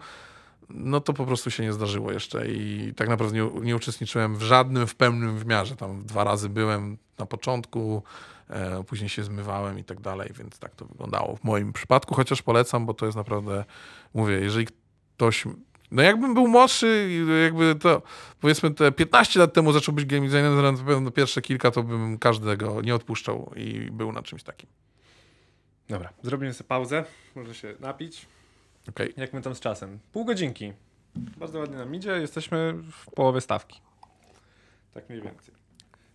No 0.69 0.99
to 1.01 1.13
po 1.13 1.25
prostu 1.25 1.51
się 1.51 1.63
nie 1.63 1.73
zdarzyło 1.73 2.12
jeszcze 2.12 2.47
i 2.47 2.93
tak 2.95 3.10
naprawdę 3.10 3.38
nie, 3.38 3.62
nie 3.62 3.75
uczestniczyłem 3.75 4.36
w 4.36 4.41
żadnym 4.41 4.88
w 4.88 4.95
pełnym 4.95 5.38
wymiarze. 5.38 5.75
Tam 5.75 6.06
dwa 6.06 6.23
razy 6.23 6.49
byłem 6.49 6.97
na 7.17 7.25
początku, 7.25 8.03
e, 8.49 8.84
później 8.84 9.10
się 9.10 9.23
zmywałem 9.23 9.79
i 9.79 9.84
tak 9.84 10.01
dalej, 10.01 10.32
więc 10.38 10.60
tak 10.60 10.75
to 10.75 10.86
wyglądało 10.86 11.36
w 11.36 11.43
moim 11.43 11.73
przypadku, 11.73 12.15
chociaż 12.15 12.41
polecam, 12.41 12.86
bo 12.86 12.93
to 12.93 13.06
jest 13.06 13.15
naprawdę, 13.15 13.65
mówię, 14.13 14.34
jeżeli 14.34 14.67
ktoś 15.15 15.45
no 15.93 16.01
jakbym 16.01 16.34
był 16.34 16.47
młodszy, 16.47 17.10
jakby 17.43 17.75
to 17.75 18.01
powiedzmy 18.41 18.71
te 18.71 18.91
15 18.91 19.39
lat 19.39 19.53
temu 19.53 19.73
zaczął 19.73 19.95
być 19.95 20.06
game 20.06 20.27
designerem, 20.27 20.77
to 20.77 20.84
pewno 20.84 21.12
pierwsze 21.12 21.41
kilka 21.41 21.71
to 21.71 21.84
bym 21.84 22.17
każdego 22.17 22.82
nie 22.82 22.95
odpuszczał 22.95 23.53
i 23.56 23.91
był 23.91 24.12
na 24.12 24.21
czymś 24.21 24.43
takim. 24.43 24.69
Dobra, 25.89 26.13
zrobimy 26.23 26.53
sobie 26.53 26.67
pauzę. 26.67 27.06
Może 27.36 27.56
się 27.56 27.75
napić. 27.79 28.25
Okej. 28.89 29.13
Jak 29.17 29.34
my 29.34 29.41
tam 29.41 29.56
z 29.56 29.60
czasem? 29.60 29.99
Pół 30.12 30.25
godzinki. 30.25 30.73
Bardzo 31.15 31.60
ładnie 31.60 31.77
nam 31.77 31.95
idzie. 31.95 32.12
Jesteśmy 32.12 32.73
w 32.91 33.12
połowie 33.12 33.41
stawki. 33.41 33.82
Tak 34.93 35.10
mniej 35.10 35.21
więcej. 35.21 35.53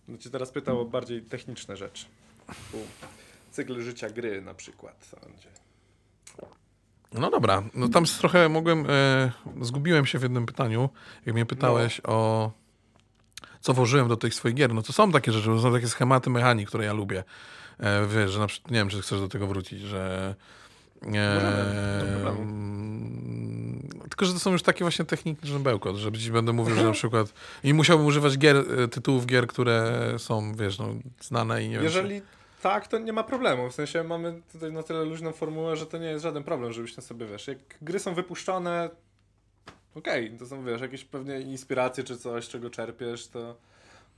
Będę 0.07 0.23
cię 0.23 0.29
teraz 0.29 0.51
pytał 0.51 0.81
o 0.81 0.85
bardziej 0.85 1.21
techniczne 1.21 1.77
rzeczy. 1.77 2.05
Cykl 3.51 3.81
życia 3.81 4.09
gry 4.09 4.41
na 4.41 4.53
przykład. 4.53 5.11
No 7.13 7.29
dobra, 7.29 7.63
no 7.73 7.89
tam 7.89 8.05
trochę 8.05 8.49
mogłem, 8.49 8.85
e, 8.89 9.31
zgubiłem 9.61 10.05
się 10.05 10.19
w 10.19 10.23
jednym 10.23 10.45
pytaniu, 10.45 10.89
jak 11.25 11.35
mnie 11.35 11.45
pytałeś 11.45 12.01
o 12.03 12.51
co 13.61 13.73
włożyłem 13.73 14.07
do 14.07 14.17
tych 14.17 14.33
swoich 14.33 14.55
gier, 14.55 14.73
no 14.73 14.81
to 14.81 14.93
są 14.93 15.11
takie 15.11 15.31
rzeczy, 15.31 15.61
są 15.61 15.73
takie 15.73 15.87
schematy 15.87 16.29
mechanik, 16.29 16.67
które 16.67 16.85
ja 16.85 16.93
lubię. 16.93 17.23
E, 17.79 18.07
wiesz, 18.07 18.31
że 18.31 18.39
na 18.39 18.47
przykład, 18.47 18.71
nie 18.71 18.77
wiem, 18.77 18.89
czy 18.89 19.01
chcesz 19.01 19.19
do 19.19 19.27
tego 19.27 19.47
wrócić, 19.47 19.81
że... 19.81 20.35
Problemu. 21.01 22.41
mm, 22.41 23.89
tylko, 24.09 24.25
że 24.25 24.33
to 24.33 24.39
są 24.39 24.51
już 24.51 24.63
takie 24.63 24.83
właśnie 24.83 25.05
techniczne 25.05 25.59
bełkot, 25.59 25.95
że 25.95 26.11
ci 26.11 26.31
będę 26.31 26.53
mówił, 26.53 26.75
że 26.75 26.83
na 26.83 26.91
przykład 26.91 27.33
i 27.63 27.73
musiałbym 27.73 28.07
używać 28.07 28.37
gier, 28.37 28.55
e, 28.57 28.87
tytułów 28.87 29.25
gier, 29.25 29.47
które 29.47 29.91
są, 30.17 30.55
wiesz, 30.55 30.79
no, 30.79 30.87
znane 31.21 31.63
i 31.63 31.69
nie 31.69 31.75
wiem, 31.75 31.83
Jeżeli 31.83 32.21
tak, 32.61 32.87
to 32.87 32.99
nie 32.99 33.13
ma 33.13 33.23
problemu. 33.23 33.69
W 33.69 33.75
sensie 33.75 34.03
mamy 34.03 34.41
tutaj 34.51 34.71
na 34.71 34.83
tyle 34.83 35.03
luźną 35.03 35.31
formułę, 35.31 35.75
że 35.75 35.85
to 35.85 35.97
nie 35.97 36.07
jest 36.07 36.23
żaden 36.23 36.43
problem, 36.43 36.73
żebyś 36.73 36.93
sobie, 36.95 37.25
wiesz, 37.25 37.47
jak 37.47 37.57
gry 37.81 37.99
są 37.99 38.13
wypuszczone, 38.13 38.89
okej, 39.95 40.37
to 40.39 40.45
są, 40.45 40.65
wiesz, 40.65 40.81
jakieś 40.81 41.05
pewnie 41.05 41.41
inspiracje 41.41 42.03
czy 42.03 42.17
coś, 42.17 42.47
czego 42.47 42.69
czerpiesz, 42.69 43.27
to 43.27 43.55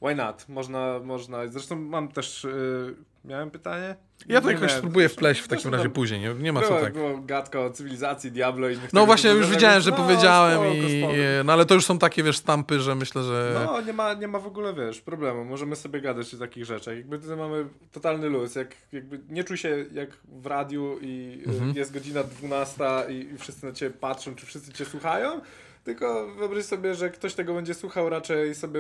why 0.02 0.16
not? 0.16 0.46
Można, 0.50 1.00
można. 1.04 1.48
Zresztą 1.48 1.76
mam 1.76 2.08
też, 2.08 2.44
yy, 2.44 2.96
miałem 3.26 3.52
pytanie? 3.52 3.96
Ja 4.28 4.42
to 4.42 4.48
Nie 4.48 4.54
jakoś 4.54 4.68
miałem. 4.70 4.80
spróbuję 4.80 5.10
wpleść 5.10 5.42
w 5.42 5.48
takim 5.48 5.74
razie 5.74 5.90
później, 5.90 6.20
nie, 6.20 6.34
nie 6.34 6.54
ma 6.54 6.62
co 6.62 6.80
tak. 6.80 6.94
Było 6.94 7.18
gadka 7.18 7.60
o 7.60 7.70
cywilizacji, 7.70 8.32
Diablo 8.32 8.70
i 8.70 8.78
No 8.94 9.06
właśnie, 9.06 9.30
już 9.30 9.48
widziałem, 9.50 9.82
że 9.82 9.92
no, 9.92 9.98
powiedziałem 9.98 10.58
spoko, 10.58 10.74
i 10.88 11.00
spoko. 11.02 11.14
no 11.46 11.54
ale 11.54 11.66
to 11.66 11.74
już 11.74 11.86
są 11.86 11.98
takie, 12.00 12.24
wiesz, 12.24 12.38
stampy, 12.38 12.80
że 12.80 12.96
myślę, 12.96 13.24
że 13.24 13.62
No, 13.66 13.82
nie 13.82 13.94
ma, 13.94 14.14
nie 14.14 14.28
ma 14.28 14.40
w 14.40 14.48
ogóle, 14.48 14.74
wiesz, 14.74 15.02
problemu. 15.02 15.46
Możemy 15.46 15.76
sobie 15.76 16.02
gadać 16.02 16.34
o 16.34 16.38
takich 16.38 16.66
rzeczach. 16.66 16.96
Jakby 16.98 17.20
tutaj 17.20 17.38
mamy 17.38 17.66
totalny 17.92 18.30
luz. 18.30 18.56
Jak, 18.56 18.76
jakby 18.92 19.20
nie 19.30 19.44
czuj 19.44 19.58
się 19.58 19.86
jak 19.94 20.10
w 20.42 20.46
radiu 20.46 20.98
i 21.02 21.42
y, 21.48 21.50
Mhm. 21.50 21.74
jest 21.76 21.94
godzina 21.94 22.24
12 22.24 22.84
i, 23.10 23.14
i 23.34 23.38
wszyscy 23.38 23.66
na 23.66 23.72
ciebie 23.72 23.96
patrzą, 24.00 24.36
czy 24.36 24.46
wszyscy 24.46 24.74
cię 24.74 24.86
słuchają, 24.86 25.42
tylko 25.84 26.28
wyobraź 26.28 26.65
sobie, 26.65 26.96
że 26.96 27.10
ktoś 27.10 27.34
tego 27.34 27.54
będzie 27.54 27.74
słuchał 27.74 28.10
raczej 28.10 28.56
sobie, 28.56 28.80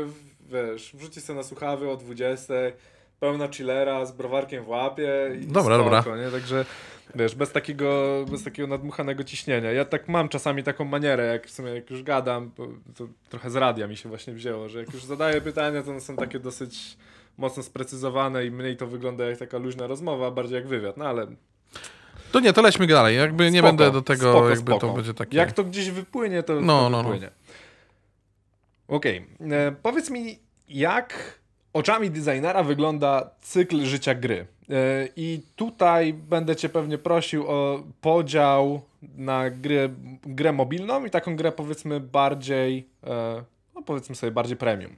wiesz, 0.49 0.91
wrzuci 0.95 1.21
sobie 1.21 1.37
na 1.37 1.43
słuchawy 1.43 1.89
o 1.89 1.97
20, 1.97 2.53
pełna 3.19 3.47
chillera 3.47 4.05
z 4.05 4.11
browarkiem 4.11 4.63
w 4.63 4.69
łapie 4.69 5.11
i 5.41 5.47
Dobra, 5.47 5.75
spoko, 5.75 5.89
dobra. 6.01 6.25
nie? 6.25 6.31
Także 6.31 6.65
wiesz, 7.15 7.35
bez 7.35 7.51
takiego, 7.51 8.25
bez 8.31 8.43
takiego 8.43 8.67
nadmuchanego 8.67 9.23
ciśnienia. 9.23 9.71
Ja 9.71 9.85
tak 9.85 10.07
mam 10.07 10.29
czasami 10.29 10.63
taką 10.63 10.85
manierę, 10.85 11.25
jak 11.25 11.47
w 11.47 11.51
sumie 11.51 11.69
jak 11.69 11.89
już 11.89 12.03
gadam, 12.03 12.51
to 12.95 13.07
trochę 13.29 13.49
z 13.49 13.55
radia 13.55 13.87
mi 13.87 13.97
się 13.97 14.09
właśnie 14.09 14.33
wzięło, 14.33 14.69
że 14.69 14.79
jak 14.79 14.93
już 14.93 15.05
zadaję 15.05 15.41
pytania, 15.41 15.83
to 15.83 15.91
one 15.91 16.01
są 16.01 16.15
takie 16.15 16.39
dosyć 16.39 16.97
mocno 17.37 17.63
sprecyzowane 17.63 18.45
i 18.45 18.51
mniej 18.51 18.77
to 18.77 18.87
wygląda 18.87 19.25
jak 19.25 19.37
taka 19.37 19.57
luźna 19.57 19.87
rozmowa, 19.87 20.27
a 20.27 20.31
bardziej 20.31 20.55
jak 20.55 20.67
wywiad, 20.67 20.97
no 20.97 21.05
ale 21.05 21.27
To 22.31 22.39
nie, 22.39 22.53
to 22.53 22.61
lećmy 22.61 22.87
dalej. 22.87 23.17
Jakby 23.17 23.51
nie 23.51 23.59
Spoko, 23.59 23.67
będę 23.73 23.91
do 23.91 24.01
tego, 24.01 24.31
spoko, 24.31 24.49
jakby 24.49 24.71
spoko. 24.71 24.87
to 24.87 24.93
będzie 24.93 25.13
takie. 25.13 25.37
jak 25.37 25.51
to 25.51 25.63
gdzieś 25.63 25.89
wypłynie, 25.89 26.43
to, 26.43 26.53
No, 26.53 26.61
to 26.61 26.89
no, 26.89 26.89
no. 26.89 27.03
wypłynie. 27.03 27.29
Okej, 28.87 29.25
e, 29.51 29.71
powiedz 29.81 30.09
mi, 30.09 30.39
jak 30.69 31.39
oczami 31.73 32.11
designera 32.11 32.63
wygląda 32.63 33.29
cykl 33.41 33.85
życia 33.85 34.15
gry? 34.15 34.47
E, 34.69 35.07
I 35.15 35.41
tutaj 35.55 36.13
będę 36.13 36.55
cię 36.55 36.69
pewnie 36.69 36.97
prosił 36.97 37.47
o 37.47 37.83
podział 38.01 38.81
na 39.17 39.49
grę, 39.49 39.89
grę 40.23 40.51
mobilną 40.51 41.05
i 41.05 41.09
taką 41.09 41.35
grę 41.35 41.51
powiedzmy 41.51 41.99
bardziej, 41.99 42.87
e, 43.03 43.43
no 43.75 43.81
powiedzmy 43.81 44.15
sobie 44.15 44.31
bardziej 44.31 44.57
premium. 44.57 44.95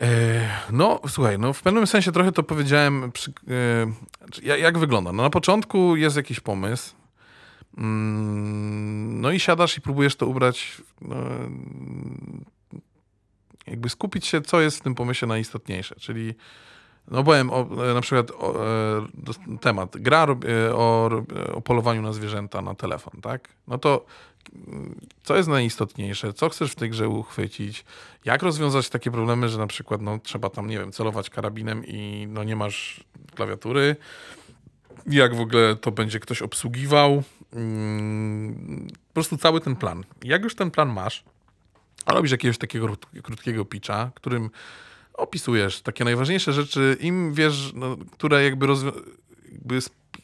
E, 0.00 0.48
no, 0.72 1.00
słuchaj, 1.08 1.38
no 1.38 1.52
w 1.52 1.62
pewnym 1.62 1.86
sensie 1.86 2.12
trochę 2.12 2.32
to 2.32 2.42
powiedziałem. 2.42 3.12
Przy, 3.12 3.32
e, 4.42 4.58
jak, 4.58 4.78
wygląda? 4.78 5.12
No 5.12 5.22
na 5.22 5.30
początku 5.30 5.96
jest 5.96 6.16
jakiś 6.16 6.40
pomysł. 6.40 6.94
Mm, 7.78 9.20
no 9.20 9.30
i 9.30 9.40
siadasz 9.40 9.78
i 9.78 9.80
próbujesz 9.80 10.16
to 10.16 10.26
ubrać. 10.26 10.82
No, 11.00 11.16
jakby 13.66 13.88
skupić 13.88 14.26
się, 14.26 14.40
co 14.40 14.60
jest 14.60 14.78
w 14.78 14.82
tym 14.82 14.94
pomyśle 14.94 15.28
najistotniejsze. 15.28 15.94
Czyli 15.94 16.34
No 17.10 17.24
powiem 17.24 17.50
o, 17.50 17.90
e, 17.90 17.94
na 17.94 18.00
przykład 18.00 18.30
o, 18.30 18.54
temat. 19.60 19.96
Gra 19.96 20.26
o, 20.74 21.10
o 21.52 21.60
polowaniu 21.60 22.02
na 22.02 22.12
zwierzęta 22.12 22.62
na 22.62 22.74
telefon, 22.74 23.20
tak? 23.20 23.48
No 23.68 23.78
to 23.78 24.04
co 25.22 25.36
jest 25.36 25.48
najistotniejsze? 25.48 26.32
Co 26.32 26.48
chcesz 26.48 26.72
w 26.72 26.74
tej 26.74 26.90
grze 26.90 27.08
uchwycić? 27.08 27.84
Jak 28.24 28.42
rozwiązać 28.42 28.88
takie 28.88 29.10
problemy, 29.10 29.48
że 29.48 29.58
na 29.58 29.66
przykład 29.66 30.00
no, 30.02 30.18
trzeba 30.18 30.50
tam, 30.50 30.66
nie 30.66 30.78
wiem, 30.78 30.92
celować 30.92 31.30
karabinem 31.30 31.86
i 31.86 32.26
no, 32.30 32.44
nie 32.44 32.56
masz 32.56 33.04
klawiatury? 33.34 33.96
Jak 35.06 35.34
w 35.34 35.40
ogóle 35.40 35.76
to 35.76 35.90
będzie 35.92 36.20
ktoś 36.20 36.42
obsługiwał? 36.42 37.22
Mm, 37.52 38.88
Po 39.08 39.14
prostu 39.14 39.36
cały 39.36 39.60
ten 39.60 39.76
plan. 39.76 40.04
Jak 40.24 40.42
już 40.42 40.54
ten 40.54 40.70
plan 40.70 40.88
masz, 40.88 41.24
a 42.06 42.12
robisz 42.12 42.32
jakiegoś 42.32 42.58
takiego 42.58 42.86
krót- 42.86 43.22
krótkiego 43.22 43.64
pitcha, 43.64 44.10
którym 44.14 44.50
opisujesz 45.14 45.80
takie 45.80 46.04
najważniejsze 46.04 46.52
rzeczy, 46.52 46.96
im 47.00 47.34
wiesz, 47.34 47.72
no, 47.74 47.96
które 48.10 48.44
jakby, 48.44 48.66
jakby 49.52 49.78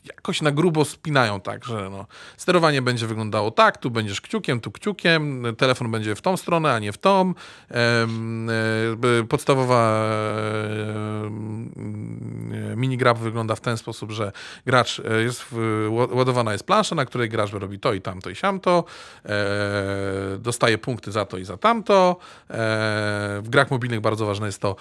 jakoś 0.04 0.42
na 0.42 0.50
grubo 0.50 0.84
spinają 0.84 1.40
tak, 1.40 1.64
że 1.64 1.90
no, 1.90 2.06
sterowanie 2.36 2.82
będzie 2.82 3.06
wyglądało 3.06 3.50
tak, 3.50 3.78
tu 3.78 3.90
będziesz 3.90 4.20
kciukiem, 4.20 4.60
tu 4.60 4.72
kciukiem, 4.72 5.44
telefon 5.58 5.90
będzie 5.90 6.14
w 6.14 6.20
tą 6.20 6.36
stronę, 6.36 6.74
a 6.74 6.78
nie 6.78 6.92
w 6.92 6.98
tą. 6.98 7.34
E, 7.70 8.06
podstawowa 9.28 10.04
e, 10.04 11.30
minigra 12.76 13.14
wygląda 13.14 13.54
w 13.54 13.60
ten 13.60 13.76
sposób, 13.76 14.10
że 14.10 14.32
gracz 14.66 15.00
e, 15.00 15.22
jest 15.22 15.44
ładowana 15.90 16.52
jest 16.52 16.64
plansza, 16.64 16.94
na 16.94 17.04
której 17.04 17.28
gracz 17.28 17.52
robi 17.52 17.78
to 17.78 17.92
i 17.92 18.00
tamto 18.00 18.30
i 18.30 18.34
siamto, 18.34 18.84
dostaje 20.38 20.78
punkty 20.78 21.12
za 21.12 21.24
to 21.24 21.38
i 21.38 21.44
za 21.44 21.56
tamto. 21.56 22.16
W 22.48 23.46
grach 23.48 23.70
mobilnych 23.70 24.00
bardzo 24.00 24.26
ważne 24.26 24.46
jest 24.46 24.60
to, 24.60 24.76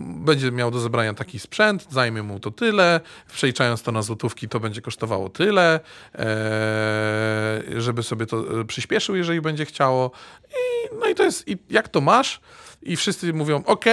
będzie 0.00 0.52
miał 0.52 0.70
do 0.70 0.80
zebrania 0.80 1.14
taki 1.14 1.38
sprzęt, 1.38 1.86
zajmie 1.90 2.22
mu 2.22 2.40
to 2.40 2.50
tyle, 2.50 3.00
przeliczając 3.32 3.82
to 3.82 3.92
na 3.92 4.02
złotówki 4.02 4.39
to 4.48 4.60
będzie 4.60 4.80
kosztowało 4.80 5.28
tyle, 5.28 5.80
e, 6.14 7.62
żeby 7.76 8.02
sobie 8.02 8.26
to 8.26 8.60
e, 8.60 8.64
przyspieszył, 8.64 9.16
jeżeli 9.16 9.40
będzie 9.40 9.64
chciało. 9.64 10.10
I, 10.50 10.94
no 11.00 11.08
i 11.08 11.14
to 11.14 11.22
jest, 11.22 11.48
i 11.48 11.56
jak 11.70 11.88
to 11.88 12.00
masz 12.00 12.40
i 12.82 12.96
wszyscy 12.96 13.32
mówią, 13.32 13.62
ok, 13.66 13.84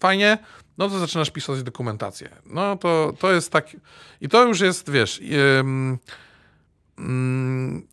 fajnie, 0.00 0.38
no 0.78 0.88
to 0.88 0.98
zaczynasz 0.98 1.30
pisać 1.30 1.62
dokumentację. 1.62 2.28
No 2.46 2.76
to, 2.76 3.12
to 3.18 3.32
jest 3.32 3.52
tak, 3.52 3.76
i 4.20 4.28
to 4.28 4.44
już 4.44 4.60
jest, 4.60 4.90
wiesz, 4.90 5.20
mm, 6.98 7.86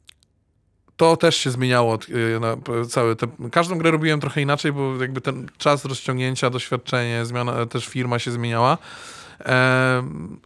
to 0.97 1.17
też 1.17 1.37
się 1.37 1.51
zmieniało 1.51 1.99
y, 2.09 2.39
na 2.39 2.57
cały 2.89 3.15
te, 3.15 3.27
każdą 3.51 3.77
grę 3.77 3.91
robiłem 3.91 4.19
trochę 4.19 4.41
inaczej, 4.41 4.71
bo 4.71 5.01
jakby 5.01 5.21
ten 5.21 5.49
czas 5.57 5.85
rozciągnięcia, 5.85 6.49
doświadczenie, 6.49 7.25
zmiana, 7.25 7.65
też 7.65 7.87
firma 7.87 8.19
się 8.19 8.31
zmieniała. 8.31 8.77
Em, 9.39 10.39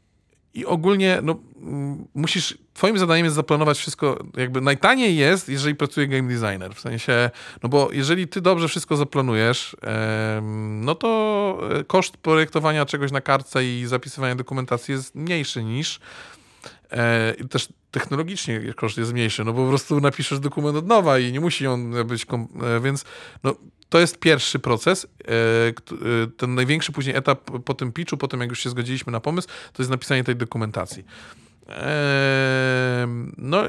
I 0.58 0.66
ogólnie 0.66 1.20
no, 1.24 1.36
mm, 1.62 2.08
musisz, 2.14 2.58
twoim 2.74 2.98
zadaniem 2.98 3.26
jest 3.26 3.36
zaplanować 3.36 3.78
wszystko, 3.78 4.20
jakby 4.38 4.62
najtaniej 4.62 5.16
jest, 5.16 5.50
jeżeli 5.50 5.76
pracuje 5.76 6.08
game 6.08 6.30
designer, 6.30 6.76
w 6.76 6.80
sensie, 6.80 7.30
no 7.64 7.70
bo 7.70 7.90
jeżeli 7.92 8.28
ty 8.28 8.42
dobrze 8.42 8.68
wszystko 8.68 8.96
zaplanujesz, 8.96 9.76
no 10.82 10.96
to 10.96 11.60
e, 11.80 11.84
koszt 11.84 12.18
projektowania 12.18 12.86
czegoś 12.86 13.12
na 13.12 13.22
kartce 13.22 13.66
i 13.66 13.86
zapisywania 13.86 14.36
dokumentacji 14.36 14.92
jest 14.92 15.16
mniejszy 15.16 15.64
niż 15.64 16.00
I 17.40 17.48
też 17.48 17.70
technologicznie 17.92 18.74
koszt 18.76 18.98
jest 18.98 19.14
mniejszy, 19.14 19.44
no 19.44 19.54
bo 19.54 19.64
po 19.64 19.70
prostu 19.70 20.00
napiszesz 20.00 20.40
dokument 20.40 20.78
od 20.78 20.88
nowa 20.88 21.20
i 21.20 21.32
nie 21.32 21.40
musi 21.40 21.68
on 21.68 22.08
być, 22.08 22.26
e, 22.26 22.80
więc 22.80 23.06
no, 23.44 23.56
to 23.90 24.00
jest 24.00 24.20
pierwszy 24.20 24.60
proces. 24.60 25.06
E, 25.06 25.32
e, 25.68 25.74
Ten 26.38 26.56
największy 26.56 26.92
później 26.92 27.16
etap 27.16 27.52
po 27.66 27.74
tym 27.74 27.92
pitchu, 27.92 28.18
po 28.18 28.28
tym 28.28 28.42
jak 28.42 28.50
już 28.50 28.60
się 28.60 28.70
zgodziliśmy 28.70 29.12
na 29.12 29.20
pomysł, 29.20 29.48
to 29.48 29.82
jest 29.82 29.90
napisanie 29.92 30.24
tej 30.24 30.36
dokumentacji. 30.36 31.06
E, 31.70 33.08
No 33.38 33.64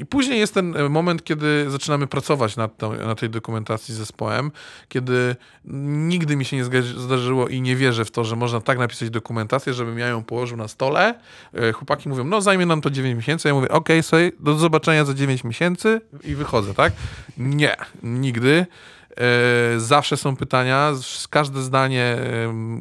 i, 0.00 0.06
później 0.06 0.38
jest 0.38 0.54
ten 0.54 0.76
e, 0.76 0.88
moment, 0.88 1.24
kiedy 1.24 1.70
zaczynamy 1.70 2.06
pracować 2.06 2.56
nad, 2.56 2.76
tą, 2.76 2.92
tej 3.16 3.30
dokumentacji 3.30 3.94
z 3.94 3.98
zespołem, 3.98 4.50
kiedy 4.88 5.36
nigdy 5.64 6.36
mi 6.36 6.44
się 6.44 6.56
nie 6.56 6.64
zdarzyło 6.82 7.48
i 7.48 7.60
nie 7.60 7.76
wierzę 7.76 8.04
w 8.04 8.10
to, 8.10 8.24
że 8.24 8.36
można 8.36 8.60
tak 8.60 8.78
napisać 8.78 9.10
dokumentację, 9.10 9.74
żebym 9.74 9.98
ja 9.98 10.06
ją 10.06 10.24
położył 10.24 10.56
na 10.56 10.68
stole. 10.68 11.14
E, 11.54 11.72
Chłopaki 11.72 12.08
mówią, 12.08 12.24
no 12.24 12.40
zajmie 12.40 12.66
nam 12.66 12.80
to 12.80 12.90
9 12.90 13.16
miesięcy. 13.16 13.48
Ja 13.48 13.54
mówię, 13.54 13.68
okej, 13.68 14.00
okay, 14.00 14.32
do 14.40 14.54
zobaczenia 14.54 15.04
za 15.04 15.14
9 15.14 15.44
miesięcy 15.44 16.00
i 16.24 16.34
wychodzę, 16.34 16.74
tak? 16.74 16.92
Nie, 17.38 17.76
nigdy. 18.02 18.66
E, 19.10 19.80
Zawsze 19.80 20.16
są 20.16 20.36
pytania, 20.36 20.92
każde 21.30 21.62
zdanie, 21.62 22.16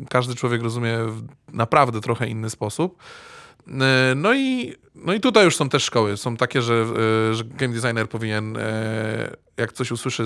każdy 0.09 0.35
człowiek 0.35 0.61
rozumie 0.61 0.97
w 0.97 1.23
naprawdę 1.53 2.01
trochę 2.01 2.27
inny 2.27 2.49
sposób. 2.49 2.97
E, 3.69 4.15
No 4.15 4.33
i, 4.33 4.75
no 4.95 5.13
i 5.13 5.19
tutaj 5.19 5.45
już 5.45 5.55
są 5.55 5.69
też 5.69 5.83
szkoły. 5.83 6.17
Są 6.17 6.37
takie, 6.37 6.61
że, 6.61 6.85
e, 7.31 7.33
że 7.33 7.43
game 7.43 7.73
designer 7.73 8.09
powinien, 8.09 8.57
e, 8.57 9.35
jak 9.57 9.73
coś 9.73 9.91
usłyszy, 9.91 10.23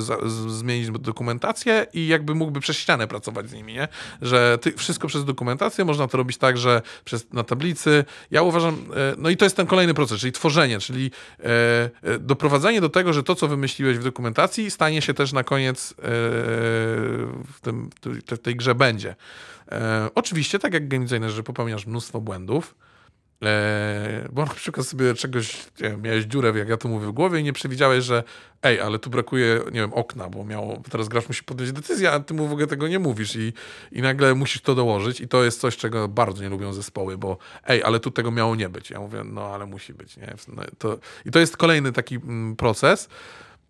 zmienić 0.48 0.92
dokumentację 0.92 1.86
i 1.94 2.08
jakby 2.08 2.36
mógłby 2.36 2.60
przez 2.60 2.78
ścianę 2.78 3.08
pracować 3.08 3.50
z 3.50 3.54
nimi, 3.54 3.74
nie? 3.74 3.88
Że 4.22 4.58
ty, 4.62 4.72
wszystko 4.72 5.08
przez 5.08 5.26
dokumentację 5.26 5.86
można 5.86 6.08
to 6.08 6.18
robić 6.18 6.38
tak, 6.38 6.58
że 6.58 6.82
przez, 7.06 7.34
na 7.34 7.44
tablicy. 7.44 8.06
Ja 8.32 8.42
uważam, 8.42 8.86
no 9.18 9.30
i 9.30 9.38
to 9.38 9.46
jest 9.46 9.56
ten 9.56 9.68
kolejny 9.68 9.94
proces, 9.94 10.20
czyli 10.20 10.32
tworzenie, 10.32 10.80
czyli 10.80 11.12
doprowadzenie 12.20 12.82
do 12.82 12.90
tego, 12.90 13.14
że 13.14 13.24
to, 13.24 13.36
co 13.36 13.48
wymyśliłeś 13.48 13.98
w 13.98 14.04
dokumentacji, 14.04 14.72
stanie 14.72 15.02
się 15.02 15.14
też 15.14 15.34
na 15.34 15.44
koniec 15.44 15.94
w, 17.54 17.58
tym, 17.62 17.90
w 18.28 18.38
tej 18.38 18.56
grze 18.56 18.76
będzie. 18.76 19.16
Oczywiście, 20.16 20.60
tak 20.60 20.74
jak 20.74 20.88
game 20.88 21.06
designer, 21.06 21.44
popełniasz 21.44 21.86
mnóstwo 21.86 22.22
błędów, 22.22 22.76
E, 23.44 24.30
bo 24.32 24.46
na 24.46 24.54
przykład 24.54 24.88
sobie 24.88 25.14
czegoś, 25.14 25.58
nie 25.82 25.90
wiem, 25.90 26.02
miałeś 26.02 26.26
dziurę, 26.26 26.54
jak 26.56 26.70
ja 26.70 26.78
to 26.78 26.90
mówię, 26.90 27.08
w 27.08 27.12
głowie 27.12 27.40
i 27.40 27.44
nie 27.44 27.54
przewidziałeś, 27.54 28.04
że 28.04 28.24
ej, 28.64 28.82
ale 28.82 29.00
tu 29.00 29.10
brakuje, 29.10 29.60
nie 29.66 29.80
wiem, 29.80 29.94
okna, 29.94 30.30
bo 30.30 30.46
miało, 30.46 30.82
teraz 30.92 31.08
gracz 31.08 31.28
musi 31.28 31.44
podjąć 31.44 31.72
decyzję, 31.72 32.12
a 32.12 32.20
ty 32.20 32.34
mu 32.34 32.48
w 32.48 32.52
ogóle 32.52 32.68
tego 32.68 32.88
nie 32.88 33.00
mówisz 33.00 33.36
i, 33.36 33.54
i 33.92 34.02
nagle 34.02 34.36
musisz 34.36 34.62
to 34.62 34.76
dołożyć 34.76 35.22
i 35.22 35.28
to 35.28 35.44
jest 35.44 35.60
coś, 35.60 35.78
czego 35.78 36.08
bardzo 36.08 36.44
nie 36.44 36.50
lubią 36.50 36.74
zespoły, 36.74 37.18
bo 37.18 37.38
ej, 37.68 37.84
ale 37.84 38.00
tu 38.00 38.12
tego 38.12 38.32
miało 38.32 38.56
nie 38.56 38.70
być. 38.70 38.90
Ja 38.90 39.00
mówię, 39.00 39.24
no 39.26 39.46
ale 39.46 39.66
musi 39.66 39.94
być, 39.94 40.18
nie? 40.18 40.34
No, 40.48 40.64
to, 40.78 40.98
I 41.26 41.32
to 41.32 41.40
jest 41.40 41.58
kolejny 41.58 41.92
taki 41.92 42.16
mm, 42.16 42.56
proces. 42.56 43.10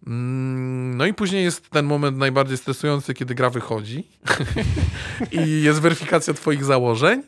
Mm, 0.07 0.97
No 0.97 1.05
i 1.05 1.13
później 1.13 1.43
jest 1.43 1.69
ten 1.69 1.85
moment 1.85 2.17
najbardziej 2.17 2.57
stresujący, 2.57 3.13
kiedy 3.13 3.35
gra 3.35 3.49
wychodzi 3.49 4.07
i 5.31 5.61
jest 5.61 5.81
weryfikacja 5.81 6.33
twoich 6.33 6.63
założeń. 6.63 7.23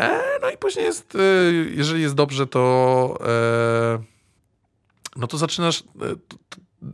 E, 0.00 0.38
no 0.42 0.50
i 0.50 0.56
później 0.56 0.84
jest, 0.84 1.14
e, 1.14 1.18
jeżeli 1.52 2.02
jest 2.02 2.14
dobrze, 2.14 2.46
to 2.46 3.18
e, 3.26 4.02
no 5.16 5.26
to 5.26 5.38
zaczynasz, 5.38 5.84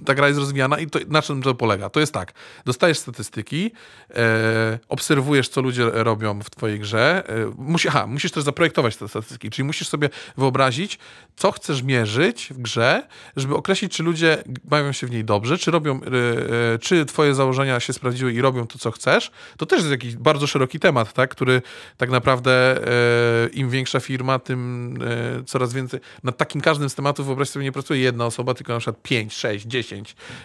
ta 0.04 0.14
gra 0.14 0.28
jest 0.28 0.40
rozwijana 0.40 0.78
i 0.78 0.86
to, 0.86 0.98
na 1.08 1.22
czym 1.22 1.42
to 1.42 1.54
polega? 1.54 1.90
To 1.90 2.00
jest 2.00 2.12
tak, 2.12 2.32
dostajesz 2.64 2.98
statystyki, 2.98 3.70
e, 4.10 4.78
obserwujesz, 4.88 5.48
co 5.48 5.60
ludzie 5.60 5.90
robią 5.92 6.40
w 6.42 6.50
twojej 6.50 6.80
grze, 6.80 7.28
e, 7.28 7.52
musi, 7.58 7.88
aha, 7.88 8.06
musisz 8.06 8.32
też 8.32 8.44
zaprojektować 8.44 8.96
te 8.96 9.08
statystyki, 9.08 9.50
czyli 9.50 9.66
musisz 9.66 9.88
sobie 9.88 10.10
wyobrazić, 10.36 10.98
co 11.36 11.52
chcesz 11.52 11.82
mierzyć 11.82 12.48
w 12.50 12.58
grze, 12.58 13.02
żeby 13.36 13.56
określić, 13.56 13.92
czy 13.92 14.02
ludzie 14.02 14.42
bawią 14.64 14.92
się 14.92 15.06
w 15.06 15.10
niej 15.10 15.24
dobrze, 15.24 15.58
czy 15.58 15.70
robią, 15.70 16.00
e, 16.00 16.74
e, 16.74 16.78
czy 16.78 17.04
twoje 17.04 17.34
założenia 17.34 17.80
się 17.80 17.92
sprawdziły 17.92 18.32
i 18.32 18.40
robią 18.40 18.66
to, 18.66 18.78
co 18.78 18.90
chcesz. 18.90 19.30
To 19.56 19.66
też 19.66 19.78
jest 19.78 19.90
jakiś 19.90 20.16
bardzo 20.16 20.46
szeroki 20.46 20.80
temat, 20.80 21.12
tak, 21.12 21.30
który 21.30 21.62
tak 21.96 22.10
naprawdę 22.10 22.52
e, 22.76 23.48
im 23.48 23.70
większa 23.70 24.00
firma, 24.00 24.38
tym 24.38 24.98
e, 25.40 25.44
coraz 25.44 25.72
więcej. 25.72 26.00
Nad 26.22 26.36
takim 26.36 26.60
każdym 26.60 26.90
z 26.90 26.94
tematów, 26.94 27.26
wyobraź 27.26 27.48
sobie, 27.48 27.64
nie 27.64 27.72
pracuje 27.72 28.00
jedna 28.00 28.26
osoba, 28.26 28.54
tylko 28.54 28.72
na 28.72 28.78
przykład 28.78 29.02
5, 29.02 29.34
6, 29.34 29.66
10 29.66 29.75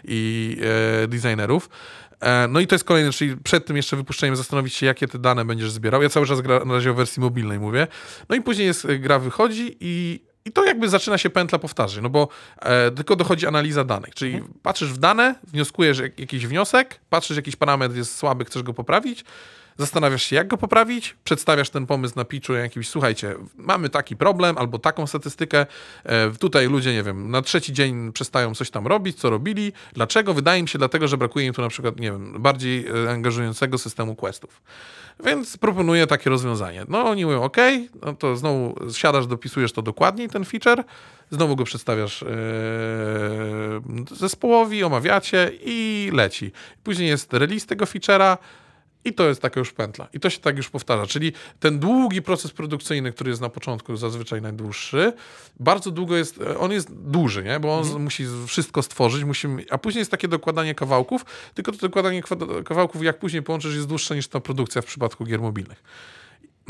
i 0.04 0.58
e, 1.04 1.08
designerów. 1.08 1.70
E, 2.20 2.48
No 2.48 2.60
i 2.60 2.68
to 2.68 2.76
jest 2.76 2.86
kolejne, 2.86 3.12
czyli 3.12 3.38
przed 3.38 3.66
tym 3.66 3.78
jeszcze 3.78 3.96
wypuszczeniem 3.96 4.36
zastanowić 4.36 4.74
się, 4.74 4.86
jakie 4.86 5.08
te 5.08 5.20
dane 5.20 5.46
będziesz 5.46 5.72
zbierał. 5.72 6.04
Ja 6.04 6.10
cały 6.10 6.28
czas 6.28 6.42
gra, 6.42 6.66
na 6.66 6.74
razie 6.74 6.92
o 6.92 6.94
wersji 6.94 7.22
mobilnej 7.22 7.60
mówię. 7.60 7.88
No 8.30 8.36
i 8.36 8.42
później 8.42 8.68
jest, 8.68 8.86
e, 8.86 9.00
gra 9.00 9.20
wychodzi 9.20 9.78
i, 9.80 10.22
i 10.46 10.52
to 10.52 10.66
jakby 10.66 10.90
zaczyna 10.90 11.18
się 11.18 11.30
pętla 11.30 11.60
powtarzać, 11.60 12.04
no 12.04 12.10
bo 12.10 12.28
e, 12.60 12.92
tylko 12.92 13.16
dochodzi 13.16 13.48
analiza 13.48 13.84
danych, 13.84 14.16
czyli 14.16 14.42
patrzysz 14.64 14.90
w 14.94 14.98
dane, 14.98 15.36
wnioskujesz 15.48 16.00
jak, 16.00 16.20
jakiś 16.20 16.48
wniosek, 16.48 17.00
patrzysz 17.10 17.38
jakiś 17.38 17.56
parametr 17.56 17.96
jest 17.96 18.16
słaby, 18.18 18.46
chcesz 18.46 18.64
go 18.64 18.74
poprawić, 18.74 19.26
zastanawiasz 19.78 20.24
się, 20.24 20.36
jak 20.36 20.48
go 20.48 20.58
poprawić, 20.58 21.16
przedstawiasz 21.24 21.70
ten 21.70 21.86
pomysł 21.86 22.14
na 22.16 22.26
pitchu 22.26 22.54
jakimś, 22.54 22.90
słuchajcie, 22.90 23.36
mamy 23.58 23.90
taki 23.90 24.16
problem 24.16 24.58
albo 24.58 24.80
taką 24.80 25.08
statystykę, 25.08 25.66
e, 26.04 26.32
tutaj 26.32 26.68
ludzie, 26.68 26.94
nie 26.94 27.04
wiem, 27.04 27.32
na 27.32 27.42
trzeci 27.42 27.74
dzień 27.74 28.12
przestają 28.14 28.56
coś 28.56 28.70
tam 28.70 28.88
robić, 28.88 29.20
co 29.20 29.30
robili, 29.30 29.74
dlaczego? 29.94 30.34
Wydaje 30.34 30.62
mi 30.62 30.68
się 30.68 30.78
dlatego, 30.78 31.08
że 31.08 31.18
brakuje 31.18 31.46
im 31.46 31.54
tu 31.54 31.62
na 31.62 31.70
przykład, 31.70 32.00
nie 32.00 32.12
wiem, 32.12 32.42
bardziej 32.42 32.88
e, 32.88 33.12
angażującego 33.12 33.78
systemu 33.78 34.16
questów. 34.16 34.62
Więc 35.26 35.58
proponuję 35.58 36.08
takie 36.08 36.30
rozwiązanie. 36.30 36.86
No 36.88 37.10
oni 37.10 37.26
mówią, 37.26 37.44
ok, 37.44 37.58
no 38.02 38.14
to 38.14 38.36
znowu 38.36 38.76
siadasz, 38.94 39.28
dopisujesz 39.28 39.72
to 39.72 39.82
dokładniej, 39.82 40.30
ten 40.30 40.46
feature, 40.46 40.84
znowu 41.32 41.56
go 41.56 41.64
przedstawiasz 41.64 42.24
e, 42.24 42.28
zespołowi, 44.12 44.84
omawiacie 44.84 45.52
i 45.66 46.10
leci. 46.14 46.52
Później 46.84 47.08
jest 47.08 47.34
release 47.34 47.66
tego 47.66 47.86
feature'a, 47.86 48.38
I 49.06 49.14
to 49.14 49.28
jest 49.28 49.42
taka 49.42 49.60
już 49.60 49.72
pętla. 49.74 50.08
I 50.14 50.20
to 50.20 50.30
się 50.30 50.40
tak 50.40 50.58
już 50.58 50.70
powtarza. 50.70 51.08
Czyli 51.08 51.34
ten 51.60 51.80
długi 51.80 52.22
proces 52.22 52.52
produkcyjny, 52.52 53.12
który 53.12 53.30
jest 53.30 53.42
na 53.42 53.50
początku 53.50 53.98
zazwyczaj 53.98 54.42
najdłuższy, 54.42 55.14
bardzo 55.60 55.92
długo 55.92 56.18
jest, 56.18 56.40
on 56.60 56.72
jest 56.72 56.94
duży, 56.94 57.44
nie? 57.44 57.60
bo 57.60 57.78
on 57.78 57.84
z- 57.86 57.94
musi 57.96 58.26
wszystko 58.48 58.82
stworzyć, 58.84 59.24
musi, 59.24 59.48
a 59.70 59.78
później 59.78 60.00
jest 60.02 60.12
takie 60.12 60.28
dokładanie 60.28 60.76
kawałków, 60.76 61.26
tylko 61.54 61.72
to 61.72 61.78
dokładanie 61.78 62.24
kawałków, 62.66 63.04
jak 63.04 63.20
później 63.20 63.44
połączysz, 63.44 63.76
jest 63.76 63.88
dłuższe 63.88 64.16
niż 64.16 64.28
ta 64.28 64.40
produkcja 64.40 64.82
w 64.82 64.86
przypadku 64.86 65.26
gier 65.26 65.42
mobilnych. 65.42 65.84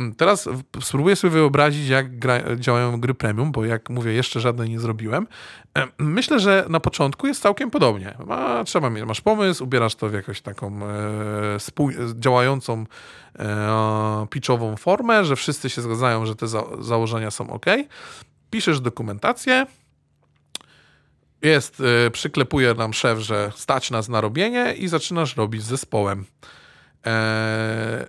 Mm, 0.01 0.15
Teraz 0.15 0.49
spróbuję 0.81 1.15
sobie 1.15 1.31
wyobrazić, 1.31 1.87
jak 1.87 2.19
gra, 2.19 2.55
działają 2.55 2.99
gry 2.99 3.13
premium, 3.13 3.51
bo 3.51 3.65
jak 3.65 3.89
mówię, 3.89 4.13
jeszcze 4.13 4.39
żadnej 4.39 4.69
nie 4.69 4.79
zrobiłem. 4.79 5.27
Em, 5.73 5.91
Myślę, 5.99 6.39
że 6.39 6.65
na 6.69 6.79
początku 6.79 7.27
jest 7.27 7.41
całkiem 7.41 7.71
podobnie. 7.71 8.17
Trzeba 8.65 8.89
mieć, 8.89 9.05
masz 9.05 9.21
pomysł, 9.21 9.63
ubierasz 9.63 9.95
to 9.95 10.09
w 10.09 10.13
jakąś 10.13 10.41
taką 10.41 10.79
e, 10.85 11.59
spój, 11.59 11.95
działającą 12.19 12.85
e, 13.39 14.27
pitchową 14.29 14.75
formę, 14.77 15.25
że 15.25 15.35
wszyscy 15.35 15.69
się 15.69 15.81
zgadzają, 15.81 16.25
że 16.25 16.35
te 16.35 16.47
za, 16.47 16.63
założenia 16.79 17.31
są 17.31 17.49
ok. 17.49 17.65
Piszesz 18.49 18.79
dokumentację. 18.79 19.65
Jest, 21.41 21.81
e, 22.07 22.11
przyklepuje 22.11 22.73
nam 22.73 22.93
szef, 22.93 23.19
że 23.19 23.51
stać 23.55 23.91
nas 23.91 24.09
na 24.09 24.21
robienie 24.21 24.73
i 24.73 24.87
zaczynasz 24.87 25.37
robić 25.37 25.63
z 25.63 25.65
zespołem. 25.65 26.25
E, 27.05 28.07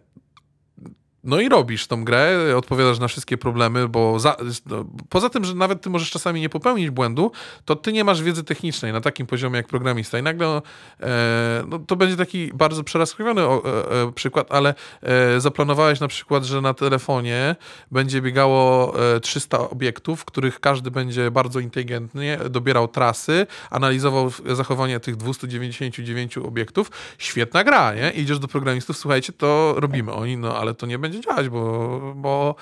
no 1.25 1.41
i 1.41 1.49
robisz 1.49 1.87
tą 1.87 2.05
grę, 2.05 2.57
odpowiadasz 2.57 2.99
na 2.99 3.09
wszystkie 3.09 3.39
problemy, 3.39 3.89
bo 3.89 4.21
za, 4.21 4.37
no, 4.67 4.85
poza 5.09 5.29
tym, 5.29 5.45
że 5.45 5.55
nawet 5.55 5.83
ty 5.83 5.91
możesz 5.91 6.11
czasami 6.11 6.41
nie 6.41 6.49
popełnić 6.49 6.91
błędu, 6.91 7.33
to 7.65 7.77
ty 7.77 7.93
nie 7.93 8.05
masz 8.05 8.23
wiedzy 8.23 8.45
technicznej 8.45 8.93
na 8.93 9.01
takim 9.01 9.27
poziomie 9.27 9.57
jak 9.57 9.67
programista 9.67 10.19
i 10.19 10.23
nagle 10.23 10.63
e, 11.01 11.65
no, 11.69 11.79
to 11.79 11.97
będzie 11.97 12.17
taki 12.17 12.51
bardzo 12.55 12.85
przeraskowiony 12.85 13.43
o, 13.43 13.63
e, 13.65 14.03
e, 14.03 14.13
przykład, 14.13 14.53
ale 14.53 14.75
e, 15.03 15.41
zaplanowałeś 15.41 16.01
na 16.01 16.09
przykład, 16.09 16.45
że 16.45 16.61
na 16.61 16.75
telefonie 16.75 17.57
będzie 17.91 18.23
biegało 18.23 18.95
e, 19.15 19.21
300 19.21 19.69
obiektów, 19.69 20.21
w 20.21 20.25
których 20.25 20.61
każdy 20.61 20.91
będzie 20.91 21.31
bardzo 21.31 21.61
inteligentnie 21.61 22.39
dobierał 22.51 22.89
trasy, 22.89 23.47
analizował 23.71 24.33
zachowanie 24.47 25.01
tych 25.01 25.17
299 25.17 26.39
obiektów. 26.39 26.91
Świetna 27.19 27.65
gra, 27.65 27.95
nie? 27.95 28.11
Idziesz 28.11 28.39
do 28.39 28.49
programistów, 28.49 28.97
słuchajcie, 28.97 29.33
to 29.33 29.75
robimy. 29.77 30.13
Oni, 30.13 30.37
no 30.37 30.57
ale 30.57 30.75
to 30.75 30.87
nie 30.87 30.99
będzie 30.99 31.12
działać, 31.21 31.49
bo, 31.49 32.01
bo 32.17 32.55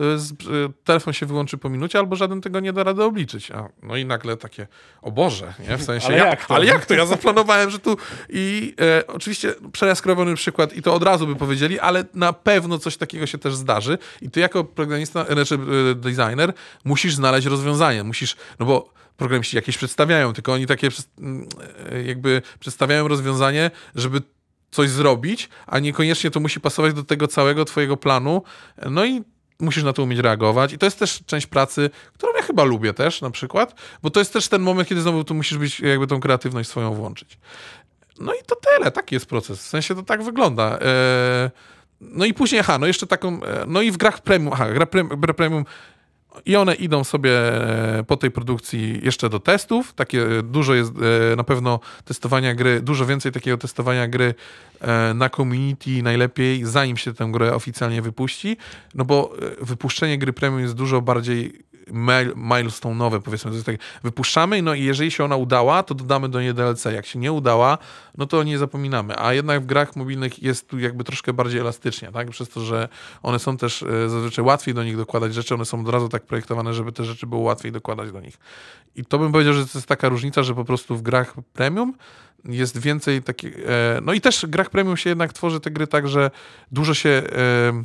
y, 0.00 0.04
y, 0.04 0.72
telefon 0.84 1.12
się 1.12 1.26
wyłączy 1.26 1.58
po 1.58 1.68
minucie, 1.68 1.98
albo 1.98 2.16
żaden 2.16 2.40
tego 2.40 2.60
nie 2.60 2.72
da 2.72 2.84
rady 2.84 3.04
obliczyć. 3.04 3.50
A, 3.50 3.68
no 3.82 3.96
i 3.96 4.04
nagle 4.04 4.36
takie, 4.36 4.66
o 5.02 5.10
Boże, 5.10 5.54
nie? 5.68 5.76
W 5.76 5.82
sensie, 5.82 6.06
Ale 6.06 6.18
ja, 6.18 6.26
jak 6.26 6.46
to? 6.46 6.54
ale 6.54 6.66
jak 6.66 6.86
to? 6.86 6.94
Ja 6.94 7.06
zaplanowałem, 7.06 7.70
że 7.70 7.78
tu 7.78 7.96
i 8.28 8.74
e, 8.80 9.06
oczywiście 9.06 9.54
przejaskrawiony 9.72 10.34
przykład 10.34 10.76
i 10.76 10.82
to 10.82 10.94
od 10.94 11.02
razu 11.02 11.26
by 11.26 11.36
powiedzieli, 11.36 11.80
ale 11.80 12.04
na 12.14 12.32
pewno 12.32 12.78
coś 12.78 12.96
takiego 12.96 13.26
się 13.26 13.38
też 13.38 13.54
zdarzy 13.54 13.98
i 14.22 14.30
ty 14.30 14.40
jako 14.40 14.64
programista, 14.64 15.26
e, 15.26 15.32
znaczy 15.32 15.58
e, 15.90 15.94
designer 15.94 16.52
musisz 16.84 17.14
znaleźć 17.14 17.46
rozwiązanie, 17.46 18.04
musisz, 18.04 18.36
no 18.58 18.66
bo 18.66 18.98
programiści 19.18 19.56
jakieś 19.56 19.76
przedstawiają, 19.76 20.32
tylko 20.32 20.52
oni 20.52 20.66
takie 20.66 20.88
mm, 21.18 21.48
e, 21.92 22.02
jakby 22.02 22.42
przedstawiają 22.60 23.08
rozwiązanie, 23.08 23.70
żeby 23.94 24.22
coś 24.70 24.90
zrobić, 24.90 25.48
a 25.66 25.78
niekoniecznie 25.78 26.30
to 26.30 26.40
musi 26.40 26.60
pasować 26.60 26.94
do 26.94 27.04
tego 27.04 27.28
całego 27.28 27.64
twojego 27.64 27.96
planu. 27.96 28.42
No 28.90 29.04
i 29.04 29.22
musisz 29.60 29.84
na 29.84 29.92
to 29.92 30.02
umieć 30.02 30.18
reagować. 30.18 30.72
I 30.72 30.78
to 30.78 30.86
jest 30.86 30.98
też 30.98 31.20
część 31.26 31.46
pracy, 31.46 31.90
którą 32.14 32.32
ja 32.36 32.42
chyba 32.42 32.64
lubię 32.64 32.94
też 32.94 33.20
na 33.22 33.30
przykład, 33.30 33.74
bo 34.02 34.10
to 34.10 34.20
jest 34.20 34.32
też 34.32 34.48
ten 34.48 34.62
moment, 34.62 34.88
kiedy 34.88 35.00
znowu 35.00 35.24
tu 35.24 35.34
musisz 35.34 35.58
być 35.58 35.80
jakby 35.80 36.06
tą 36.06 36.20
kreatywność 36.20 36.68
swoją 36.68 36.94
włączyć. 36.94 37.38
No 38.20 38.32
i 38.34 38.38
to 38.46 38.56
tyle, 38.56 38.90
taki 38.90 39.14
jest 39.14 39.26
proces. 39.26 39.58
W 39.58 39.66
sensie 39.68 39.94
to 39.94 40.02
tak 40.02 40.22
wygląda. 40.22 40.78
E, 40.78 41.50
No 42.00 42.24
i 42.24 42.34
później, 42.34 42.60
aha, 42.60 42.78
no 42.78 42.86
jeszcze 42.86 43.06
taką, 43.06 43.42
e, 43.44 43.64
no 43.66 43.82
i 43.82 43.90
w 43.90 43.96
grach 43.96 44.20
premium, 44.20 44.52
aha, 44.52 44.70
gra 44.72 44.86
prem- 44.86 45.20
gra 45.20 45.34
premium 45.34 45.64
i 46.46 46.56
one 46.56 46.74
idą 46.74 47.04
sobie 47.04 47.32
e, 47.98 48.04
po 48.04 48.16
tej 48.16 48.30
produkcji 48.30 49.00
jeszcze 49.02 49.28
do 49.28 49.40
testów. 49.40 49.94
Takie 49.94 50.26
dużo 50.42 50.74
jest 50.74 50.92
e, 51.32 51.36
na 51.36 51.44
pewno 51.44 51.80
testowania 52.04 52.54
gry, 52.54 52.80
dużo 52.80 53.06
więcej 53.06 53.32
takiego 53.32 53.58
testowania 53.58 54.08
gry 54.08 54.34
e, 54.80 55.14
na 55.14 55.30
community 55.30 56.02
najlepiej, 56.02 56.64
zanim 56.64 56.96
się 56.96 57.14
tę 57.14 57.28
grę 57.32 57.54
oficjalnie 57.54 58.02
wypuści. 58.02 58.56
No 58.94 59.04
bo 59.04 59.32
wypuszczenie 59.60 60.18
gry 60.18 60.32
premium 60.32 60.60
jest 60.60 60.74
dużo 60.74 61.00
bardziej 61.00 61.67
mil- 61.92 62.34
milestone'owe, 62.34 63.20
powiedzmy. 63.20 63.50
To 63.50 63.54
jest 63.54 63.66
tak, 63.66 63.76
wypuszczamy, 64.02 64.62
no 64.62 64.74
i 64.74 64.84
jeżeli 64.84 65.10
się 65.10 65.24
ona 65.24 65.36
udała, 65.36 65.82
to 65.82 65.94
dodamy 65.94 66.28
do 66.28 66.40
niej 66.40 66.54
DLC. 66.54 66.84
Jak 66.84 67.06
się 67.06 67.18
nie 67.18 67.32
udała, 67.32 67.78
no 68.18 68.26
to 68.26 68.42
nie 68.42 68.58
zapominamy. 68.58 69.18
A 69.18 69.34
jednak 69.34 69.62
w 69.62 69.66
grach 69.66 69.96
mobilnych 69.96 70.42
jest 70.42 70.68
tu 70.68 70.78
jakby 70.78 71.04
troszkę 71.04 71.32
bardziej 71.32 71.60
elastycznie, 71.60 72.12
tak? 72.12 72.30
Przez 72.30 72.48
to, 72.48 72.60
że 72.60 72.88
one 73.22 73.38
są 73.38 73.56
też 73.56 73.82
e, 73.82 74.08
zazwyczaj 74.08 74.44
łatwiej 74.44 74.74
do 74.74 74.84
nich 74.84 74.96
dokładać 74.96 75.34
rzeczy, 75.34 75.54
one 75.54 75.64
są 75.64 75.80
od 75.80 75.88
razu 75.88 76.08
tak 76.08 76.22
projektowane, 76.22 76.74
żeby 76.74 76.92
te 76.92 77.04
rzeczy 77.04 77.26
było 77.26 77.42
łatwiej 77.42 77.72
dokładać 77.72 78.12
do 78.12 78.20
nich. 78.20 78.38
I 78.96 79.04
to 79.04 79.18
bym 79.18 79.32
powiedział, 79.32 79.54
że 79.54 79.66
to 79.66 79.78
jest 79.78 79.86
taka 79.86 80.08
różnica, 80.08 80.42
że 80.42 80.54
po 80.54 80.64
prostu 80.64 80.96
w 80.96 81.02
grach 81.02 81.34
premium 81.52 81.94
jest 82.44 82.78
więcej 82.78 83.22
takich. 83.22 83.58
E, 83.58 84.00
no 84.02 84.12
i 84.12 84.20
też 84.20 84.40
w 84.40 84.50
grach 84.50 84.70
premium 84.70 84.96
się 84.96 85.10
jednak 85.10 85.32
tworzy 85.32 85.60
te 85.60 85.70
gry 85.70 85.86
tak, 85.86 86.08
że 86.08 86.30
dużo 86.72 86.94
się. 86.94 87.10
E, 87.10 87.84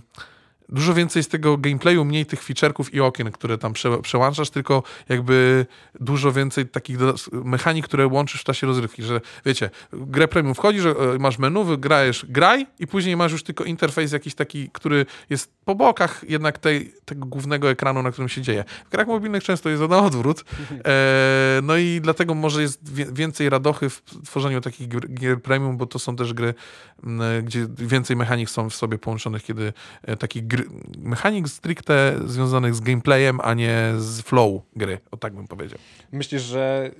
Dużo 0.74 0.94
więcej 0.94 1.24
z 1.24 1.28
tego 1.28 1.58
gameplayu, 1.58 2.06
mniej 2.06 2.26
tych 2.26 2.44
featureków 2.44 2.94
i 2.94 3.02
okien, 3.02 3.32
które 3.32 3.58
tam 3.58 3.74
prze, 3.74 4.02
przełączasz, 4.02 4.50
tylko 4.50 4.84
jakby 5.10 5.66
dużo 6.00 6.32
więcej 6.32 6.68
takich 6.68 6.98
mechanik, 7.32 7.86
które 7.86 8.08
łączysz 8.08 8.42
w 8.42 8.44
czasie 8.44 8.68
rozrywki, 8.68 9.04
że 9.04 9.22
wiecie, 9.46 9.70
grę 9.94 10.28
premium 10.28 10.56
wchodzisz, 10.56 10.86
e, 10.86 10.96
masz 11.20 11.38
menu, 11.40 11.64
wygrajesz 11.64 12.26
graj 12.30 12.68
i 12.80 12.88
później 12.88 13.18
masz 13.18 13.32
już 13.32 13.44
tylko 13.44 13.64
interfejs 13.64 14.12
jakiś 14.12 14.36
taki, 14.36 14.70
który 14.70 15.06
jest 15.30 15.52
po 15.66 15.76
bokach 15.76 16.26
jednak 16.30 16.58
tej, 16.58 16.94
tego 17.06 17.26
głównego 17.26 17.70
ekranu, 17.70 18.04
na 18.04 18.12
którym 18.12 18.30
się 18.30 18.42
dzieje. 18.42 18.64
W 18.86 18.90
grach 18.90 19.08
mobilnych 19.08 19.44
często 19.44 19.70
jest 19.70 19.84
na 19.90 20.00
odwrót, 20.00 20.44
e, 20.86 21.60
no 21.64 21.78
i 21.78 22.00
dlatego 22.02 22.36
może 22.36 22.62
jest 22.62 22.94
więcej 23.14 23.50
radochy 23.50 23.90
w 23.90 24.02
tworzeniu 24.26 24.62
takich 24.62 24.88
gier, 25.14 25.42
premium, 25.42 25.78
bo 25.78 25.86
to 25.86 26.00
są 26.00 26.16
też 26.16 26.34
gry, 26.34 26.54
m, 27.04 27.22
gdzie 27.44 27.68
więcej 27.78 28.16
mechanik 28.16 28.50
są 28.50 28.70
w 28.70 28.76
sobie 28.76 28.98
połączonych, 28.98 29.44
kiedy 29.44 29.74
e, 30.04 30.18
takich 30.18 30.48
gry, 30.48 30.63
mechanik 30.98 31.50
stricte 31.50 32.20
związanych 32.26 32.76
z 32.76 32.80
gameplayem, 32.80 33.40
a 33.44 33.54
nie 33.54 33.94
z 33.98 34.22
flow 34.22 34.62
gry, 34.76 35.00
o 35.12 35.18
tak 35.18 35.34
bym 35.36 35.48
powiedział. 35.48 35.80
Myślisz, 36.12 36.42
że 36.42 36.92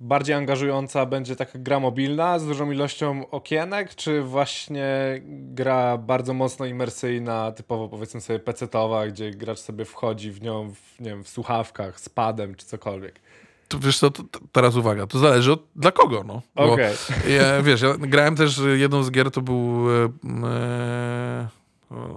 bardziej 0.00 0.34
angażująca 0.34 1.06
będzie 1.06 1.36
taka 1.36 1.58
gra 1.58 1.80
mobilna 1.80 2.38
z 2.38 2.46
dużą 2.46 2.70
ilością 2.70 3.30
okienek, 3.30 3.94
czy 3.94 4.22
właśnie 4.22 5.20
gra 5.28 5.98
bardzo 5.98 6.34
mocno 6.34 6.66
imersyjna, 6.66 7.52
typowo 7.52 7.88
powiedzmy 7.88 8.20
sobie 8.20 8.38
pecetowa, 8.38 9.06
gdzie 9.06 9.30
gracz 9.30 9.58
sobie 9.58 9.84
wchodzi 9.84 10.32
w 10.32 10.42
nią 10.42 10.74
w, 10.74 11.00
nie 11.00 11.10
wiem, 11.10 11.24
w 11.24 11.28
słuchawkach, 11.28 12.00
z 12.00 12.08
padem 12.08 12.54
czy 12.54 12.66
cokolwiek? 12.66 13.20
To, 13.68 13.78
wiesz 13.78 13.98
co, 13.98 14.10
to, 14.10 14.22
to, 14.22 14.40
teraz 14.52 14.76
uwaga, 14.76 15.06
to 15.06 15.18
zależy 15.18 15.52
od 15.52 15.62
dla 15.76 15.92
kogo, 15.92 16.24
no. 16.26 16.42
Okej. 16.54 16.94
Ja, 17.28 17.62
wiesz, 17.62 17.80
ja 17.80 17.94
grałem 17.98 18.36
też, 18.36 18.60
jedną 18.76 19.02
z 19.02 19.10
gier 19.10 19.30
to 19.30 19.40
był 19.40 19.90
e, 19.90 20.08
e, 20.44 21.48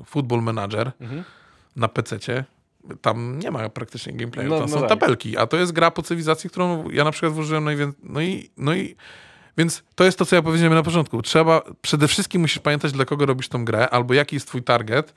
Football 0.05 0.41
Manager 0.41 0.91
Mhm. 1.01 1.23
na 1.75 1.87
PC-cie. 1.87 2.45
Tam 3.01 3.39
nie 3.39 3.51
ma 3.51 3.69
praktycznie 3.69 4.13
gameplayu, 4.13 4.49
No, 4.49 4.59
tam 4.59 4.69
no 4.69 4.75
są 4.75 4.79
tak. 4.79 4.89
tabelki, 4.89 5.37
a 5.37 5.47
to 5.47 5.57
jest 5.57 5.71
gra 5.71 5.91
po 5.91 6.01
cywilizacji, 6.01 6.49
którą 6.49 6.89
ja 6.89 7.03
na 7.03 7.11
przykład 7.11 7.33
włożyłem 7.33 7.63
najwięcej. 7.63 7.99
No 8.03 8.21
i, 8.21 8.49
no 8.57 8.73
i 8.75 8.95
więc 9.57 9.83
to 9.95 10.03
jest 10.03 10.17
to, 10.17 10.25
co 10.25 10.35
ja 10.35 10.41
powiedziałem 10.41 10.73
na 10.73 10.83
początku. 10.83 11.21
Trzeba, 11.21 11.61
przede 11.81 12.07
wszystkim 12.07 12.41
musisz 12.41 12.59
pamiętać, 12.59 12.91
dla 12.91 13.05
kogo 13.05 13.25
robisz 13.25 13.49
tą 13.49 13.65
grę, 13.65 13.89
albo 13.89 14.13
jaki 14.13 14.35
jest 14.35 14.47
twój 14.47 14.63
target 14.63 15.13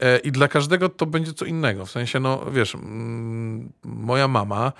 e, 0.00 0.18
i 0.18 0.32
dla 0.32 0.48
każdego 0.48 0.88
to 0.88 1.06
będzie 1.06 1.32
co 1.32 1.44
innego. 1.44 1.86
W 1.86 1.90
sensie, 1.90 2.20
no 2.20 2.50
wiesz, 2.50 2.74
mm, 2.74 3.72
moja 3.84 4.28
mama 4.28 4.72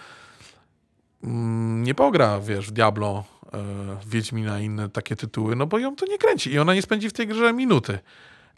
mm, 1.25 1.83
nie 1.83 1.95
pogra, 1.95 2.41
wiesz, 2.41 2.67
w 2.67 2.71
Diablo, 2.71 3.25
e, 3.55 3.59
Wiedźmina 4.07 4.61
i 4.61 4.65
inne 4.65 4.89
takie 4.89 5.17
tytuły, 5.17 5.57
no 5.57 5.67
bo 5.67 5.79
ją 5.79 5.97
to 5.97 6.07
nie 6.07 6.19
kręci 6.19 6.53
i 6.53 6.59
ona 6.59 6.75
nie 6.75 6.83
spędzi 6.83 7.09
w 7.09 7.13
tej 7.13 7.27
grze 7.27 7.53
minuty. 7.53 7.99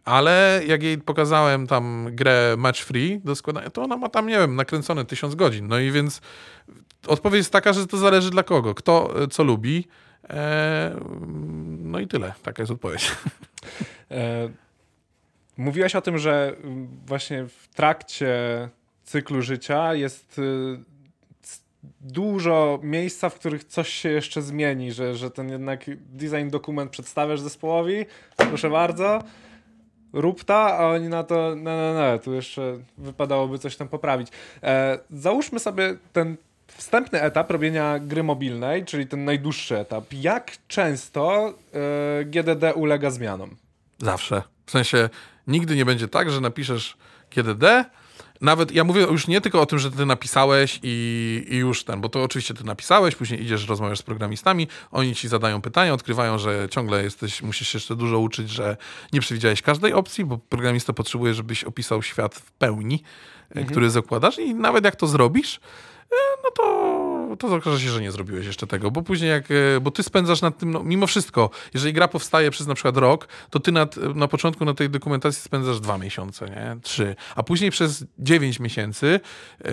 Ale 0.09 0.63
jak 0.67 0.83
jej 0.83 0.99
pokazałem 0.99 1.67
tam 1.67 2.09
grę 2.13 2.55
match 2.59 2.81
free 2.81 3.21
do 3.25 3.37
składania, 3.37 3.71
to 3.71 3.83
ona 3.83 3.97
ma 3.97 4.09
tam, 4.09 4.27
nie 4.27 4.39
wiem, 4.39 4.57
nakręcone 4.57 5.05
tysiąc 5.05 5.35
godzin. 5.35 5.69
No 5.69 5.79
i 5.79 5.91
więc 5.91 6.21
odpowiedź 7.07 7.39
jest 7.39 7.53
taka, 7.53 7.73
że 7.73 7.87
to 7.87 7.97
zależy 7.97 8.31
dla 8.31 8.43
kogo. 8.43 8.75
Kto 8.75 9.23
e, 9.23 9.29
co 9.29 9.45
lubi. 9.45 9.89
E, 10.31 10.97
no 11.79 12.01
i 12.01 12.07
tyle. 12.07 12.33
Taka 12.43 12.63
jest 12.63 12.73
odpowiedź. 12.73 13.11
E, 14.11 14.49
Mówiłeś 15.59 15.97
o 15.97 16.01
tym, 16.01 16.19
że 16.19 16.57
mm, 16.65 16.89
właśnie 17.07 17.47
w 17.47 17.69
trakcie 17.75 18.69
cyklu 19.05 19.43
życia 19.43 19.95
jest 19.95 20.39
y, 20.39 20.79
dużo 22.01 22.79
miejsca, 22.83 23.29
w 23.29 23.35
których 23.35 23.65
coś 23.65 23.89
się 23.89 24.09
jeszcze 24.09 24.43
zmieni, 24.43 24.93
że, 24.93 25.15
że 25.15 25.31
ten 25.31 25.49
jednak 25.49 25.85
design 25.99 26.51
dokument 26.51 26.91
przedstawiasz 26.91 27.41
zespołowi, 27.41 28.07
proszę 28.37 28.71
bardzo, 28.71 29.23
rób 30.13 30.45
ta, 30.45 30.79
a 30.79 30.87
oni 30.87 31.09
na 31.09 31.25
to, 31.25 31.55
no, 31.57 31.77
no, 31.77 31.95
no, 31.95 32.19
tu 32.19 32.35
jeszcze 32.35 32.79
wypadałoby 32.99 33.59
coś 33.59 33.77
tam 33.77 33.89
poprawić. 33.89 34.29
E, 34.63 34.99
załóżmy 35.11 35.59
sobie 35.59 35.97
ten 36.13 36.37
wstępny 36.67 37.23
etap 37.23 37.51
robienia 37.51 37.99
gry 37.99 38.23
mobilnej, 38.23 38.85
czyli 38.85 39.07
ten 39.07 39.25
najdłuższy 39.25 39.79
etap. 39.79 40.05
Jak 40.13 40.53
często 40.69 41.55
e, 42.21 42.25
GDD 42.25 42.65
ulega 42.75 43.11
zmianom? 43.11 43.57
Zawsze. 43.99 44.43
W 44.67 44.71
sensie 44.71 45.09
nigdy 45.47 45.77
nie 45.77 45.85
będzie 45.85 46.09
tak, 46.09 46.31
że 46.31 46.41
napiszesz 46.41 46.97
GDD, 47.31 47.65
nawet 48.41 48.73
ja 48.73 48.85
mówię 48.85 49.03
już 49.03 49.27
nie 49.27 49.41
tylko 49.41 49.61
o 49.61 49.67
tym, 49.67 49.79
że 49.79 49.91
ty 49.91 50.07
napisałeś 50.07 50.81
i, 50.83 51.47
i 51.49 51.57
już 51.57 51.85
ten, 51.85 52.01
bo 52.01 52.09
to 52.09 52.23
oczywiście 52.23 52.55
ty 52.55 52.65
napisałeś, 52.65 53.15
później 53.15 53.43
idziesz, 53.43 53.69
rozmawiasz 53.69 53.99
z 53.99 54.03
programistami, 54.03 54.69
oni 54.91 55.15
ci 55.15 55.29
zadają 55.29 55.63
pytania, 55.63 55.95
odkrywają, 55.95 56.39
że 56.39 56.69
ciągle 56.71 57.03
jesteś, 57.03 57.43
musisz 57.43 57.69
się 57.69 57.77
jeszcze 57.77 57.97
dużo 57.97 58.19
uczyć, 58.19 58.51
że 58.51 58.77
nie 59.13 59.21
przewidziałeś 59.21 59.63
każdej 59.63 59.93
opcji, 59.93 60.25
bo 60.25 60.39
programista 60.39 60.93
potrzebuje, 60.93 61.35
żebyś 61.35 61.65
opisał 61.65 62.03
świat 62.03 62.35
w 62.35 62.53
pełni, 62.53 63.03
e, 63.51 63.65
który 63.65 63.91
zakładasz 63.91 64.39
i 64.39 64.55
nawet 64.55 64.85
jak 64.85 64.97
to 64.97 65.07
zrobisz, 65.07 65.61
e, 66.13 66.17
no 66.45 66.51
to, 66.51 67.18
to 67.37 67.55
okaże 67.55 67.81
się, 67.81 67.91
że 67.91 68.01
nie 68.01 68.13
zrobiłeś 68.13 68.47
jeszcze 68.47 68.67
tego, 68.67 68.91
bo 68.91 69.03
później 69.03 69.31
jak, 69.31 69.51
e, 69.51 69.81
bo 69.81 69.91
ty 69.91 70.03
spędzasz 70.03 70.43
nad 70.43 70.59
tym, 70.59 70.71
no, 70.71 70.83
mimo 70.83 71.07
wszystko, 71.07 71.51
jeżeli 71.75 71.93
gra 71.93 72.09
powstaje 72.09 72.51
przez 72.51 72.67
na 72.67 72.75
przykład 72.75 72.97
rok, 72.97 73.29
to 73.51 73.61
ty 73.61 73.73
nad, 73.73 73.97
na 73.97 74.29
początku 74.29 74.65
na 74.65 74.75
tej 74.75 74.91
dokumentacji 74.91 75.43
spędzasz 75.43 75.81
dwa 75.81 75.99
miesiące, 75.99 76.47
nie? 76.47 76.77
Trzy, 76.83 77.17
a 77.37 77.43
później 77.43 77.71
przez 77.71 78.05
dziewięć 78.19 78.61
miesięcy 78.61 79.21
yy, 79.65 79.71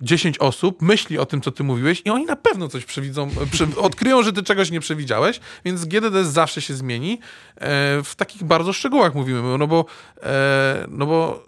10 0.00 0.38
osób 0.38 0.82
myśli 0.82 1.18
o 1.18 1.26
tym, 1.26 1.40
co 1.40 1.50
ty 1.50 1.64
mówiłeś 1.64 2.02
i 2.04 2.10
oni 2.10 2.24
na 2.24 2.36
pewno 2.36 2.68
coś 2.68 2.84
przewidzą, 2.84 3.30
prze, 3.52 3.66
odkryją, 3.80 4.22
że 4.22 4.32
ty 4.32 4.42
czegoś 4.42 4.70
nie 4.70 4.80
przewidziałeś, 4.80 5.40
więc 5.64 5.84
GDD 5.84 6.24
zawsze 6.24 6.62
się 6.62 6.74
zmieni. 6.74 7.20
E, 7.56 8.02
w 8.04 8.14
takich 8.16 8.44
bardzo 8.44 8.72
szczegółach 8.72 9.14
mówimy, 9.14 9.58
no 9.58 9.66
bo, 9.66 9.84
e, 10.22 10.86
no 10.88 11.06
bo 11.06 11.46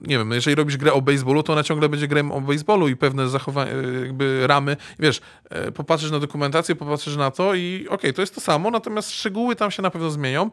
nie 0.00 0.18
wiem, 0.18 0.30
jeżeli 0.30 0.54
robisz 0.54 0.76
grę 0.76 0.92
o 0.92 1.02
baseballu, 1.02 1.42
to 1.42 1.52
ona 1.52 1.62
ciągle 1.62 1.88
będzie 1.88 2.08
grą 2.08 2.32
o 2.32 2.40
baseballu 2.40 2.88
i 2.88 2.96
pewne 2.96 3.28
zachowania, 3.28 3.72
jakby 4.00 4.46
ramy, 4.46 4.76
wiesz, 4.98 5.20
e, 5.50 5.72
popatrzysz 5.72 6.10
na 6.10 6.18
dokumentację, 6.18 6.74
popatrzysz 6.74 7.16
na 7.16 7.30
to 7.30 7.54
i 7.54 7.86
okej, 7.88 8.14
to 8.14 8.22
jest 8.22 8.34
to 8.34 8.40
samo, 8.40 8.70
natomiast 8.70 9.10
szczegóły 9.10 9.56
tam 9.56 9.70
się 9.70 9.82
na 9.82 9.90
pewno 9.90 10.10
zmienią. 10.10 10.50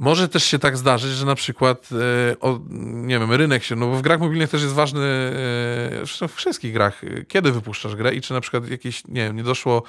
Może 0.00 0.28
też 0.28 0.44
się 0.44 0.58
tak 0.58 0.76
zdarzyć, 0.76 1.10
że 1.10 1.26
na 1.26 1.34
przykład, 1.34 1.88
e, 2.32 2.40
o, 2.40 2.58
nie 2.90 3.18
wiem, 3.18 3.32
rynek 3.32 3.64
się, 3.64 3.76
no 3.76 3.86
bo 3.86 3.96
w 3.96 4.02
grach 4.02 4.20
mobilnych 4.20 4.50
też 4.50 4.62
jest 4.62 4.74
ważny, 4.74 5.32
zresztą 5.96 6.28
w 6.28 6.34
wszystkich 6.34 6.72
grach, 6.72 7.02
kiedy 7.28 7.52
wypuszczasz 7.52 7.96
grę 7.96 8.14
i 8.14 8.20
czy 8.20 8.34
na 8.34 8.40
przykład 8.40 8.68
jakieś, 8.68 9.04
nie 9.08 9.24
wiem, 9.24 9.36
nie 9.36 9.42
doszło, 9.42 9.82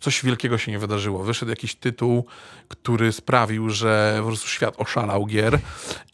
coś 0.00 0.24
wielkiego 0.24 0.58
się 0.58 0.72
nie 0.72 0.78
wydarzyło. 0.78 1.24
Wyszedł 1.24 1.50
jakiś 1.50 1.74
tytuł, 1.74 2.26
który 2.68 3.12
sprawił, 3.12 3.70
że 3.70 4.16
po 4.20 4.26
prostu 4.26 4.48
świat 4.48 4.74
oszalał 4.78 5.26
gier 5.26 5.58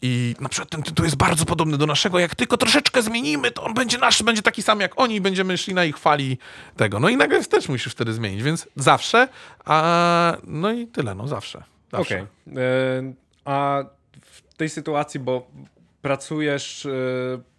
i 0.01 0.35
na 0.39 0.49
przykład 0.49 0.69
ten 0.69 0.83
tytuł 0.83 1.05
jest 1.05 1.17
bardzo 1.17 1.45
podobny 1.45 1.77
do 1.77 1.85
naszego, 1.85 2.19
jak 2.19 2.35
tylko 2.35 2.57
troszeczkę 2.57 3.01
zmienimy, 3.01 3.51
to 3.51 3.63
on 3.63 3.73
będzie 3.73 3.97
nasz, 3.97 4.23
będzie 4.23 4.41
taki 4.41 4.63
sam 4.63 4.79
jak 4.79 4.99
oni 4.99 5.15
i 5.15 5.21
będziemy 5.21 5.57
szli 5.57 5.73
na 5.73 5.85
ich 5.85 5.97
fali 5.97 6.37
tego. 6.75 6.99
No 6.99 7.09
i 7.09 7.17
nagle 7.17 7.43
też 7.43 7.69
musisz 7.69 7.93
wtedy 7.93 8.13
zmienić, 8.13 8.43
więc 8.43 8.67
zawsze, 8.75 9.27
a 9.65 10.37
no 10.43 10.71
i 10.71 10.87
tyle, 10.87 11.15
no 11.15 11.27
zawsze. 11.27 11.63
zawsze. 11.91 12.15
Okej. 12.15 12.27
E, 12.57 13.26
A 13.47 13.83
w 14.21 14.53
tej 14.57 14.69
sytuacji, 14.69 15.19
bo 15.19 15.47
pracujesz, 16.01 16.85
e, 16.85 16.89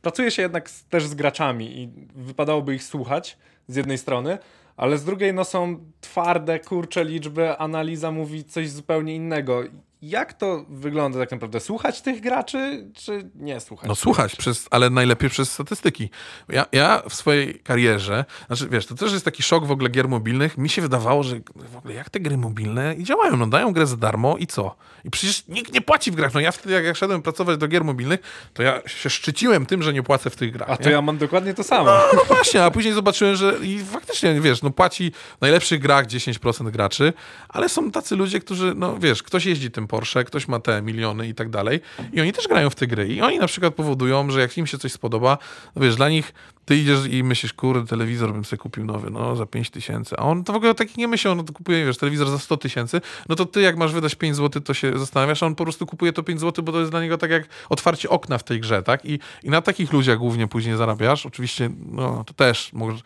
pracuje 0.02 0.30
się 0.30 0.42
jednak 0.42 0.70
też 0.90 1.06
z 1.06 1.14
graczami 1.14 1.80
i 1.82 1.88
wypadałoby 2.14 2.74
ich 2.74 2.84
słuchać 2.84 3.38
z 3.68 3.76
jednej 3.76 3.98
strony, 3.98 4.38
ale 4.76 4.98
z 4.98 5.04
drugiej 5.04 5.34
no 5.34 5.44
są 5.44 5.78
twarde, 6.00 6.60
kurcze 6.60 7.04
liczby, 7.04 7.58
analiza 7.58 8.10
mówi 8.10 8.44
coś 8.44 8.70
zupełnie 8.70 9.14
innego. 9.14 9.62
Jak 10.02 10.32
to 10.32 10.64
wygląda 10.68 11.18
tak 11.18 11.30
naprawdę? 11.30 11.60
Słuchać 11.60 12.02
tych 12.02 12.20
graczy, 12.20 12.90
czy 12.94 13.30
nie 13.34 13.60
słuchać? 13.60 13.88
No 13.88 13.94
słuchać, 13.94 14.36
przez, 14.36 14.68
ale 14.70 14.90
najlepiej 14.90 15.30
przez 15.30 15.52
statystyki. 15.52 16.10
Ja, 16.48 16.66
ja 16.72 17.02
w 17.08 17.14
swojej 17.14 17.60
karierze, 17.60 18.24
znaczy 18.46 18.68
wiesz, 18.68 18.86
to 18.86 18.94
też 18.94 19.12
jest 19.12 19.24
taki 19.24 19.42
szok 19.42 19.66
w 19.66 19.70
ogóle 19.70 19.88
gier 19.88 20.08
mobilnych. 20.08 20.58
Mi 20.58 20.68
się 20.68 20.82
wydawało, 20.82 21.22
że 21.22 21.40
w 21.54 21.76
ogóle 21.76 21.94
jak 21.94 22.10
te 22.10 22.20
gry 22.20 22.36
mobilne 22.36 22.94
działają, 23.02 23.36
no 23.36 23.46
dają 23.46 23.72
grę 23.72 23.86
za 23.86 23.96
darmo 23.96 24.36
i 24.36 24.46
co? 24.46 24.76
I 25.04 25.10
przecież 25.10 25.46
nikt 25.48 25.72
nie 25.72 25.80
płaci 25.80 26.10
w 26.10 26.14
grach. 26.14 26.34
No 26.34 26.40
ja 26.40 26.52
wtedy 26.52 26.74
jak, 26.74 26.84
jak 26.84 26.96
szedłem 26.96 27.22
pracować 27.22 27.56
do 27.58 27.68
gier 27.68 27.84
mobilnych, 27.84 28.20
to 28.54 28.62
ja 28.62 28.82
się 28.86 29.10
szczyciłem 29.10 29.66
tym, 29.66 29.82
że 29.82 29.92
nie 29.92 30.02
płacę 30.02 30.30
w 30.30 30.36
tych 30.36 30.52
grach. 30.52 30.68
A 30.70 30.72
nie? 30.72 30.78
to 30.78 30.90
ja 30.90 31.02
mam 31.02 31.18
dokładnie 31.18 31.54
to 31.54 31.64
samo. 31.64 31.84
No, 31.84 32.00
no 32.14 32.24
właśnie, 32.24 32.64
a 32.64 32.70
później 32.70 32.94
zobaczyłem, 32.94 33.36
że 33.36 33.54
i 33.62 33.78
faktycznie, 33.78 34.40
wiesz, 34.40 34.62
no 34.62 34.70
płaci 34.70 35.12
w 35.38 35.40
najlepszych 35.40 35.80
grach 35.80 36.06
10% 36.06 36.70
graczy, 36.70 37.12
ale 37.48 37.68
są 37.68 37.90
tacy 37.90 38.16
ludzie, 38.16 38.40
którzy, 38.40 38.72
no 38.76 38.98
wiesz, 38.98 39.22
ktoś 39.22 39.46
jeździ 39.46 39.70
tym 39.70 39.87
Porsche, 39.88 40.24
ktoś 40.24 40.48
ma 40.48 40.60
te 40.60 40.82
miliony 40.82 41.28
i 41.28 41.34
tak 41.34 41.50
dalej. 41.50 41.80
I 42.12 42.20
oni 42.20 42.32
też 42.32 42.48
grają 42.48 42.70
w 42.70 42.74
te 42.74 42.86
gry. 42.86 43.08
I 43.08 43.20
oni 43.20 43.38
na 43.38 43.46
przykład 43.46 43.74
powodują, 43.74 44.30
że 44.30 44.40
jak 44.40 44.58
im 44.58 44.66
się 44.66 44.78
coś 44.78 44.92
spodoba, 44.92 45.38
no 45.76 45.82
wiesz, 45.82 45.96
dla 45.96 46.08
nich 46.08 46.32
ty 46.68 46.76
idziesz 46.76 47.06
i 47.06 47.24
myślisz, 47.24 47.52
kurde, 47.52 47.86
telewizor 47.86 48.32
bym 48.32 48.44
sobie 48.44 48.58
kupił 48.60 48.84
nowy, 48.84 49.10
no 49.10 49.36
za 49.36 49.46
5 49.46 49.70
tysięcy, 49.70 50.16
a 50.18 50.22
on 50.22 50.44
to 50.44 50.52
w 50.52 50.56
ogóle 50.56 50.74
taki 50.74 51.00
nie 51.00 51.08
myśli, 51.08 51.30
on 51.30 51.46
kupuje, 51.46 51.86
wiesz, 51.86 51.98
telewizor 51.98 52.30
za 52.30 52.38
100 52.38 52.56
tysięcy, 52.56 53.00
no 53.28 53.34
to 53.34 53.46
ty 53.46 53.60
jak 53.60 53.76
masz 53.76 53.92
wydać 53.92 54.14
5 54.14 54.36
zł, 54.36 54.62
to 54.62 54.74
się 54.74 54.98
zastanawiasz, 54.98 55.42
a 55.42 55.46
on 55.46 55.54
po 55.54 55.64
prostu 55.64 55.86
kupuje 55.86 56.12
to 56.12 56.22
5 56.22 56.40
zł, 56.40 56.64
bo 56.64 56.72
to 56.72 56.78
jest 56.78 56.90
dla 56.90 57.02
niego 57.02 57.18
tak 57.18 57.30
jak 57.30 57.48
otwarcie 57.68 58.08
okna 58.08 58.38
w 58.38 58.42
tej 58.42 58.60
grze, 58.60 58.82
tak? 58.82 59.04
I, 59.04 59.18
i 59.42 59.50
na 59.50 59.62
takich 59.62 59.92
ludziach 59.92 60.18
głównie 60.18 60.48
później 60.48 60.76
zarabiasz, 60.76 61.26
oczywiście, 61.26 61.70
no 61.92 62.24
to 62.24 62.34
też 62.34 62.72
może 62.72 62.98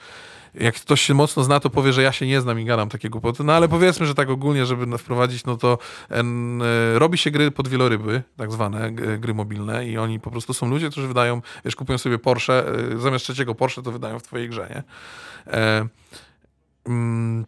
jak 0.54 0.74
ktoś 0.74 1.00
się 1.00 1.14
mocno 1.14 1.44
zna, 1.44 1.60
to 1.60 1.70
powie, 1.70 1.92
że 1.92 2.02
ja 2.02 2.12
się 2.12 2.26
nie 2.26 2.40
znam 2.40 2.60
i 2.60 2.64
gadam 2.64 2.88
takie 2.88 3.10
głupoty. 3.10 3.44
No 3.44 3.52
ale 3.52 3.68
powiedzmy, 3.68 4.06
że 4.06 4.14
tak 4.14 4.30
ogólnie, 4.30 4.66
żeby 4.66 4.98
wprowadzić, 4.98 5.44
no 5.44 5.56
to 5.56 5.78
en, 6.08 6.62
e, 6.62 6.98
robi 6.98 7.18
się 7.18 7.30
gry 7.30 7.50
pod 7.50 7.68
wieloryby, 7.68 8.22
tak 8.36 8.52
zwane 8.52 8.90
g- 8.92 9.18
gry 9.18 9.34
mobilne 9.34 9.88
i 9.88 9.98
oni 9.98 10.20
po 10.20 10.30
prostu 10.30 10.54
są 10.54 10.68
ludzie, 10.70 10.90
którzy 10.90 11.08
wydają, 11.08 11.42
wiesz, 11.64 11.76
kupują 11.76 11.98
sobie 11.98 12.18
Porsche, 12.18 12.66
e, 12.94 12.98
zamiast 12.98 13.24
trzeciego 13.24 13.54
Porsche 13.54 13.82
to 13.82 13.92
wydają 13.92 14.18
w 14.18 14.22
twojej 14.22 14.48
grze, 14.48 14.68
nie? 14.70 14.82
E, 15.54 15.88
mm, 16.86 17.46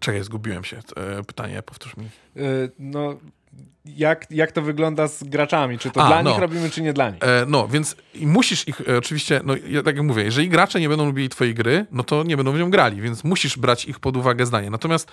czekaj, 0.00 0.22
zgubiłem 0.24 0.64
się. 0.64 0.76
E, 0.96 1.22
pytanie, 1.24 1.62
powtórz 1.62 1.96
mi. 1.96 2.08
No, 2.78 3.14
jak, 3.96 4.26
jak 4.30 4.52
to 4.52 4.62
wygląda 4.62 5.08
z 5.08 5.24
graczami? 5.24 5.78
Czy 5.78 5.90
to 5.90 6.02
A, 6.02 6.06
dla 6.06 6.22
no. 6.22 6.30
nich 6.30 6.38
robimy, 6.38 6.70
czy 6.70 6.82
nie 6.82 6.92
dla 6.92 7.10
nich? 7.10 7.22
E, 7.22 7.44
no, 7.48 7.68
więc 7.68 7.96
musisz 8.20 8.68
ich 8.68 8.80
e, 8.88 8.98
oczywiście, 8.98 9.40
no 9.44 9.54
ja 9.68 9.82
tak 9.82 9.96
jak 9.96 10.04
mówię, 10.04 10.24
jeżeli 10.24 10.48
gracze 10.48 10.80
nie 10.80 10.88
będą 10.88 11.06
lubili 11.06 11.28
twojej 11.28 11.54
gry, 11.54 11.86
no 11.92 12.02
to 12.02 12.22
nie 12.22 12.36
będą 12.36 12.52
w 12.52 12.58
nią 12.58 12.70
grali, 12.70 13.00
więc 13.00 13.24
musisz 13.24 13.58
brać 13.58 13.84
ich 13.84 14.00
pod 14.00 14.16
uwagę 14.16 14.46
zdanie. 14.46 14.70
Natomiast 14.70 15.10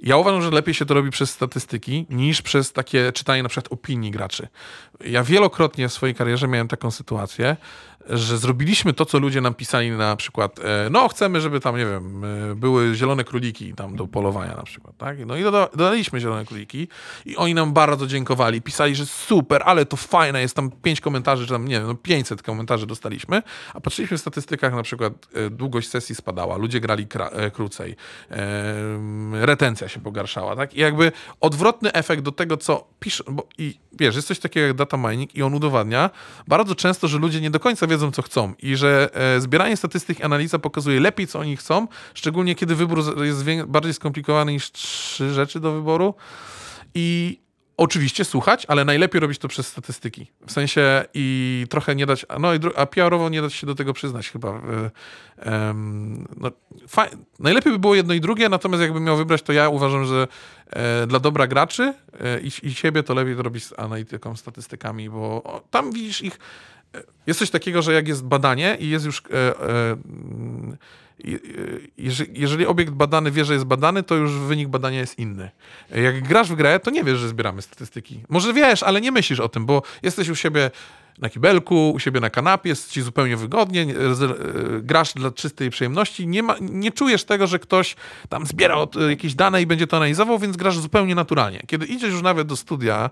ja 0.00 0.16
uważam, 0.16 0.42
że 0.42 0.50
lepiej 0.50 0.74
się 0.74 0.86
to 0.86 0.94
robi 0.94 1.10
przez 1.10 1.30
statystyki 1.30 2.06
niż 2.10 2.42
przez 2.42 2.72
takie 2.72 3.12
czytanie 3.12 3.42
na 3.42 3.48
przykład 3.48 3.72
opinii 3.72 4.10
graczy. 4.10 4.48
Ja 5.04 5.24
wielokrotnie 5.24 5.88
w 5.88 5.92
swojej 5.92 6.14
karierze 6.14 6.48
miałem 6.48 6.68
taką 6.68 6.90
sytuację, 6.90 7.56
że 8.10 8.38
zrobiliśmy 8.38 8.92
to, 8.92 9.04
co 9.04 9.18
ludzie 9.18 9.40
nam 9.40 9.54
pisali 9.54 9.90
na 9.90 10.16
przykład, 10.16 10.58
e, 10.58 10.90
no 10.90 11.08
chcemy, 11.08 11.40
żeby 11.40 11.60
tam, 11.60 11.76
nie 11.76 11.86
wiem, 11.86 12.24
e, 12.24 12.54
były 12.54 12.94
zielone 12.94 13.24
króliki 13.24 13.74
tam 13.74 13.96
do 13.96 14.06
polowania 14.06 14.56
na 14.56 14.62
przykład, 14.62 14.96
tak? 14.96 15.26
No 15.26 15.36
i 15.36 15.42
doda- 15.42 15.68
dodaliśmy 15.70 16.20
zielone 16.20 16.44
króliki 16.44 16.88
i 17.26 17.36
oni 17.36 17.54
nam 17.54 17.72
bardzo 17.72 18.06
dziękowali, 18.18 18.62
pisali, 18.62 18.94
że 18.94 19.06
super, 19.06 19.62
ale 19.64 19.86
to 19.86 19.96
fajne, 19.96 20.40
jest 20.40 20.56
tam 20.56 20.70
pięć 20.70 21.00
komentarzy, 21.00 21.46
czy 21.46 21.52
tam, 21.52 21.68
nie 21.68 21.74
wiem, 21.74 21.86
no 21.86 21.94
500 21.94 22.42
komentarzy 22.42 22.86
dostaliśmy, 22.86 23.42
a 23.74 23.80
patrzyliśmy 23.80 24.18
w 24.18 24.20
statystykach, 24.20 24.74
na 24.74 24.82
przykład 24.82 25.12
e, 25.34 25.50
długość 25.50 25.88
sesji 25.88 26.14
spadała, 26.14 26.56
ludzie 26.56 26.80
grali 26.80 27.06
e, 27.32 27.50
krócej, 27.50 27.96
e, 28.30 28.36
retencja 29.46 29.88
się 29.88 30.00
pogarszała, 30.00 30.56
tak? 30.56 30.74
I 30.74 30.80
jakby 30.80 31.12
odwrotny 31.40 31.92
efekt 31.92 32.22
do 32.22 32.32
tego, 32.32 32.56
co 32.56 32.88
pisze, 33.00 33.24
bo 33.28 33.46
i 33.58 33.78
wiesz, 33.92 34.16
jest 34.16 34.28
coś 34.28 34.38
takiego 34.38 34.66
jak 34.66 34.76
data 34.76 34.96
mining 34.96 35.34
i 35.34 35.42
on 35.42 35.54
udowadnia 35.54 36.10
bardzo 36.48 36.74
często, 36.74 37.08
że 37.08 37.18
ludzie 37.18 37.40
nie 37.40 37.50
do 37.50 37.60
końca 37.60 37.86
wiedzą, 37.86 38.10
co 38.10 38.22
chcą 38.22 38.54
i 38.58 38.76
że 38.76 39.10
zbieranie 39.38 39.76
statystyk 39.76 40.20
i 40.20 40.22
analiza 40.22 40.58
pokazuje 40.58 41.00
lepiej, 41.00 41.26
co 41.26 41.38
oni 41.38 41.56
chcą, 41.56 41.88
szczególnie 42.14 42.54
kiedy 42.54 42.74
wybór 42.74 43.24
jest 43.24 43.44
bardziej 43.66 43.94
skomplikowany 43.94 44.52
niż 44.52 44.72
trzy 44.72 45.34
rzeczy 45.34 45.60
do 45.60 45.72
wyboru 45.72 46.14
i 46.94 47.38
oczywiście 47.78 48.24
słuchać, 48.24 48.66
ale 48.68 48.84
najlepiej 48.84 49.20
robić 49.20 49.38
to 49.38 49.48
przez 49.48 49.66
statystyki. 49.66 50.26
W 50.46 50.52
sensie 50.52 51.04
i 51.14 51.66
trochę 51.70 51.94
nie 51.94 52.06
dać, 52.06 52.26
no 52.40 52.54
i 52.54 52.58
a 52.76 52.86
PR-owo 52.86 53.28
nie 53.28 53.42
dać 53.42 53.54
się 53.54 53.66
do 53.66 53.74
tego 53.74 53.92
przyznać 53.92 54.30
chyba. 54.30 54.60
No, 56.36 56.50
najlepiej 57.38 57.72
by 57.72 57.78
było 57.78 57.94
jedno 57.94 58.14
i 58.14 58.20
drugie, 58.20 58.48
natomiast 58.48 58.82
jakbym 58.82 59.04
miał 59.04 59.16
wybrać, 59.16 59.42
to 59.42 59.52
ja 59.52 59.68
uważam, 59.68 60.04
że 60.04 60.28
e, 60.70 61.06
dla 61.06 61.20
dobra 61.20 61.46
graczy 61.46 61.94
e, 62.20 62.40
i, 62.62 62.74
siebie 62.74 63.02
to 63.02 63.14
lepiej 63.14 63.36
to 63.36 63.42
robić 63.42 63.64
z 63.64 63.78
analityką, 63.78 64.36
statystykami, 64.36 65.10
bo 65.10 65.42
o, 65.44 65.62
tam 65.70 65.92
widzisz 65.92 66.22
ich 66.22 66.38
e, 66.94 67.02
jest 67.26 67.38
coś 67.38 67.50
takiego, 67.50 67.82
że 67.82 67.92
jak 67.92 68.08
jest 68.08 68.24
badanie 68.24 68.76
i 68.80 68.88
jest 68.88 69.04
już. 69.04 69.22
Jeżeli, 71.98 72.40
jeżeli 72.40 72.66
obiekt 72.66 72.92
badany 72.92 73.30
wie, 73.30 73.44
że 73.44 73.54
jest 73.54 73.64
badany, 73.64 74.02
to 74.02 74.14
już 74.14 74.32
wynik 74.32 74.68
badania 74.68 74.98
jest 74.98 75.18
inny. 75.18 75.50
Jak 75.90 76.28
grasz 76.28 76.50
w 76.50 76.54
grę, 76.54 76.80
to 76.80 76.90
nie 76.90 77.04
wiesz, 77.04 77.18
że 77.18 77.28
zbieramy 77.28 77.62
statystyki. 77.62 78.20
Może 78.28 78.52
wiesz, 78.52 78.82
ale 78.82 79.00
nie 79.00 79.12
myślisz 79.12 79.40
o 79.40 79.48
tym, 79.48 79.66
bo 79.66 79.82
jesteś 80.02 80.28
u 80.28 80.34
siebie 80.34 80.70
na 81.18 81.28
kibelku, 81.30 81.90
u 81.90 81.98
siebie 81.98 82.20
na 82.20 82.30
kanapie, 82.30 82.68
jest 82.68 82.92
ci 82.92 83.02
zupełnie 83.02 83.36
wygodnie, 83.36 83.82
e, 83.82 83.86
grasz 84.82 85.12
dla 85.14 85.30
czystej 85.30 85.70
przyjemności, 85.70 86.26
nie, 86.26 86.42
ma, 86.42 86.56
nie 86.60 86.92
czujesz 86.92 87.24
tego, 87.24 87.46
że 87.46 87.58
ktoś 87.58 87.96
tam 88.28 88.46
zbiera 88.46 88.76
e, 88.76 89.10
jakieś 89.10 89.34
dane 89.34 89.62
i 89.62 89.66
będzie 89.66 89.86
to 89.86 89.96
analizował, 89.96 90.38
więc 90.38 90.56
grasz 90.56 90.78
zupełnie 90.78 91.14
naturalnie. 91.14 91.62
Kiedy 91.66 91.86
idziesz 91.86 92.12
już 92.12 92.22
nawet 92.22 92.48
do 92.48 92.56
studia 92.56 93.10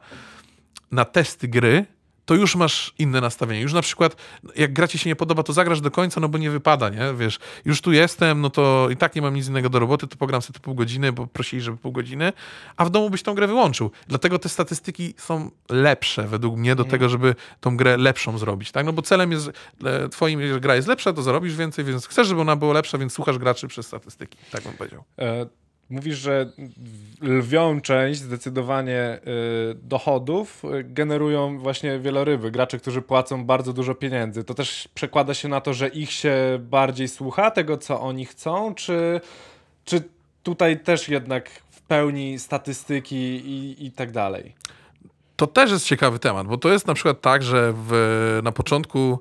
na 0.91 1.05
testy 1.05 1.49
gry, 1.49 1.85
to 2.27 2.35
już 2.35 2.57
masz 2.57 2.95
inne 2.99 3.21
nastawienie. 3.21 3.61
Już 3.61 3.73
na 3.73 3.83
przykład, 3.83 4.17
jak 4.57 4.73
gra 4.73 4.89
ci 4.89 4.99
się 4.99 5.11
nie 5.11 5.17
podoba, 5.17 5.43
to 5.43 5.53
zagrasz 5.53 5.81
do 5.81 5.91
końca, 5.91 6.21
no 6.21 6.29
bo 6.29 6.39
nie 6.39 6.51
wypada, 6.51 6.89
nie? 6.89 7.15
Wiesz, 7.15 7.39
już 7.65 7.81
tu 7.81 7.93
jestem, 7.93 8.41
no 8.41 8.51
to 8.51 8.89
i 8.91 8.97
tak 8.97 9.15
nie 9.15 9.23
mam 9.23 9.35
nic 9.35 9.49
innego 9.49 9.69
do 9.69 9.79
roboty, 9.79 10.07
to 10.07 10.17
pogram 10.17 10.43
sobie 10.43 10.61
pół 10.61 10.75
godziny, 10.75 11.13
bo 11.13 11.27
prosili, 11.27 11.63
żeby 11.63 11.77
pół 11.79 11.93
godziny, 11.93 12.33
a 12.77 12.85
w 12.85 12.91
domu 12.91 13.11
byś 13.11 13.23
tą 13.23 13.35
grę 13.35 13.47
wyłączył. 13.47 13.91
Dlatego 14.09 14.39
te 14.39 14.49
statystyki 14.49 15.15
są 15.17 15.51
lepsze 15.71 16.29
według 16.29 16.57
mnie 16.57 16.75
do 16.75 16.85
tego, 16.85 17.09
żeby 17.09 17.35
tą 17.61 17.77
grę 17.77 17.97
lepszą 17.97 18.39
zrobić, 18.39 18.73
tak? 18.73 18.87
No 18.87 18.93
bo 18.93 19.03
celem 19.03 19.33
jest, 19.33 19.51
e, 19.85 20.09
twoim, 20.09 20.41
jeżeli 20.41 20.61
gra 20.61 20.77
jest 20.77 20.89
lepsza, 20.89 21.13
to 21.13 21.23
zarobisz 21.23 21.57
więcej, 21.57 21.85
więc 21.85 22.07
chcesz, 22.07 22.29
żeby 22.29 22.41
ona 22.41 22.57
była 22.57 22.75
lepsza, 22.75 22.99
więc 22.99 23.13
słuchasz 23.13 23.39
graczy 23.39 23.69
przez 23.69 23.87
statystyki, 23.87 24.39
tak 24.51 24.63
bym 24.63 24.73
powiedział. 24.73 25.05
E, 25.19 25.47
Mówisz, 25.91 26.19
że 26.19 26.51
lwią 27.21 27.81
część 27.81 28.21
zdecydowanie 28.21 29.19
y, 29.71 29.75
dochodów 29.75 30.65
y, 30.65 30.85
generują 30.85 31.59
właśnie 31.59 31.99
wieloryby, 31.99 32.51
gracze, 32.51 32.79
którzy 32.79 33.03
płacą 33.03 33.45
bardzo 33.45 33.73
dużo 33.73 33.95
pieniędzy. 33.95 34.45
To 34.45 34.55
też 34.55 34.89
przekłada 34.95 35.35
się 35.35 35.49
na 35.49 35.61
to, 35.61 35.75
że 35.75 35.89
ich 35.89 36.11
się 36.11 36.35
bardziej 36.61 37.09
słucha 37.09 37.51
tego, 37.51 37.77
co 37.77 38.01
oni 38.01 38.27
chcą, 38.27 38.75
czy, 38.75 39.21
czy 39.85 40.03
tutaj 40.43 40.81
też 40.81 41.09
jednak 41.09 41.51
w 41.71 41.81
pełni 41.81 42.39
statystyki 42.39 43.17
i, 43.17 43.87
i 43.87 43.93
tak 43.93 44.11
dalej? 44.13 44.55
To 45.37 45.47
też 45.47 45.71
jest 45.71 45.87
ciekawy 45.87 46.19
temat, 46.19 46.47
bo 46.47 46.59
to 46.59 46.73
jest 46.73 46.87
na 46.87 46.95
przykład 46.95 47.21
tak, 47.21 47.43
że 47.43 47.73
w, 47.77 48.41
na 48.43 48.53
początku. 48.53 49.19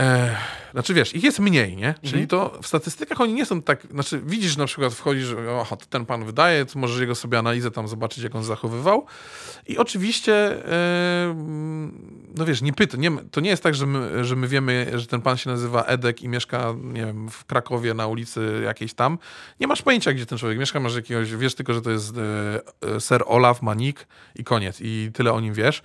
E, 0.00 0.36
znaczy 0.72 0.94
wiesz, 0.94 1.14
ich 1.14 1.22
jest 1.22 1.38
mniej, 1.38 1.76
nie? 1.76 1.94
Czyli 2.02 2.26
to 2.26 2.58
w 2.62 2.66
statystykach 2.66 3.20
oni 3.20 3.32
nie 3.32 3.46
są 3.46 3.62
tak. 3.62 3.86
Znaczy, 3.90 4.22
widzisz 4.26 4.56
na 4.56 4.66
przykład, 4.66 4.94
wchodzisz, 4.94 5.24
że 5.24 5.36
aha, 5.60 5.76
to 5.76 5.86
ten 5.86 6.06
pan 6.06 6.24
wydaje, 6.24 6.64
to 6.64 6.78
możesz 6.78 7.00
jego 7.00 7.14
sobie 7.14 7.38
analizę 7.38 7.70
tam 7.70 7.88
zobaczyć, 7.88 8.24
jak 8.24 8.34
on 8.34 8.44
zachowywał. 8.44 9.06
I 9.66 9.78
oczywiście, 9.78 10.34
e, 10.72 11.34
no 12.36 12.44
wiesz, 12.44 12.62
nie 12.62 12.72
pyta, 12.72 12.96
nie, 12.96 13.10
to 13.30 13.40
nie 13.40 13.50
jest 13.50 13.62
tak, 13.62 13.74
że 13.74 13.86
my, 13.86 14.24
że 14.24 14.36
my 14.36 14.48
wiemy, 14.48 14.92
że 14.94 15.06
ten 15.06 15.20
pan 15.20 15.36
się 15.36 15.50
nazywa 15.50 15.82
Edek 15.82 16.22
i 16.22 16.28
mieszka, 16.28 16.74
nie 16.82 17.06
wiem, 17.06 17.28
w 17.28 17.44
Krakowie 17.44 17.94
na 17.94 18.06
ulicy 18.06 18.62
jakiejś 18.64 18.94
tam. 18.94 19.18
Nie 19.60 19.66
masz 19.66 19.82
pojęcia, 19.82 20.12
gdzie 20.12 20.26
ten 20.26 20.38
człowiek 20.38 20.58
mieszka, 20.58 20.80
masz 20.80 20.96
jakiegoś, 20.96 21.34
wiesz 21.34 21.54
tylko, 21.54 21.74
że 21.74 21.82
to 21.82 21.90
jest 21.90 22.14
e, 22.16 22.20
e, 22.96 23.00
Sir 23.00 23.22
Olaf 23.26 23.62
Manik 23.62 24.06
i 24.36 24.44
koniec. 24.44 24.78
I 24.80 25.10
tyle 25.14 25.32
o 25.32 25.40
nim 25.40 25.54
wiesz. 25.54 25.82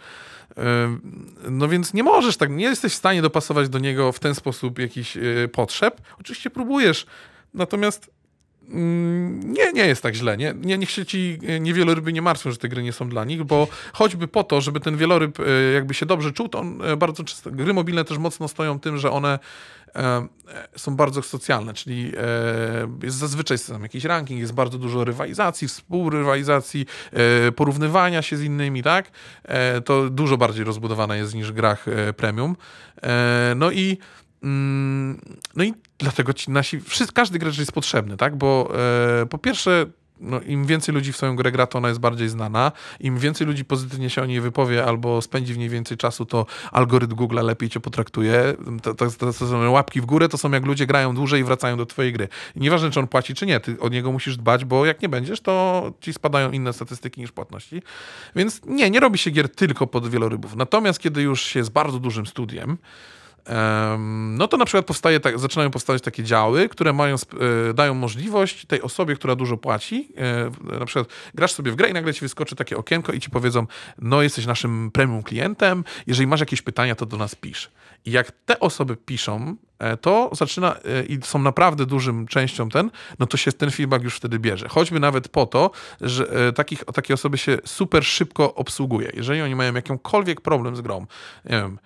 No 1.49 1.67
więc 1.67 1.93
nie 1.93 2.03
możesz 2.03 2.37
tak, 2.37 2.51
nie 2.51 2.65
jesteś 2.65 2.93
w 2.93 2.95
stanie 2.95 3.21
dopasować 3.21 3.69
do 3.69 3.79
niego 3.79 4.11
w 4.11 4.19
ten 4.19 4.35
sposób 4.35 4.79
jakichś 4.79 5.17
y, 5.17 5.49
potrzeb. 5.53 6.01
Oczywiście 6.19 6.49
próbujesz, 6.49 7.05
natomiast 7.53 8.12
nie, 8.69 9.73
nie 9.73 9.85
jest 9.85 10.03
tak 10.03 10.15
źle. 10.15 10.37
Nie, 10.37 10.53
nie, 10.61 10.77
niech 10.77 10.89
się 10.91 11.05
ci 11.05 11.39
nie 11.59 11.73
wieloryby 11.73 12.13
nie 12.13 12.21
martwią, 12.21 12.51
że 12.51 12.57
te 12.57 12.69
gry 12.69 12.83
nie 12.83 12.93
są 12.93 13.09
dla 13.09 13.25
nich, 13.25 13.43
bo 13.43 13.67
choćby 13.93 14.27
po 14.27 14.43
to, 14.43 14.61
żeby 14.61 14.79
ten 14.79 14.97
wieloryb 14.97 15.39
y, 15.39 15.71
jakby 15.73 15.93
się 15.93 16.05
dobrze 16.05 16.31
czuł, 16.31 16.49
to 16.49 16.59
on 16.59 16.81
y, 16.81 16.97
bardzo 16.97 17.23
często, 17.23 17.51
gry 17.51 17.73
mobilne 17.73 18.05
też 18.05 18.17
mocno 18.17 18.47
stoją 18.47 18.79
tym, 18.79 18.97
że 18.97 19.11
one 19.11 19.39
e, 19.95 20.27
są 20.75 20.95
bardzo 20.95 21.21
socjalne, 21.21 21.73
czyli 21.73 22.11
e, 22.17 23.03
jest 23.03 23.17
zazwyczaj 23.17 23.57
tam 23.67 23.83
jakiś 23.83 24.03
ranking, 24.03 24.39
jest 24.39 24.53
bardzo 24.53 24.77
dużo 24.77 25.03
rywalizacji, 25.03 25.67
współrywalizacji, 25.67 26.85
e, 27.11 27.51
porównywania 27.51 28.21
się 28.21 28.37
z 28.37 28.43
innymi, 28.43 28.83
tak? 28.83 29.11
E, 29.43 29.81
to 29.81 30.09
dużo 30.09 30.37
bardziej 30.37 30.63
rozbudowane 30.65 31.17
jest 31.17 31.35
niż 31.35 31.51
w 31.51 31.53
grach 31.53 31.87
e, 31.87 32.13
premium. 32.13 32.55
E, 33.03 33.53
no 33.55 33.71
i 33.71 33.97
mm, 34.43 35.21
no 35.55 35.63
i 35.63 35.73
dlatego 36.03 36.33
ci 36.33 36.51
nasi, 36.51 36.81
wszyscy, 36.81 37.13
każdy 37.13 37.39
gracz 37.39 37.57
jest 37.57 37.71
potrzebny, 37.71 38.17
tak? 38.17 38.35
Bo 38.35 38.73
e, 39.21 39.25
po 39.25 39.37
pierwsze 39.37 39.85
no, 40.19 40.41
im 40.41 40.65
więcej 40.65 40.95
ludzi 40.95 41.13
w 41.13 41.17
swoją 41.17 41.35
grę 41.35 41.51
gra, 41.51 41.67
to 41.67 41.77
ona 41.77 41.87
jest 41.87 41.99
bardziej 41.99 42.29
znana. 42.29 42.71
Im 42.99 43.17
więcej 43.17 43.47
ludzi 43.47 43.65
pozytywnie 43.65 44.09
się 44.09 44.21
o 44.21 44.25
niej 44.25 44.41
wypowie 44.41 44.85
albo 44.85 45.21
spędzi 45.21 45.53
w 45.53 45.57
niej 45.57 45.69
więcej 45.69 45.97
czasu, 45.97 46.25
to 46.25 46.45
algorytm 46.71 47.15
Google 47.15 47.39
lepiej 47.43 47.69
cię 47.69 47.79
potraktuje. 47.79 48.55
To, 48.81 48.93
to, 48.93 49.11
to, 49.11 49.33
są 49.33 49.71
łapki 49.71 50.01
w 50.01 50.05
górę, 50.05 50.29
to 50.29 50.37
są 50.37 50.51
jak 50.51 50.65
ludzie 50.65 50.85
grają 50.87 51.15
dłużej 51.15 51.41
i 51.41 51.43
wracają 51.43 51.77
do 51.77 51.85
twojej 51.85 52.13
gry. 52.13 52.27
I 52.55 52.59
nieważne, 52.59 52.91
czy 52.91 52.99
on 52.99 53.07
płaci, 53.07 53.33
czy 53.33 53.45
nie, 53.45 53.59
ty 53.59 53.79
od 53.79 53.93
niego 53.93 54.11
musisz 54.11 54.37
dbać, 54.37 54.65
bo 54.65 54.85
jak 54.85 55.01
nie 55.01 55.09
będziesz, 55.09 55.41
to 55.41 55.91
ci 56.01 56.13
spadają 56.13 56.51
inne 56.51 56.73
statystyki 56.73 57.21
niż 57.21 57.31
płatności. 57.31 57.81
Więc 58.35 58.61
nie, 58.65 58.89
nie 58.89 58.99
robi 58.99 59.17
się 59.17 59.31
gier 59.31 59.49
tylko 59.49 59.87
pod 59.87 60.09
wielorybów. 60.09 60.55
Natomiast 60.55 60.99
kiedy 60.99 61.21
już 61.21 61.41
się 61.41 61.59
jest 61.59 61.71
bardzo 61.71 61.99
dużym 61.99 62.25
studiem, 62.25 62.77
Em, 62.77 62.77
no 64.29 64.47
to 64.47 64.57
na 64.57 64.65
przykład 64.65 64.85
powstaje, 64.85 65.19
tak, 65.19 65.39
zaczynają 65.39 65.71
powstawać 65.71 66.01
takie 66.01 66.23
działy, 66.23 66.69
które 66.69 66.93
mają, 66.93 67.15
e, 67.69 67.73
dają 67.73 67.93
możliwość 67.93 68.65
tej 68.65 68.81
osobie, 68.81 69.15
która 69.15 69.35
dużo 69.35 69.57
płaci, 69.57 70.09
e, 70.17 70.79
na 70.79 70.85
przykład 70.85 71.07
grasz 71.33 71.51
sobie 71.51 71.71
w 71.71 71.75
grę 71.75 71.89
i 71.89 71.93
nagle 71.93 72.13
ci 72.13 72.21
wyskoczy 72.21 72.55
takie 72.55 72.77
okienko 72.77 73.13
i 73.13 73.19
ci 73.19 73.29
powiedzą, 73.29 73.67
no 73.97 74.21
jesteś 74.21 74.45
naszym 74.45 74.91
premium 74.91 75.23
klientem, 75.23 75.83
jeżeli 76.07 76.27
masz 76.27 76.39
jakieś 76.39 76.61
pytania, 76.61 76.95
to 76.95 77.05
do 77.05 77.17
nas 77.17 77.35
pisz. 77.35 77.71
I 78.05 78.11
jak 78.11 78.31
te 78.31 78.59
osoby 78.59 78.95
piszą, 78.97 79.55
e, 79.79 79.97
to 79.97 80.29
zaczyna 80.33 80.75
i 81.09 81.19
są 81.23 81.39
naprawdę 81.39 81.85
dużym 81.85 82.27
częścią 82.27 82.69
ten, 82.69 82.91
no 83.19 83.25
to 83.25 83.37
się 83.37 83.51
ten 83.51 83.71
feedback 83.71 84.03
już 84.03 84.15
wtedy 84.15 84.39
bierze. 84.39 84.67
Choćby 84.67 84.99
nawet 84.99 85.27
po 85.27 85.45
to, 85.45 85.71
że 86.01 86.53
takich, 86.53 86.83
takie 86.93 87.13
osoby 87.13 87.37
się 87.37 87.57
super 87.65 88.05
szybko 88.05 88.55
obsługuje. 88.55 89.11
Jeżeli 89.13 89.41
oni 89.41 89.55
mają 89.55 89.73
jakąkolwiek 89.73 90.41
problem 90.41 90.75
z 90.75 90.81
grą, 90.81 91.05
nie 91.45 91.57
wiem, 91.57 91.77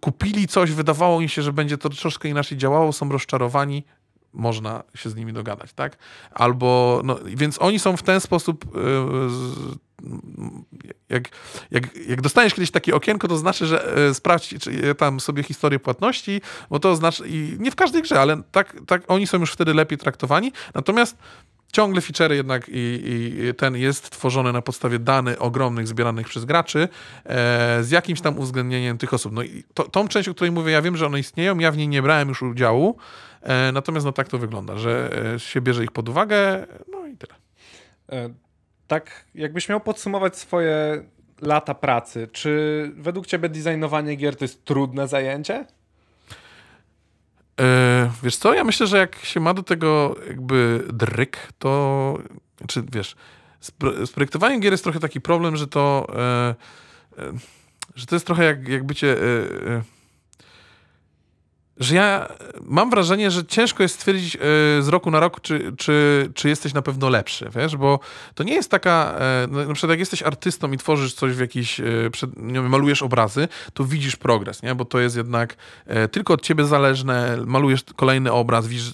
kupili 0.00 0.48
coś, 0.48 0.72
wydawało 0.72 1.20
im 1.20 1.28
się, 1.28 1.42
że 1.42 1.52
będzie 1.52 1.78
to 1.78 1.88
troszkę 1.90 2.28
inaczej 2.28 2.58
działało, 2.58 2.92
są 2.92 3.08
rozczarowani, 3.08 3.84
można 4.32 4.82
się 4.94 5.10
z 5.10 5.14
nimi 5.16 5.32
dogadać, 5.32 5.72
tak? 5.72 5.96
Albo, 6.30 7.00
no, 7.04 7.18
więc 7.24 7.62
oni 7.62 7.78
są 7.78 7.96
w 7.96 8.02
ten 8.02 8.20
sposób, 8.20 8.64
z, 9.28 9.78
jak, 11.08 11.28
jak, 11.70 11.96
jak 12.08 12.20
dostaniesz 12.20 12.54
kiedyś 12.54 12.70
takie 12.70 12.94
okienko, 12.94 13.28
to 13.28 13.38
znaczy, 13.38 13.66
że 13.66 13.94
yy, 14.08 14.14
sprawdź 14.14 14.54
czy, 14.60 14.94
tam 14.94 15.20
sobie 15.20 15.42
historię 15.42 15.78
płatności, 15.78 16.40
bo 16.70 16.78
to 16.78 16.96
znaczy, 16.96 17.24
i 17.28 17.56
nie 17.58 17.70
w 17.70 17.76
każdej 17.76 18.02
grze, 18.02 18.20
ale 18.20 18.42
tak, 18.52 18.76
tak 18.86 19.02
oni 19.08 19.26
są 19.26 19.38
już 19.38 19.52
wtedy 19.52 19.74
lepiej 19.74 19.98
traktowani, 19.98 20.52
natomiast 20.74 21.16
ciągle 21.72 22.00
feature 22.00 22.32
jednak 22.32 22.68
i, 22.68 22.72
i 22.74 23.54
ten 23.54 23.76
jest 23.76 24.10
tworzony 24.10 24.52
na 24.52 24.62
podstawie 24.62 24.98
danych 24.98 25.42
ogromnych 25.42 25.88
zbieranych 25.88 26.28
przez 26.28 26.44
graczy 26.44 26.88
e, 27.24 27.82
z 27.82 27.90
jakimś 27.90 28.20
tam 28.20 28.38
uwzględnieniem 28.38 28.98
tych 28.98 29.14
osób. 29.14 29.32
No 29.32 29.42
i 29.42 29.64
to, 29.74 29.84
tą 29.84 30.08
część, 30.08 30.28
o 30.28 30.34
której 30.34 30.52
mówię, 30.52 30.72
ja 30.72 30.82
wiem, 30.82 30.96
że 30.96 31.06
one 31.06 31.20
istnieją, 31.20 31.58
ja 31.58 31.70
w 31.70 31.76
niej 31.76 31.88
nie 31.88 32.02
brałem 32.02 32.28
już 32.28 32.42
udziału, 32.42 32.96
e, 33.42 33.72
natomiast 33.72 34.06
no 34.06 34.12
tak 34.12 34.28
to 34.28 34.38
wygląda, 34.38 34.78
że 34.78 35.10
e, 35.34 35.40
się 35.40 35.60
bierze 35.60 35.84
ich 35.84 35.92
pod 35.92 36.08
uwagę, 36.08 36.66
no 36.92 37.06
i 37.06 37.16
tyle. 37.16 37.34
E, 38.12 38.34
tak, 38.86 39.24
jakbyś 39.34 39.68
miał 39.68 39.80
podsumować 39.80 40.36
swoje 40.36 41.04
lata 41.42 41.74
pracy, 41.74 42.28
czy 42.32 42.92
według 42.96 43.26
ciebie 43.26 43.48
designowanie 43.48 44.14
gier 44.14 44.36
to 44.36 44.44
jest 44.44 44.64
trudne 44.64 45.08
zajęcie? 45.08 45.66
E, 47.62 48.10
wiesz 48.22 48.36
co, 48.36 48.54
ja 48.54 48.64
myślę, 48.64 48.86
że 48.86 48.98
jak 48.98 49.16
się 49.16 49.40
ma 49.40 49.54
do 49.54 49.62
tego 49.62 50.16
jakby 50.28 50.84
dryk, 50.92 51.48
to 51.58 52.18
czy 52.68 52.82
wiesz, 52.92 53.16
z, 53.60 53.70
pro, 53.70 54.06
z 54.06 54.12
projektowaniem 54.12 54.60
gier 54.60 54.72
jest 54.72 54.84
trochę 54.84 55.00
taki 55.00 55.20
problem, 55.20 55.56
że 55.56 55.66
to 55.66 56.06
e, 56.16 56.54
e, 57.18 57.32
że 57.94 58.06
to 58.06 58.16
jest 58.16 58.26
trochę 58.26 58.44
jak, 58.44 58.68
jak 58.68 58.84
bycie 58.84 59.16
że 61.82 61.94
ja 61.94 62.28
mam 62.60 62.90
wrażenie, 62.90 63.30
że 63.30 63.44
ciężko 63.44 63.82
jest 63.82 63.94
stwierdzić 63.94 64.36
e, 64.36 64.38
z 64.82 64.88
roku 64.88 65.10
na 65.10 65.20
rok, 65.20 65.40
czy, 65.40 65.72
czy, 65.78 66.28
czy 66.34 66.48
jesteś 66.48 66.74
na 66.74 66.82
pewno 66.82 67.08
lepszy, 67.08 67.50
wiesz, 67.56 67.76
bo 67.76 68.00
to 68.34 68.44
nie 68.44 68.54
jest 68.54 68.70
taka, 68.70 69.14
e, 69.18 69.46
no, 69.50 69.64
na 69.64 69.74
przykład 69.74 69.90
jak 69.90 69.98
jesteś 69.98 70.22
artystą 70.22 70.72
i 70.72 70.78
tworzysz 70.78 71.14
coś 71.14 71.32
w 71.32 71.40
jakiś, 71.40 71.80
e, 71.80 71.84
nie 72.36 72.54
wiem, 72.54 72.68
malujesz 72.68 73.02
obrazy, 73.02 73.48
to 73.74 73.84
widzisz 73.84 74.16
progres, 74.16 74.62
nie, 74.62 74.74
bo 74.74 74.84
to 74.84 75.00
jest 75.00 75.16
jednak 75.16 75.56
tylko 76.12 76.34
od 76.34 76.42
ciebie 76.42 76.64
zależne, 76.64 77.38
malujesz 77.46 77.84
kolejny 77.96 78.32
obraz, 78.32 78.66
widzisz, 78.66 78.92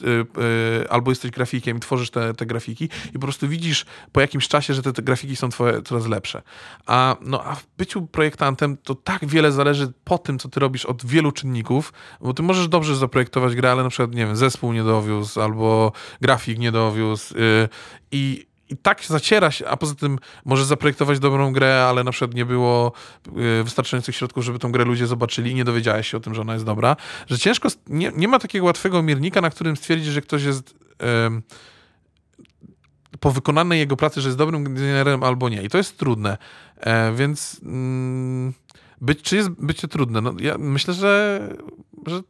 albo 0.91 1.11
jesteś 1.11 1.31
grafikiem 1.31 1.77
i 1.77 1.81
tworzysz 1.81 2.11
te, 2.11 2.35
te 2.35 2.47
grafiki 2.47 2.89
i 3.09 3.13
po 3.13 3.19
prostu 3.19 3.49
widzisz 3.49 3.87
po 4.13 4.21
jakimś 4.21 4.49
czasie, 4.49 4.75
że 4.75 4.83
te, 4.83 4.93
te 4.93 5.03
grafiki 5.03 5.37
są 5.37 5.49
twoje 5.49 5.83
coraz 5.83 6.07
lepsze. 6.07 6.43
A, 6.87 7.17
no, 7.21 7.45
a 7.45 7.55
w 7.55 7.67
byciu 7.79 8.07
projektantem 8.07 8.77
to 8.77 8.95
tak 8.95 9.27
wiele 9.27 9.53
zależy 9.53 9.93
po 10.05 10.19
tym, 10.19 10.39
co 10.39 10.49
ty 10.49 10.61
robisz 10.61 10.87
od 10.87 11.07
wielu 11.07 11.33
czynników, 11.33 11.93
bo 12.21 12.35
ty 12.35 12.43
możesz 12.43 12.69
dobrze 12.79 12.97
zaprojektować 12.97 13.55
grę, 13.55 13.73
ale 13.73 13.83
na 13.83 13.89
przykład, 13.89 14.15
nie 14.15 14.27
wiem, 14.27 14.37
zespół 14.37 14.73
nie 14.73 14.85
dowiózł, 14.85 15.41
albo 15.41 15.93
grafik 16.21 16.59
nie 16.59 16.73
dowiózł 16.73 17.39
yy, 17.39 17.69
i 18.13 18.49
i 18.71 18.77
tak 18.77 19.05
zaciera 19.05 19.51
się, 19.51 19.69
a 19.69 19.77
poza 19.77 19.95
tym 19.95 20.19
może 20.45 20.65
zaprojektować 20.65 21.19
dobrą 21.19 21.53
grę, 21.53 21.87
ale 21.89 22.05
na 22.05 22.11
przykład 22.11 22.35
nie 22.35 22.45
było 22.45 22.93
yy, 23.37 23.65
wystarczających 23.65 24.17
środków, 24.17 24.45
żeby 24.45 24.59
tą 24.59 24.73
grę 24.73 24.85
ludzie 24.85 25.07
zobaczyli 25.07 25.51
i 25.51 25.55
nie 25.55 25.65
dowiedziałeś 25.65 26.09
się 26.09 26.17
o 26.17 26.21
tym, 26.21 26.35
że 26.35 26.41
ona 26.41 26.53
jest 26.53 26.65
dobra, 26.65 26.97
że 27.27 27.39
ciężko, 27.39 27.69
nie, 27.87 28.13
nie 28.17 28.29
ma 28.29 28.39
takiego 28.39 28.67
łatwego 28.67 29.03
miernika, 29.03 29.41
na 29.41 29.51
którym 29.51 29.77
stwierdzić, 29.77 30.09
że 30.09 30.21
ktoś 30.21 30.43
jest 30.43 30.75
yy, 31.01 31.07
po 33.21 33.31
wykonanej 33.31 33.79
jego 33.79 33.97
pracy, 33.97 34.21
że 34.21 34.29
jest 34.29 34.39
dobrym 34.39 34.75
designerem 34.75 35.23
albo 35.23 35.49
nie. 35.49 35.63
I 35.63 35.69
to 35.69 35.79
jest 35.79 35.99
trudne. 35.99 36.39
E, 36.81 37.13
więc 37.13 37.61
mm, 37.63 38.53
być, 39.01 39.23
czy 39.23 39.37
jest 39.37 39.51
bycie 39.51 39.89
trudne? 39.89 40.21
No, 40.21 40.33
ja 40.41 40.59
myślę, 40.59 40.95
że, 40.95 41.41
że 42.07 42.21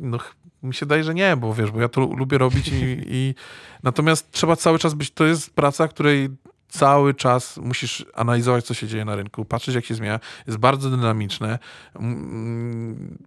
no, 0.00 0.18
mi 0.62 0.74
się 0.74 0.86
daje, 0.86 1.04
że 1.04 1.14
nie, 1.14 1.36
bo 1.36 1.54
wiesz, 1.54 1.70
bo 1.70 1.80
ja 1.80 1.88
to 1.88 2.00
lubię 2.00 2.38
robić 2.38 2.68
i, 2.68 2.96
i 3.06 3.34
natomiast 3.82 4.30
trzeba 4.30 4.56
cały 4.56 4.78
czas 4.78 4.94
być, 4.94 5.10
to 5.10 5.24
jest 5.24 5.54
praca, 5.54 5.88
której 5.88 6.28
cały 6.72 7.14
czas 7.14 7.56
musisz 7.56 8.06
analizować, 8.14 8.64
co 8.64 8.74
się 8.74 8.86
dzieje 8.86 9.04
na 9.04 9.16
rynku, 9.16 9.44
patrzeć, 9.44 9.74
jak 9.74 9.84
się 9.84 9.94
zmienia. 9.94 10.20
Jest 10.46 10.58
bardzo 10.58 10.90
dynamiczne. 10.90 11.58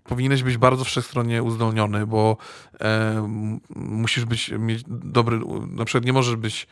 Powinieneś 0.04 0.44
być 0.44 0.58
bardzo 0.58 0.84
wszechstronnie 0.84 1.44
uzdolniony, 1.44 2.08
bo 2.08 2.38
e, 2.82 3.28
musisz 3.76 4.26
być, 4.26 4.52
mieć 4.60 4.84
dobry, 4.88 5.40
na 5.68 5.86
przykład 5.86 6.06
nie 6.06 6.14
możesz 6.14 6.36
być 6.36 6.68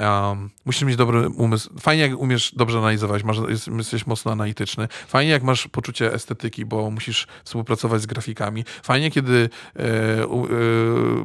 Um, 0.00 0.50
musisz 0.64 0.82
mieć 0.82 0.96
dobry 0.96 1.28
umysł. 1.28 1.70
Fajnie, 1.80 2.02
jak 2.02 2.18
umiesz 2.18 2.52
dobrze 2.56 2.78
analizować, 2.78 3.22
masz, 3.22 3.36
jest, 3.48 3.68
jesteś 3.68 4.06
mocno 4.06 4.32
analityczny. 4.32 4.88
Fajnie, 5.06 5.32
jak 5.32 5.42
masz 5.42 5.68
poczucie 5.68 6.12
estetyki, 6.12 6.64
bo 6.64 6.90
musisz 6.90 7.26
współpracować 7.44 8.02
z 8.02 8.06
grafikami. 8.06 8.64
Fajnie, 8.82 9.10
kiedy 9.10 9.50
e, 9.76 9.82
e, 9.82 10.28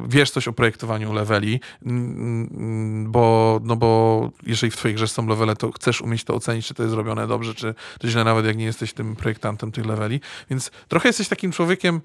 wiesz 0.08 0.30
coś 0.30 0.48
o 0.48 0.52
projektowaniu 0.52 1.12
leveli, 1.12 1.60
bo, 3.06 3.60
no 3.64 3.76
bo 3.76 4.30
jeżeli 4.46 4.70
w 4.70 4.76
twojej 4.76 4.94
grze 4.94 5.08
są 5.08 5.26
levele, 5.26 5.56
to 5.56 5.72
chcesz 5.72 6.00
umieć 6.00 6.24
to 6.24 6.34
ocenić, 6.34 6.66
czy 6.66 6.74
to 6.74 6.82
jest 6.82 6.90
zrobione 6.90 7.26
dobrze, 7.26 7.54
czy 7.54 7.74
to 7.98 8.08
źle, 8.08 8.24
nawet 8.24 8.46
jak 8.46 8.56
nie 8.56 8.64
jesteś 8.64 8.92
tym 8.92 9.16
projektantem 9.16 9.72
tych 9.72 9.86
leveli. 9.86 10.20
Więc 10.50 10.70
trochę 10.88 11.08
jesteś 11.08 11.28
takim 11.28 11.52
człowiekiem, 11.52 12.00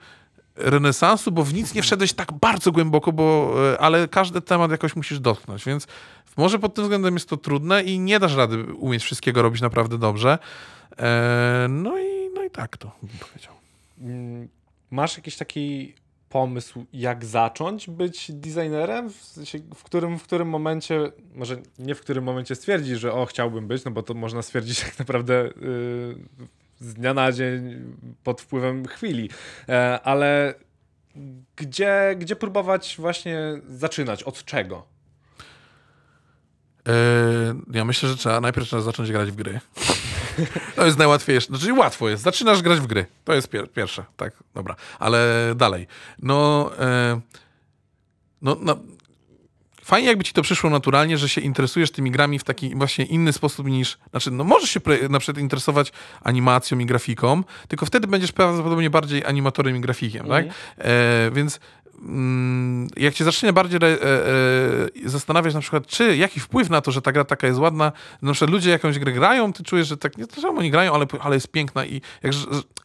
renesansu, 0.56 1.32
bo 1.32 1.44
w 1.44 1.54
nic 1.54 1.74
nie 1.74 1.82
wszedłeś 1.82 2.14
tak 2.14 2.34
bardzo 2.34 2.72
głęboko, 2.72 3.12
bo, 3.12 3.56
e, 3.74 3.80
ale 3.80 4.08
każdy 4.08 4.42
temat 4.42 4.72
jakoś 4.72 4.96
musisz 4.96 5.20
dotknąć, 5.20 5.66
więc 5.66 5.88
może 6.38 6.60
pod 6.60 6.74
tym 6.74 6.84
względem 6.84 7.14
jest 7.14 7.30
to 7.30 7.38
trudne 7.38 7.84
i 7.84 8.00
nie 8.00 8.20
dasz 8.20 8.36
rady 8.36 8.64
umieć 8.64 9.04
wszystkiego 9.04 9.42
robić 9.42 9.62
naprawdę 9.62 9.98
dobrze. 9.98 10.38
E, 10.98 11.68
no, 11.70 12.00
i, 12.00 12.30
no 12.36 12.44
i 12.44 12.50
tak 12.50 12.78
to 12.78 12.92
bym 13.04 13.18
powiedział. 13.20 13.54
Mm, 14.02 14.48
Masz 14.92 15.18
jakiś 15.18 15.38
taki 15.38 15.94
pomysł, 16.30 16.86
jak 16.94 17.26
zacząć 17.26 17.90
być 17.90 18.32
designerem? 18.32 19.10
W, 19.10 19.16
sensie, 19.16 19.60
w, 19.76 19.84
którym, 19.84 20.20
w 20.20 20.24
którym 20.24 20.50
momencie, 20.50 21.12
może 21.36 21.62
nie 21.80 21.96
w 21.96 22.02
którym 22.02 22.24
momencie 22.24 22.56
stwierdzisz, 22.56 23.00
że 23.00 23.14
o, 23.14 23.26
chciałbym 23.26 23.68
być, 23.68 23.84
no 23.84 23.92
bo 23.92 24.04
to 24.04 24.14
można 24.14 24.42
stwierdzić 24.42 24.82
tak 24.86 25.00
naprawdę 25.00 25.34
yy, 25.34 26.48
z 26.80 26.94
dnia 26.94 27.14
na 27.14 27.32
dzień 27.32 27.84
pod 28.24 28.42
wpływem 28.42 28.88
chwili, 28.88 29.30
e, 29.70 30.00
ale 30.04 30.54
gdzie, 31.56 32.16
gdzie 32.20 32.36
próbować 32.36 32.96
właśnie 33.00 33.40
zaczynać? 33.68 34.24
Od 34.24 34.46
czego? 34.46 34.86
E, 36.88 36.94
ja 37.72 37.86
myślę, 37.86 38.10
że 38.10 38.18
trzeba, 38.18 38.42
najpierw 38.42 38.68
trzeba 38.68 38.82
zacząć 38.82 39.12
grać 39.12 39.32
w 39.32 39.36
gry. 39.36 39.60
To 40.76 40.86
jest 40.86 40.98
najłatwiejsze. 40.98 41.48
Znaczy 41.48 41.74
łatwo 41.74 42.10
jest. 42.10 42.24
Zaczynasz 42.24 42.62
grać 42.62 42.80
w 42.80 42.88
gry. 42.88 43.06
To 43.24 43.34
jest 43.34 43.50
pier 43.50 43.72
pierwsze. 43.72 44.06
Tak, 44.18 44.34
dobra. 44.56 44.76
Ale 45.00 45.54
dalej. 45.56 45.88
No, 46.20 46.72
e, 46.80 47.22
no, 48.42 48.58
no, 48.62 48.78
fajnie 49.90 50.08
jakby 50.08 50.24
ci 50.24 50.34
to 50.34 50.42
przyszło 50.42 50.70
naturalnie, 50.70 51.18
że 51.18 51.30
się 51.30 51.42
interesujesz 51.42 51.92
tymi 51.92 52.12
grami 52.12 52.40
w 52.40 52.44
taki 52.44 52.76
właśnie 52.76 53.06
inny 53.06 53.34
sposób 53.34 53.68
niż, 53.68 53.98
znaczy, 54.10 54.32
no 54.32 54.44
możesz 54.44 54.70
się 54.70 54.80
na 55.10 55.20
przykład 55.20 55.42
interesować 55.42 55.92
animacją 56.22 56.80
i 56.80 56.86
grafiką, 56.86 57.44
tylko 57.68 57.86
wtedy 57.86 58.08
będziesz 58.08 58.32
prawdopodobnie 58.32 58.90
bardziej 58.90 59.26
animatorem 59.26 59.76
i 59.76 59.80
grafikiem, 59.82 60.28
tak? 60.28 60.46
E, 60.78 61.32
więc 61.34 61.60
jak 62.98 63.14
cię 63.14 63.24
zacznie 63.24 63.54
bardziej 63.54 63.78
re, 63.78 63.88
e, 63.88 63.96
e, 65.06 65.10
zastanawiać 65.10 65.54
na 65.54 65.62
przykład, 65.62 65.88
czy 65.88 66.18
jaki 66.18 66.40
wpływ 66.40 66.70
na 66.70 66.82
to, 66.82 66.92
że 66.92 67.02
ta 67.02 67.12
gra 67.12 67.24
taka 67.24 67.48
jest 67.48 67.60
ładna, 67.60 67.92
na 68.22 68.34
przykład 68.34 68.52
ludzie 68.52 68.70
jakąś 68.70 69.00
grę 69.00 69.12
grają, 69.12 69.54
ty 69.54 69.64
czujesz, 69.64 69.88
że 69.88 69.98
tak, 69.98 70.18
nie 70.18 70.28
to, 70.28 70.42
że 70.42 70.50
oni 70.50 70.72
grają, 70.72 70.94
ale, 70.94 71.06
ale 71.20 71.36
jest 71.36 71.52
piękna 71.52 71.86
i 71.86 72.02
jak, 72.24 72.34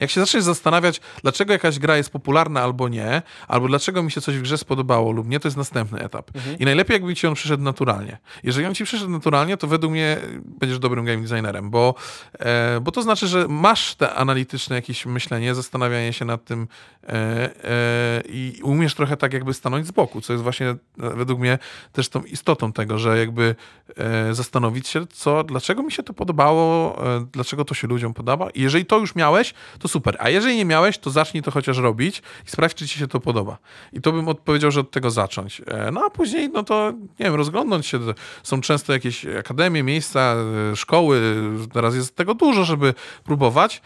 jak 0.00 0.10
się 0.10 0.20
zaczniesz 0.20 0.42
zastanawiać, 0.42 1.00
dlaczego 1.22 1.52
jakaś 1.52 1.78
gra 1.78 1.96
jest 1.96 2.10
popularna 2.10 2.62
albo 2.62 2.88
nie, 2.88 3.22
albo 3.48 3.68
dlaczego 3.68 4.02
mi 4.02 4.10
się 4.10 4.20
coś 4.20 4.38
w 4.38 4.42
grze 4.42 4.58
spodobało 4.58 5.12
lub 5.12 5.28
nie, 5.28 5.40
to 5.40 5.48
jest 5.48 5.56
następny 5.56 6.00
etap. 6.00 6.30
I 6.58 6.64
najlepiej 6.64 6.94
jakby 6.94 7.14
ci 7.14 7.26
on 7.26 7.34
przyszedł 7.34 7.62
naturalnie. 7.62 8.18
Jeżeli 8.42 8.66
on 8.66 8.74
ci 8.74 8.84
przyszedł 8.84 9.10
naturalnie, 9.10 9.56
to 9.56 9.66
według 9.66 9.92
mnie 9.92 10.16
będziesz 10.44 10.78
dobrym 10.78 11.04
game 11.04 11.22
designerem, 11.22 11.70
bo, 11.70 11.94
e, 12.38 12.80
bo 12.80 12.92
to 12.92 13.02
znaczy, 13.02 13.26
że 13.26 13.48
masz 13.48 13.94
te 13.94 14.14
analityczne 14.14 14.76
jakieś 14.76 15.06
myślenie, 15.06 15.54
zastanawianie 15.54 16.12
się 16.12 16.24
nad 16.24 16.44
tym 16.44 16.68
e, 17.02 17.08
e, 17.08 18.22
i 18.28 18.60
umiesz 18.62 18.94
trochę 18.94 19.03
tak 19.16 19.32
jakby 19.32 19.54
stanąć 19.54 19.86
z 19.86 19.90
boku, 19.90 20.20
co 20.20 20.32
jest 20.32 20.42
właśnie 20.42 20.66
e, 20.66 20.76
według 20.96 21.40
mnie 21.40 21.58
też 21.92 22.08
tą 22.08 22.22
istotą 22.22 22.72
tego, 22.72 22.98
że 22.98 23.18
jakby 23.18 23.54
e, 23.96 24.34
zastanowić 24.34 24.88
się, 24.88 25.06
co, 25.06 25.44
dlaczego 25.44 25.82
mi 25.82 25.92
się 25.92 26.02
to 26.02 26.14
podobało, 26.14 26.96
e, 27.16 27.26
dlaczego 27.32 27.64
to 27.64 27.74
się 27.74 27.88
ludziom 27.88 28.14
podoba. 28.14 28.50
I 28.50 28.60
jeżeli 28.60 28.86
to 28.86 28.98
już 28.98 29.14
miałeś, 29.14 29.54
to 29.78 29.88
super. 29.88 30.16
A 30.20 30.30
jeżeli 30.30 30.56
nie 30.56 30.64
miałeś, 30.64 30.98
to 30.98 31.10
zacznij 31.10 31.42
to 31.42 31.50
chociaż 31.50 31.78
robić 31.78 32.22
i 32.46 32.50
sprawdź, 32.50 32.74
czy 32.74 32.88
ci 32.88 32.98
się 32.98 33.08
to 33.08 33.20
podoba. 33.20 33.58
I 33.92 34.00
to 34.00 34.12
bym 34.12 34.28
odpowiedział, 34.28 34.70
że 34.70 34.80
od 34.80 34.90
tego 34.90 35.10
zacząć. 35.10 35.62
No 35.92 36.04
a 36.04 36.10
później, 36.10 36.48
no 36.48 36.62
to 36.62 36.92
nie 36.92 37.26
wiem, 37.26 37.34
rozglądnąć 37.34 37.86
się. 37.86 37.98
Są 38.42 38.60
często 38.60 38.92
jakieś 38.92 39.26
akademie, 39.26 39.82
miejsca, 39.82 40.36
szkoły. 40.74 41.34
Teraz 41.72 41.94
jest 41.94 42.16
tego 42.16 42.34
dużo, 42.34 42.64
żeby 42.64 42.94
próbować 43.24 43.82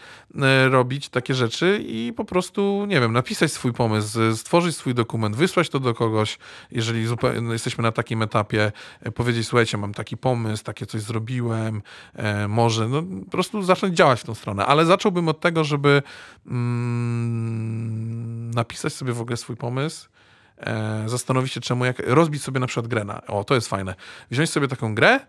robić 0.69 1.09
takie 1.09 1.33
rzeczy 1.33 1.83
i 1.87 2.13
po 2.17 2.25
prostu, 2.25 2.85
nie 2.87 2.99
wiem, 2.99 3.13
napisać 3.13 3.51
swój 3.51 3.73
pomysł, 3.73 4.19
stworzyć 4.35 4.75
swój 4.75 4.93
dokument, 4.93 5.08
wysłać 5.17 5.69
to 5.69 5.79
do 5.79 5.93
kogoś, 5.93 6.37
jeżeli 6.71 7.05
no, 7.41 7.53
jesteśmy 7.53 7.81
na 7.81 7.91
takim 7.91 8.21
etapie, 8.21 8.71
e, 9.01 9.11
powiedzieć, 9.11 9.47
słuchajcie, 9.47 9.77
mam 9.77 9.93
taki 9.93 10.17
pomysł, 10.17 10.63
takie 10.63 10.85
coś 10.85 11.01
zrobiłem, 11.01 11.81
e, 12.13 12.47
może, 12.47 12.87
no 12.87 13.03
po 13.25 13.31
prostu 13.31 13.63
zacząć 13.63 13.97
działać 13.97 14.21
w 14.21 14.23
tą 14.23 14.35
stronę. 14.35 14.65
Ale 14.65 14.85
zacząłbym 14.85 15.27
od 15.27 15.39
tego, 15.39 15.63
żeby 15.63 16.03
mm, 16.47 18.51
napisać 18.51 18.93
sobie 18.93 19.13
w 19.13 19.21
ogóle 19.21 19.37
swój 19.37 19.55
pomysł, 19.55 20.09
e, 20.57 21.03
zastanowić 21.05 21.53
się 21.53 21.61
czemu, 21.61 21.85
jak 21.85 21.99
rozbić 21.99 22.43
sobie 22.43 22.59
na 22.59 22.67
przykład 22.67 22.87
grę 22.87 23.03
na, 23.03 23.27
o 23.27 23.43
to 23.43 23.55
jest 23.55 23.67
fajne, 23.67 23.95
wziąć 24.31 24.49
sobie 24.49 24.67
taką 24.67 24.95
grę 24.95 25.19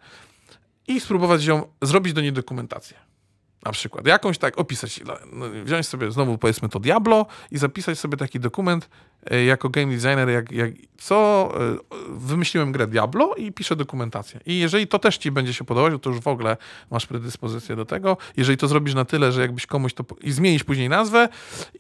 i 0.89 1.01
spróbować 1.01 1.45
ją, 1.45 1.63
zrobić 1.83 2.13
do 2.13 2.21
niej 2.21 2.33
dokumentację. 2.33 3.11
Na 3.65 3.73
przykład 3.73 4.07
jakąś 4.07 4.39
tak 4.39 4.59
opisać, 4.59 5.01
no, 5.33 5.47
wziąć 5.65 5.87
sobie 5.87 6.13
znowu 6.13 6.39
powiedzmy 6.39 6.69
to 6.69 6.81
Diablo 6.81 7.27
i 7.51 7.59
zapisać 7.59 7.99
sobie 7.99 8.17
taki 8.17 8.41
dokument 8.41 8.89
e, 9.31 9.45
jako 9.45 9.69
game 9.69 9.87
designer, 9.87 10.29
jak, 10.29 10.53
jak 10.53 10.71
co 10.99 11.49
e, 11.57 11.77
wymyśliłem 12.09 12.73
grę 12.73 12.87
Diablo 12.87 13.35
i 13.35 13.53
piszę 13.53 13.77
dokumentację. 13.77 14.41
I 14.47 14.59
jeżeli 14.59 14.87
to 14.87 14.99
też 14.99 15.19
ci 15.19 15.31
będzie 15.31 15.55
się 15.55 15.65
podobać, 15.65 16.03
to 16.03 16.11
już 16.11 16.21
w 16.21 16.29
ogóle 16.29 16.57
masz 16.91 17.07
predyspozycję 17.07 17.77
do 17.77 17.85
tego. 17.85 18.17
Jeżeli 18.37 18.59
to 18.59 18.69
zrobisz 18.69 18.95
na 18.95 19.05
tyle, 19.05 19.33
że 19.33 19.41
jakbyś 19.41 19.67
komuś 19.67 19.95
to 19.95 20.05
i 20.21 20.33
zmienisz 20.33 20.65
później 20.65 20.89
nazwę 20.89 21.29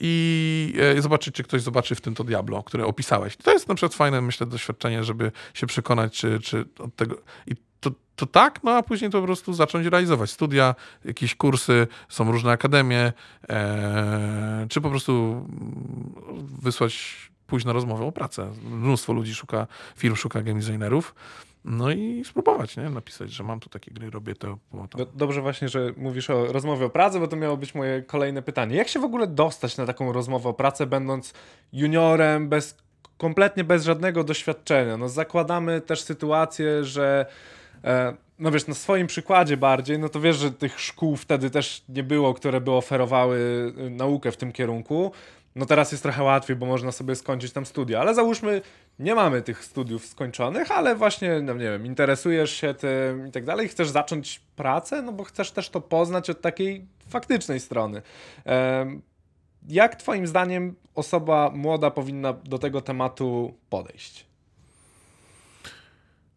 i 0.00 0.74
e, 0.96 1.02
zobaczyć, 1.02 1.34
czy 1.34 1.42
ktoś 1.42 1.62
zobaczy 1.62 1.94
w 1.94 2.00
tym 2.00 2.14
to 2.14 2.24
Diablo, 2.24 2.62
które 2.62 2.86
opisałeś. 2.86 3.36
To 3.36 3.52
jest 3.52 3.68
na 3.68 3.74
przykład 3.74 3.94
fajne, 3.94 4.20
myślę, 4.20 4.46
doświadczenie, 4.46 5.04
żeby 5.04 5.32
się 5.54 5.66
przekonać, 5.66 6.18
czy, 6.18 6.40
czy 6.40 6.64
od 6.78 6.96
tego 6.96 7.16
i 7.46 7.69
to, 8.20 8.26
tak, 8.26 8.62
no 8.62 8.70
a 8.70 8.82
później 8.82 9.10
to 9.10 9.20
po 9.20 9.26
prostu 9.26 9.52
zacząć 9.52 9.86
realizować. 9.86 10.30
Studia, 10.30 10.74
jakieś 11.04 11.34
kursy, 11.34 11.86
są 12.08 12.32
różne 12.32 12.50
akademie, 12.50 13.12
e, 13.48 14.66
czy 14.70 14.80
po 14.80 14.90
prostu 14.90 15.12
mm, 15.12 16.14
wysłać, 16.62 17.16
pójść 17.46 17.66
na 17.66 17.72
rozmowę 17.72 18.04
o 18.04 18.12
pracę. 18.12 18.52
Mnóstwo 18.70 19.12
ludzi 19.12 19.34
szuka, 19.34 19.66
firm 19.96 20.14
szuka 20.16 20.42
game 20.42 20.60
designerów. 20.60 21.14
No 21.64 21.90
i 21.90 22.24
spróbować, 22.24 22.76
nie? 22.76 22.90
Napisać, 22.90 23.30
że 23.30 23.44
mam 23.44 23.60
tu 23.60 23.68
takie 23.68 23.90
gry, 23.90 24.10
robię 24.10 24.34
to. 24.34 24.58
To. 24.90 24.98
Do, 24.98 25.06
dobrze 25.06 25.40
właśnie, 25.40 25.68
że 25.68 25.92
mówisz 25.96 26.30
o 26.30 26.52
rozmowie 26.52 26.86
o 26.86 26.90
pracy, 26.90 27.20
bo 27.20 27.28
to 27.28 27.36
miało 27.36 27.56
być 27.56 27.74
moje 27.74 28.02
kolejne 28.02 28.42
pytanie. 28.42 28.76
Jak 28.76 28.88
się 28.88 29.00
w 29.00 29.04
ogóle 29.04 29.26
dostać 29.26 29.76
na 29.76 29.86
taką 29.86 30.12
rozmowę 30.12 30.48
o 30.48 30.54
pracę, 30.54 30.86
będąc 30.86 31.34
juniorem, 31.72 32.48
bez, 32.48 32.76
kompletnie 33.18 33.64
bez 33.64 33.84
żadnego 33.84 34.24
doświadczenia? 34.24 34.96
No 34.96 35.08
zakładamy 35.08 35.80
też 35.80 36.02
sytuację, 36.02 36.84
że 36.84 37.26
no 38.38 38.50
wiesz, 38.50 38.66
na 38.66 38.74
swoim 38.74 39.06
przykładzie 39.06 39.56
bardziej, 39.56 39.98
no 39.98 40.08
to 40.08 40.20
wiesz, 40.20 40.36
że 40.36 40.52
tych 40.52 40.80
szkół 40.80 41.16
wtedy 41.16 41.50
też 41.50 41.84
nie 41.88 42.02
było, 42.02 42.34
które 42.34 42.60
by 42.60 42.70
oferowały 42.70 43.38
y, 43.78 43.90
naukę 43.90 44.32
w 44.32 44.36
tym 44.36 44.52
kierunku. 44.52 45.12
No 45.54 45.66
teraz 45.66 45.92
jest 45.92 46.02
trochę 46.02 46.22
łatwiej, 46.22 46.56
bo 46.56 46.66
można 46.66 46.92
sobie 46.92 47.16
skończyć 47.16 47.52
tam 47.52 47.66
studia, 47.66 48.00
ale 48.00 48.14
załóżmy, 48.14 48.62
nie 48.98 49.14
mamy 49.14 49.42
tych 49.42 49.64
studiów 49.64 50.06
skończonych, 50.06 50.70
ale 50.70 50.94
właśnie, 50.94 51.40
no 51.42 51.54
nie 51.54 51.64
wiem, 51.64 51.86
interesujesz 51.86 52.50
się 52.52 52.74
tym 52.74 53.26
i 53.28 53.30
tak 53.30 53.44
dalej, 53.44 53.68
chcesz 53.68 53.88
zacząć 53.88 54.40
pracę, 54.56 55.02
no 55.02 55.12
bo 55.12 55.24
chcesz 55.24 55.52
też 55.52 55.70
to 55.70 55.80
poznać 55.80 56.30
od 56.30 56.40
takiej 56.40 56.84
faktycznej 57.08 57.60
strony. 57.60 58.02
Em, 58.44 59.02
Jak 59.68 59.96
twoim 59.96 60.26
zdaniem 60.26 60.74
osoba 60.94 61.50
młoda 61.54 61.90
powinna 61.90 62.32
do 62.32 62.58
tego 62.58 62.80
tematu 62.80 63.54
podejść? 63.70 64.29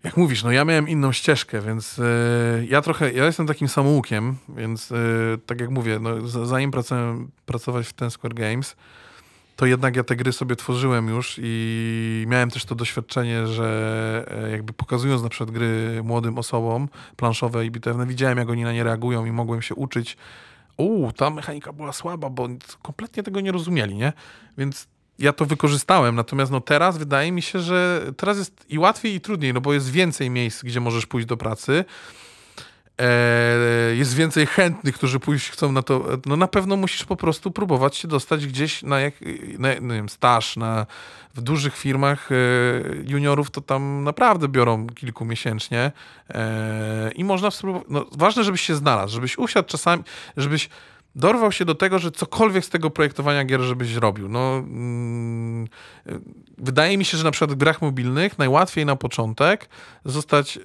Jak 0.03 0.17
mówisz, 0.17 0.43
no 0.43 0.51
ja 0.51 0.65
miałem 0.65 0.89
inną 0.89 1.11
ścieżkę, 1.11 1.61
więc 1.61 1.99
e, 1.99 2.03
ja 2.69 2.81
trochę, 2.81 3.13
ja 3.13 3.25
jestem 3.25 3.47
takim 3.47 3.67
samoukiem, 3.67 4.37
więc 4.49 4.91
e, 4.91 4.95
tak 5.45 5.61
jak 5.61 5.69
mówię, 5.69 5.99
no, 5.99 6.27
zanim 6.27 6.71
pracowałem, 6.71 7.31
pracować 7.45 7.87
w 7.87 7.93
Ten 7.93 8.11
Square 8.11 8.33
Games, 8.33 8.75
to 9.55 9.65
jednak 9.65 9.95
ja 9.95 10.03
te 10.03 10.15
gry 10.15 10.33
sobie 10.33 10.55
tworzyłem 10.55 11.07
już 11.07 11.39
i 11.43 12.25
miałem 12.27 12.49
też 12.49 12.65
to 12.65 12.75
doświadczenie, 12.75 13.47
że 13.47 14.25
e, 14.45 14.51
jakby 14.51 14.73
pokazując 14.73 15.23
na 15.23 15.29
przykład 15.29 15.51
gry 15.51 16.01
młodym 16.03 16.37
osobom, 16.37 16.89
planszowe 17.15 17.65
i 17.65 17.71
bitewne, 17.71 18.05
widziałem 18.05 18.37
jak 18.37 18.49
oni 18.49 18.63
na 18.63 18.73
nie 18.73 18.83
reagują 18.83 19.25
i 19.25 19.31
mogłem 19.31 19.61
się 19.61 19.75
uczyć, 19.75 20.17
u, 20.77 21.11
ta 21.11 21.29
mechanika 21.29 21.73
była 21.73 21.93
słaba, 21.93 22.29
bo 22.29 22.47
kompletnie 22.81 23.23
tego 23.23 23.41
nie 23.41 23.51
rozumieli, 23.51 23.95
nie? 23.95 24.13
Więc 24.57 24.87
ja 25.19 25.33
to 25.33 25.45
wykorzystałem, 25.45 26.15
natomiast 26.15 26.51
no 26.51 26.61
teraz 26.61 26.97
wydaje 26.97 27.31
mi 27.31 27.41
się, 27.41 27.59
że 27.59 28.01
teraz 28.17 28.37
jest 28.37 28.65
i 28.69 28.79
łatwiej 28.79 29.15
i 29.15 29.21
trudniej, 29.21 29.53
no 29.53 29.61
bo 29.61 29.73
jest 29.73 29.91
więcej 29.91 30.29
miejsc, 30.29 30.63
gdzie 30.63 30.79
możesz 30.79 31.05
pójść 31.05 31.27
do 31.27 31.37
pracy. 31.37 31.85
e, 32.97 33.95
jest 33.95 34.15
więcej 34.15 34.45
chętnych, 34.45 34.95
którzy 34.95 35.19
pójść 35.19 35.49
chcą 35.49 35.71
na 35.71 35.81
to, 35.81 36.05
no 36.25 36.35
na 36.35 36.47
pewno 36.47 36.75
musisz 36.77 37.05
po 37.05 37.15
prostu 37.15 37.51
próbować 37.51 37.95
się 37.95 38.07
dostać 38.07 38.47
gdzieś 38.47 38.83
na, 38.83 38.99
jak, 38.99 39.13
na 39.59 39.73
nie 39.73 39.95
wiem, 39.95 40.09
staż, 40.09 40.57
na, 40.57 40.85
w 41.33 41.41
dużych 41.41 41.77
firmach 41.77 42.29
e, 42.31 42.35
juniorów 43.05 43.51
to 43.51 43.61
tam 43.61 44.03
naprawdę 44.03 44.47
biorą 44.47 44.87
kilku 44.87 45.25
miesięcznie 45.25 45.91
e, 46.29 47.11
i 47.15 47.23
można 47.23 47.51
spróbować, 47.51 47.87
no 47.89 48.05
ważne, 48.11 48.43
żebyś 48.43 48.61
się 48.61 48.75
znalazł, 48.75 49.13
żebyś 49.13 49.37
usiadł 49.37 49.67
czasami, 49.67 50.03
żebyś 50.37 50.69
dorwał 51.15 51.51
się 51.51 51.65
do 51.65 51.75
tego, 51.75 51.99
że 51.99 52.11
cokolwiek 52.11 52.65
z 52.65 52.69
tego 52.69 52.89
projektowania 52.89 53.45
gier, 53.45 53.61
żebyś 53.61 53.93
robił. 53.93 54.29
No, 54.29 54.57
mm, 54.57 55.67
wydaje 56.57 56.97
mi 56.97 57.05
się, 57.05 57.17
że 57.17 57.23
na 57.23 57.31
przykład 57.31 57.51
w 57.51 57.55
grach 57.55 57.81
mobilnych 57.81 58.37
najłatwiej 58.37 58.85
na 58.85 58.95
początek 58.95 59.69
zostać, 60.05 60.57
e, 60.57 60.61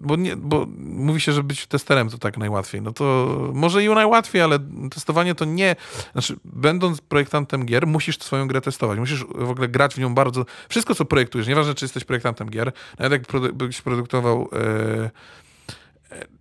bo, 0.00 0.16
nie, 0.16 0.36
bo 0.36 0.66
mówi 0.78 1.20
się, 1.20 1.32
że 1.32 1.42
być 1.42 1.66
testerem 1.66 2.10
to 2.10 2.18
tak 2.18 2.38
najłatwiej. 2.38 2.82
No 2.82 2.92
to 2.92 3.36
może 3.54 3.84
i 3.84 3.88
najłatwiej, 3.88 4.42
ale 4.42 4.58
testowanie 4.90 5.34
to 5.34 5.44
nie, 5.44 5.76
znaczy 6.12 6.36
będąc 6.44 7.00
projektantem 7.00 7.66
gier, 7.66 7.86
musisz 7.86 8.18
swoją 8.18 8.48
grę 8.48 8.60
testować. 8.60 8.98
Musisz 8.98 9.24
w 9.24 9.50
ogóle 9.50 9.68
grać 9.68 9.94
w 9.94 9.98
nią 9.98 10.14
bardzo, 10.14 10.44
wszystko 10.68 10.94
co 10.94 11.04
projektujesz, 11.04 11.48
nieważne 11.48 11.74
czy 11.74 11.84
jesteś 11.84 12.04
projektantem 12.04 12.50
gier, 12.50 12.72
nawet 12.98 13.12
jak 13.12 13.22
produ- 13.22 13.52
byś 13.52 13.82
produktował 13.82 14.48
e, 14.52 15.10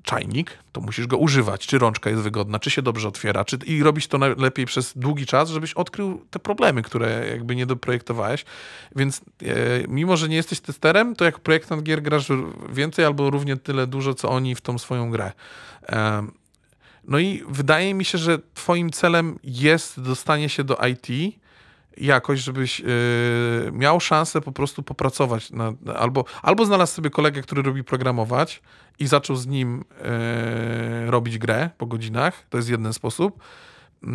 czajnik, 0.03 0.57
to 0.71 0.81
musisz 0.81 1.07
go 1.07 1.17
używać, 1.17 1.67
czy 1.67 1.79
rączka 1.79 2.09
jest 2.09 2.21
wygodna, 2.21 2.59
czy 2.59 2.69
się 2.69 2.81
dobrze 2.81 3.07
otwiera, 3.07 3.45
czy, 3.45 3.57
i 3.65 3.83
robić 3.83 4.07
to 4.07 4.17
najlepiej 4.17 4.65
przez 4.65 4.97
długi 4.97 5.25
czas, 5.25 5.49
żebyś 5.49 5.73
odkrył 5.73 6.25
te 6.29 6.39
problemy, 6.39 6.81
które 6.81 7.27
jakby 7.29 7.55
nie 7.55 7.65
doprojektowałeś. 7.65 8.45
Więc 8.95 9.21
e, 9.41 9.53
mimo, 9.87 10.17
że 10.17 10.29
nie 10.29 10.35
jesteś 10.35 10.59
testerem, 10.59 11.15
to 11.15 11.25
jak 11.25 11.39
projektant 11.39 11.83
gier 11.83 12.01
grasz 12.01 12.27
więcej 12.69 13.05
albo 13.05 13.29
równie 13.29 13.57
tyle 13.57 13.87
dużo, 13.87 14.13
co 14.13 14.29
oni 14.29 14.55
w 14.55 14.61
tą 14.61 14.77
swoją 14.77 15.11
grę. 15.11 15.31
E, 15.89 16.27
no 17.03 17.19
i 17.19 17.43
wydaje 17.49 17.93
mi 17.93 18.05
się, 18.05 18.17
że 18.17 18.39
twoim 18.53 18.91
celem 18.91 19.39
jest 19.43 20.01
dostanie 20.01 20.49
się 20.49 20.63
do 20.63 20.77
IT, 20.91 21.37
jakoś, 21.97 22.39
żebyś 22.39 22.79
yy, 22.79 22.87
miał 23.71 23.99
szansę 23.99 24.41
po 24.41 24.51
prostu 24.51 24.83
popracować. 24.83 25.51
Na, 25.51 25.73
albo, 25.95 26.25
albo 26.41 26.65
znalazł 26.65 26.93
sobie 26.93 27.09
kolegę, 27.09 27.41
który 27.41 27.61
lubi 27.63 27.83
programować 27.83 28.61
i 28.99 29.07
zaczął 29.07 29.35
z 29.35 29.47
nim 29.47 29.83
yy, 31.03 31.11
robić 31.11 31.37
grę 31.37 31.69
po 31.77 31.85
godzinach. 31.85 32.45
To 32.49 32.57
jest 32.57 32.69
jeden 32.69 32.93
sposób. 32.93 33.39
Yy, 34.03 34.09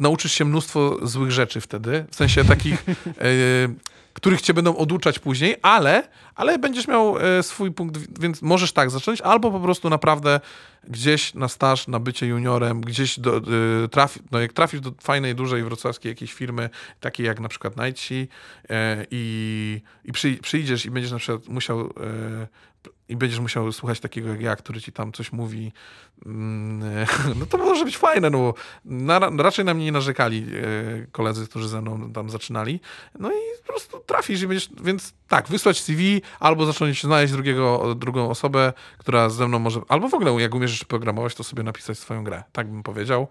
nauczysz 0.00 0.32
się 0.32 0.44
mnóstwo 0.44 0.98
złych 1.02 1.30
rzeczy 1.30 1.60
wtedy, 1.60 2.04
w 2.10 2.16
sensie 2.16 2.44
takich, 2.44 2.84
yy, 2.86 2.94
których 4.12 4.40
cię 4.40 4.54
będą 4.54 4.76
oduczać 4.76 5.18
później, 5.18 5.56
ale, 5.62 6.08
ale 6.34 6.58
będziesz 6.58 6.88
miał 6.88 7.16
yy, 7.18 7.42
swój 7.42 7.72
punkt, 7.72 8.20
więc 8.20 8.42
możesz 8.42 8.72
tak 8.72 8.90
zacząć, 8.90 9.20
albo 9.20 9.50
po 9.50 9.60
prostu 9.60 9.90
naprawdę 9.90 10.40
gdzieś 10.88 11.34
na 11.34 11.48
staż, 11.48 11.88
na 11.88 12.00
bycie 12.00 12.26
juniorem, 12.26 12.80
gdzieś 12.80 13.20
do, 13.20 13.38
y, 13.84 13.88
trafi, 13.88 14.20
no 14.30 14.40
jak 14.40 14.52
trafisz 14.52 14.80
do 14.80 14.92
fajnej, 15.00 15.34
dużej 15.34 15.62
wrocławskiej 15.64 16.10
jakiejś 16.10 16.32
firmy, 16.32 16.70
takiej 17.00 17.26
jak 17.26 17.40
na 17.40 17.48
przykład 17.48 17.74
y, 17.80 18.26
i, 19.10 19.80
i 20.04 20.12
przy, 20.12 20.38
przyjdziesz 20.42 20.86
i 20.86 20.90
będziesz 20.90 21.12
na 21.12 21.18
przykład 21.18 21.48
musiał 21.48 21.90
i 23.10 23.16
będziesz 23.16 23.40
musiał 23.40 23.72
słuchać 23.72 24.00
takiego 24.00 24.28
jak 24.28 24.40
ja, 24.40 24.56
który 24.56 24.80
ci 24.80 24.92
tam 24.92 25.12
coś 25.12 25.32
mówi, 25.32 25.72
mm, 26.26 27.06
no 27.40 27.46
to 27.46 27.58
może 27.58 27.84
być 27.84 27.96
fajne, 27.96 28.30
no 28.30 28.54
na, 28.84 29.18
raczej 29.38 29.64
na 29.64 29.74
mnie 29.74 29.84
nie 29.84 29.92
narzekali 29.92 30.46
y, 30.54 31.06
koledzy, 31.12 31.46
którzy 31.46 31.68
ze 31.68 31.82
mną 31.82 32.12
tam 32.12 32.30
zaczynali. 32.30 32.80
No 33.18 33.32
i 33.32 33.36
po 33.66 33.72
prostu 33.72 34.00
trafisz 34.06 34.42
i 34.42 34.46
będziesz, 34.46 34.68
więc 34.84 35.12
tak, 35.28 35.48
wysłać 35.48 35.80
CV 35.80 36.22
albo 36.40 36.66
zacząć 36.66 37.02
znaleźć 37.02 37.32
drugiego, 37.32 37.94
drugą 37.94 38.30
osobę, 38.30 38.72
która 38.98 39.28
ze 39.28 39.48
mną 39.48 39.58
może, 39.58 39.80
albo 39.88 40.08
w 40.08 40.14
ogóle 40.14 40.32
jak 40.32 40.54
umiesz 40.54 40.84
programować, 40.84 41.34
to 41.34 41.44
sobie 41.44 41.62
napisać 41.62 41.98
swoją 41.98 42.24
grę. 42.24 42.42
Tak 42.52 42.70
bym 42.70 42.82
powiedział. 42.82 43.28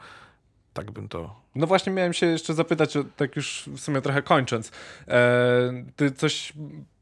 Tak 0.74 0.92
bym 0.92 1.08
to. 1.08 1.36
No 1.56 1.68
właśnie 1.68 1.92
miałem 1.92 2.14
się 2.14 2.26
jeszcze 2.26 2.54
zapytać, 2.54 2.94
tak 3.18 3.36
już 3.36 3.70
w 3.74 3.80
sumie 3.80 4.02
trochę 4.02 4.22
kończąc. 4.22 4.72
E, 5.08 5.84
ty 5.96 6.12
coś 6.12 6.54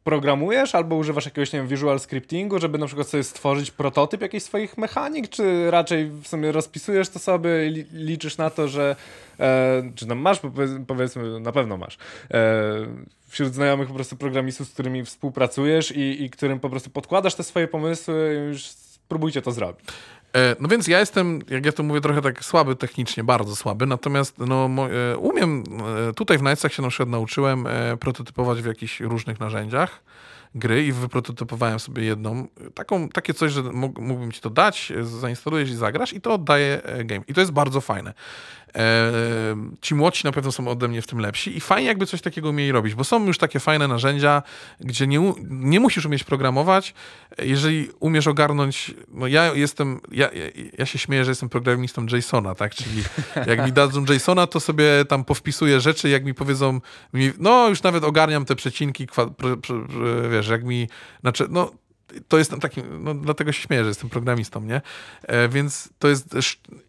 programujesz 0.07 0.75
albo 0.75 0.95
używasz 0.95 1.25
jakiegoś, 1.25 1.53
nie 1.53 1.59
wiem, 1.59 1.67
visual 1.67 1.99
scriptingu, 1.99 2.59
żeby 2.59 2.77
na 2.77 2.85
przykład 2.85 3.07
sobie 3.07 3.23
stworzyć 3.23 3.71
prototyp 3.71 4.21
jakichś 4.21 4.45
swoich 4.45 4.77
mechanik, 4.77 5.29
czy 5.29 5.71
raczej 5.71 6.09
w 6.09 6.27
sumie 6.27 6.51
rozpisujesz 6.51 7.09
to 7.09 7.19
sobie 7.19 7.67
i 7.67 7.85
liczysz 7.93 8.37
na 8.37 8.49
to, 8.49 8.67
że 8.67 8.95
e, 9.39 9.91
czy 9.95 10.07
tam 10.07 10.17
masz, 10.17 10.39
powiedzmy, 10.87 11.39
na 11.39 11.51
pewno 11.51 11.77
masz, 11.77 11.97
e, 12.31 12.37
wśród 13.27 13.53
znajomych 13.53 13.87
po 13.87 13.93
prostu 13.93 14.15
programistów, 14.15 14.67
z 14.67 14.73
którymi 14.73 15.05
współpracujesz 15.05 15.91
i, 15.91 16.23
i 16.23 16.29
którym 16.29 16.59
po 16.59 16.69
prostu 16.69 16.89
podkładasz 16.89 17.35
te 17.35 17.43
swoje 17.43 17.67
pomysły 17.67 18.45
już 18.49 18.67
spróbujcie 19.07 19.41
to 19.41 19.51
zrobić. 19.51 19.85
E, 20.37 20.55
no 20.59 20.67
więc 20.67 20.87
ja 20.87 20.99
jestem, 20.99 21.39
jak 21.49 21.65
ja 21.65 21.71
to 21.71 21.83
mówię, 21.83 22.01
trochę 22.01 22.21
tak 22.21 22.45
słaby 22.45 22.75
technicznie, 22.75 23.23
bardzo 23.23 23.55
słaby, 23.55 23.85
natomiast 23.85 24.37
no, 24.37 24.69
e, 25.13 25.17
umiem, 25.17 25.63
e, 26.09 26.13
tutaj 26.13 26.37
w 26.37 26.41
Nightsach 26.41 26.73
się 26.73 26.81
na 26.81 26.89
przykład 26.89 27.09
nauczyłem 27.09 27.67
prototypować 27.99 28.61
w 28.61 28.65
jakichś 28.65 28.99
różnych 28.99 29.39
narzędziach 29.39 30.03
gry 30.55 30.85
i 30.85 30.91
wyprototypowałem 30.91 31.79
sobie 31.79 32.03
jedną, 32.03 32.47
taką, 32.73 33.09
takie 33.09 33.33
coś, 33.33 33.51
że 33.51 33.63
mógłbym 33.63 34.31
ci 34.31 34.41
to 34.41 34.49
dać, 34.49 34.93
zainstalujesz 35.01 35.69
i 35.69 35.75
zagrasz 35.75 36.13
i 36.13 36.21
to 36.21 36.33
oddaje 36.33 36.81
game. 37.05 37.21
I 37.27 37.33
to 37.33 37.41
jest 37.41 37.51
bardzo 37.51 37.81
fajne. 37.81 38.13
Ci 39.81 39.95
młodsi 39.95 40.25
na 40.25 40.31
pewno 40.31 40.51
są 40.51 40.67
ode 40.67 40.87
mnie 40.87 41.01
w 41.01 41.07
tym 41.07 41.19
lepsi 41.19 41.57
i 41.57 41.59
fajnie 41.59 41.87
jakby 41.87 42.05
coś 42.05 42.21
takiego 42.21 42.49
umieli 42.49 42.71
robić, 42.71 42.95
bo 42.95 43.03
są 43.03 43.25
już 43.25 43.37
takie 43.37 43.59
fajne 43.59 43.87
narzędzia, 43.87 44.43
gdzie 44.79 45.07
nie, 45.07 45.33
nie 45.49 45.79
musisz 45.79 46.05
umieć 46.05 46.23
programować, 46.23 46.93
jeżeli 47.37 47.89
umiesz 47.99 48.27
ogarnąć, 48.27 48.93
no 49.07 49.27
ja 49.27 49.53
jestem, 49.53 49.99
ja, 50.11 50.29
ja 50.77 50.85
się 50.85 50.99
śmieję, 50.99 51.25
że 51.25 51.31
jestem 51.31 51.49
programistą 51.49 52.05
JSONa, 52.05 52.55
tak, 52.55 52.75
czyli 52.75 53.03
jak 53.47 53.65
mi 53.65 53.71
dadzą 53.71 54.05
JSONa, 54.09 54.47
to 54.47 54.59
sobie 54.59 55.05
tam 55.05 55.23
powpisuję 55.23 55.79
rzeczy, 55.79 56.09
jak 56.09 56.25
mi 56.25 56.33
powiedzą, 56.33 56.81
no 57.37 57.69
już 57.69 57.83
nawet 57.83 58.03
ogarniam 58.03 58.45
te 58.45 58.55
przecinki, 58.55 59.07
wiesz, 60.31 60.47
jak 60.47 60.63
mi, 60.63 60.89
znaczy, 61.21 61.45
no 61.49 61.71
to 62.27 62.37
jestem 62.37 62.59
takim, 62.59 63.03
no 63.03 63.13
dlatego 63.13 63.51
się 63.51 63.61
śmieję, 63.61 63.83
że 63.83 63.87
jestem 63.87 64.09
programistą, 64.09 64.61
nie? 64.61 64.81
E, 65.23 65.49
więc 65.49 65.89
to 65.99 66.07
jest, 66.07 66.35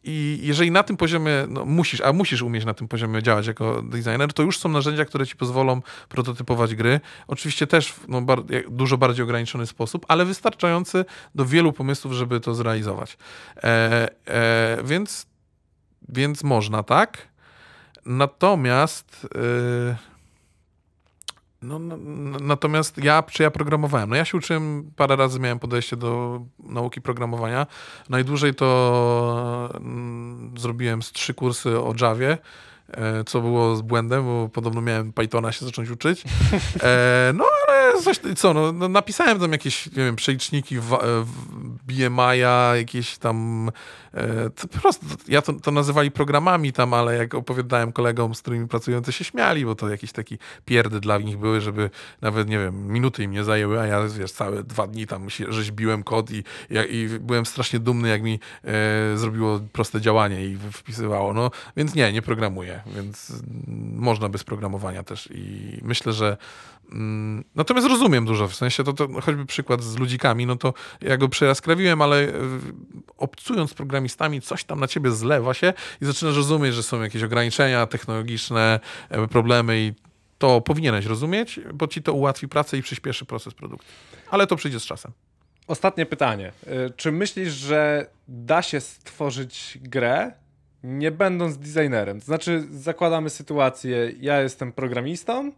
i 0.05 0.39
jeżeli 0.43 0.71
na 0.71 0.83
tym 0.83 0.97
poziomie, 0.97 1.33
no 1.49 1.65
musisz, 1.65 2.01
a 2.01 2.13
musisz 2.13 2.43
umieć 2.43 2.65
na 2.65 2.75
tym 2.75 2.89
poziomie 2.89 3.23
działać 3.23 3.47
jako 3.47 3.83
designer, 3.83 4.33
to 4.33 4.43
już 4.43 4.59
są 4.59 4.69
narzędzia, 4.69 5.05
które 5.05 5.27
ci 5.27 5.37
pozwolą 5.37 5.83
prototypować 6.09 6.75
gry. 6.75 7.01
Oczywiście 7.27 7.67
też 7.67 7.93
w 7.93 8.09
no, 8.09 8.23
bar 8.23 8.43
dużo 8.71 8.99
bardziej 8.99 9.23
ograniczony 9.23 9.67
sposób, 9.67 10.07
ale 10.09 10.25
wystarczający 10.25 11.05
do 11.35 11.45
wielu 11.45 11.73
pomysłów, 11.73 12.13
żeby 12.13 12.41
to 12.41 12.55
zrealizować. 12.55 13.17
E, 13.57 14.09
e, 14.27 14.79
więc, 14.85 15.27
więc 16.09 16.45
można, 16.45 16.83
tak? 16.83 17.29
Natomiast... 18.07 19.27
Yy, 19.35 20.09
no, 21.63 21.79
no, 21.79 21.97
natomiast 22.41 22.99
ja, 22.99 23.23
czy 23.23 23.43
ja 23.43 23.51
programowałem? 23.51 24.11
No 24.11 24.17
ja 24.17 24.25
się 24.25 24.39
uczyłem, 24.39 24.91
parę 24.97 25.17
razy 25.17 25.41
miałem 25.41 25.59
podejście 25.59 25.97
do 25.97 26.41
nauki 26.59 27.01
programowania. 27.01 27.67
Najdłużej 28.09 28.55
to 28.55 29.71
mm, 29.75 30.55
zrobiłem 30.59 31.03
z 31.03 31.13
trzy 31.13 31.35
kursy 31.35 31.79
o 31.79 31.95
Javie, 32.01 32.39
e, 32.89 33.25
co 33.25 33.41
było 33.41 33.77
z 33.77 33.83
błędem, 33.83 34.25
bo 34.25 34.49
podobno 34.49 34.81
miałem 34.81 35.13
Pythona 35.13 35.53
się 35.53 35.65
zacząć 35.65 35.91
uczyć. 35.91 36.25
E, 36.83 37.33
no 37.35 37.45
ale 37.69 37.88
coś, 38.03 38.21
co, 38.37 38.55
no, 38.55 38.73
no, 38.73 38.89
napisałem 38.89 39.39
tam 39.39 39.53
jakieś, 39.53 39.87
nie 39.87 40.05
wiem, 40.05 40.17
przeliczniki 40.17 40.81
w, 40.81 40.99
w 41.25 41.79
BMI-a, 41.87 42.77
jakieś 42.77 43.19
tam 43.19 43.71
E, 44.15 44.51
to 44.51 44.69
po 44.69 44.79
prostu, 44.79 45.07
ja 45.29 45.43
to, 45.43 45.53
to 45.53 45.71
nazywali 45.71 46.11
programami 46.11 46.73
tam, 46.73 46.95
ale 46.95 47.17
jak 47.17 47.35
opowiadałem 47.35 47.93
kolegom, 47.93 48.35
z 48.35 48.43
którymi 48.43 48.69
pracują, 48.69 49.03
to 49.03 49.13
się 49.13 49.25
śmiali, 49.25 49.65
bo 49.65 49.75
to 49.75 49.89
jakieś 49.89 50.13
takie 50.13 50.39
pierdy 50.65 51.01
dla 51.01 51.19
nich 51.19 51.39
były, 51.39 51.61
żeby 51.61 51.91
nawet, 52.21 52.49
nie 52.49 52.59
wiem, 52.59 52.93
minuty 52.93 53.23
im 53.23 53.31
nie 53.31 53.45
zajęły, 53.45 53.81
a 53.81 53.87
ja, 53.87 54.09
wiesz, 54.09 54.33
całe 54.33 54.63
dwa 54.63 54.87
dni 54.87 55.07
tam 55.07 55.31
rzeźbiłem 55.49 56.03
kod 56.03 56.31
i, 56.31 56.45
i, 56.71 56.95
i 56.95 57.09
byłem 57.21 57.47
strasznie 57.47 57.79
dumny, 57.79 58.09
jak 58.09 58.23
mi 58.23 58.41
e, 58.65 59.17
zrobiło 59.17 59.61
proste 59.73 60.01
działanie 60.01 60.47
i 60.47 60.59
wpisywało. 60.73 61.35
No, 61.35 61.51
więc 61.77 61.95
nie, 61.95 62.13
nie 62.13 62.23
programuję, 62.23 62.81
więc 62.97 63.33
można 63.93 64.29
bez 64.29 64.45
programowania 64.45 65.03
też 65.03 65.29
i 65.35 65.79
myślę, 65.83 66.13
że 66.13 66.27
mm, 66.27 66.39
Natomiast 67.55 67.89
rozumiem 67.89 68.25
dużo, 68.25 68.49
w 68.49 68.55
sensie 68.55 68.85
to, 68.85 68.93
to 68.93 69.09
choćby 69.21 69.47
przykład 69.47 69.83
z 69.83 69.97
ludzikami, 69.97 70.47
no 70.47 70.57
to 70.57 70.75
ja 71.01 71.17
go 71.17 71.29
przejaskrawiłem, 71.29 72.03
ale 72.03 72.23
e, 72.23 72.33
obcując 73.17 73.75
programistami, 73.75 74.41
coś 74.41 74.65
tam 74.65 74.81
na 74.81 74.87
ciebie 74.87 75.11
zlewa 75.11 75.55
się 75.55 75.73
i 76.03 76.05
zaczynasz 76.05 76.37
rozumieć, 76.37 76.75
że 76.75 76.83
są 76.83 77.03
jakieś 77.03 77.23
ograniczenia 77.23 77.87
technologiczne, 77.87 78.81
e, 79.11 79.29
problemy 79.29 79.81
i 79.81 79.93
to 80.39 80.61
powinieneś 80.61 81.07
rozumieć, 81.07 81.61
bo 81.75 81.87
ci 81.87 82.03
to 82.03 82.13
ułatwi 82.13 82.49
pracę 82.49 82.79
i 82.79 82.83
przyspieszy 82.83 83.25
proces 83.25 83.55
produkcji. 83.55 83.91
Ale 84.31 84.47
to 84.47 84.57
przyjdzie 84.57 84.81
z 84.81 84.85
czasem. 84.85 85.13
Ostatnie 85.67 86.07
pytanie. 86.07 86.53
E, 86.67 86.91
czy 86.91 87.13
myślisz, 87.13 87.53
że 87.53 88.07
da 88.29 88.63
się 88.63 88.81
stworzyć 88.81 89.79
grę, 89.83 90.33
nie 90.85 91.11
będąc 91.11 91.59
designerem? 91.59 92.21
Znaczy, 92.21 92.67
zakładamy 92.71 93.31
sytuację, 93.31 94.13
ja 94.21 94.41
jestem 94.41 94.73
programistą 94.73 95.53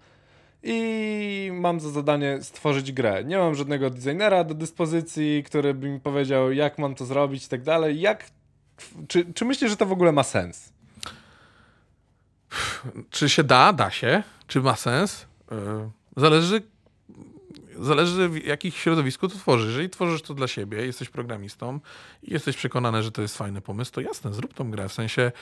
i 0.62 1.50
mam 1.54 1.80
za 1.80 1.90
zadanie 1.90 2.38
stworzyć 2.42 2.92
grę. 2.92 3.24
Nie 3.24 3.38
mam 3.38 3.54
żadnego 3.54 3.90
designera 3.90 4.44
do 4.44 4.54
dyspozycji, 4.54 5.42
który 5.46 5.74
by 5.74 5.88
mi 5.88 6.00
powiedział, 6.00 6.52
jak 6.52 6.78
mam 6.78 6.94
to 6.94 7.04
zrobić 7.04 7.46
i 7.46 7.48
tak 7.48 7.62
dalej. 7.62 8.00
Jak, 8.00 8.24
czy, 9.08 9.32
czy 9.34 9.44
myślisz, 9.44 9.70
że 9.70 9.76
to 9.76 9.86
w 9.86 9.92
ogóle 9.92 10.12
ma 10.12 10.22
sens? 10.22 10.72
Czy 13.10 13.28
się 13.28 13.44
da? 13.44 13.72
Da 13.72 13.90
się. 13.90 14.22
Czy 14.46 14.60
ma 14.60 14.76
sens? 14.76 15.26
Yy, 15.50 15.90
Zależy, 16.16 16.62
zależy 17.78 18.28
w 18.28 18.44
jakich 18.44 18.76
środowisku 18.76 19.28
to 19.28 19.38
tworzysz. 19.38 19.68
Jeżeli 19.68 19.90
tworzysz 19.90 20.22
to 20.22 20.34
dla 20.34 20.48
siebie, 20.48 20.86
jesteś 20.86 21.08
programistą 21.08 21.80
i 22.22 22.32
jesteś 22.32 22.56
przekonany, 22.56 23.02
że 23.02 23.12
to 23.12 23.22
jest 23.22 23.38
fajny 23.38 23.60
pomysł, 23.60 23.92
to 23.92 24.00
jasne, 24.00 24.34
zrób 24.34 24.54
tą 24.54 24.70
grę. 24.70 24.88
W 24.88 24.92
sensie 24.92 25.32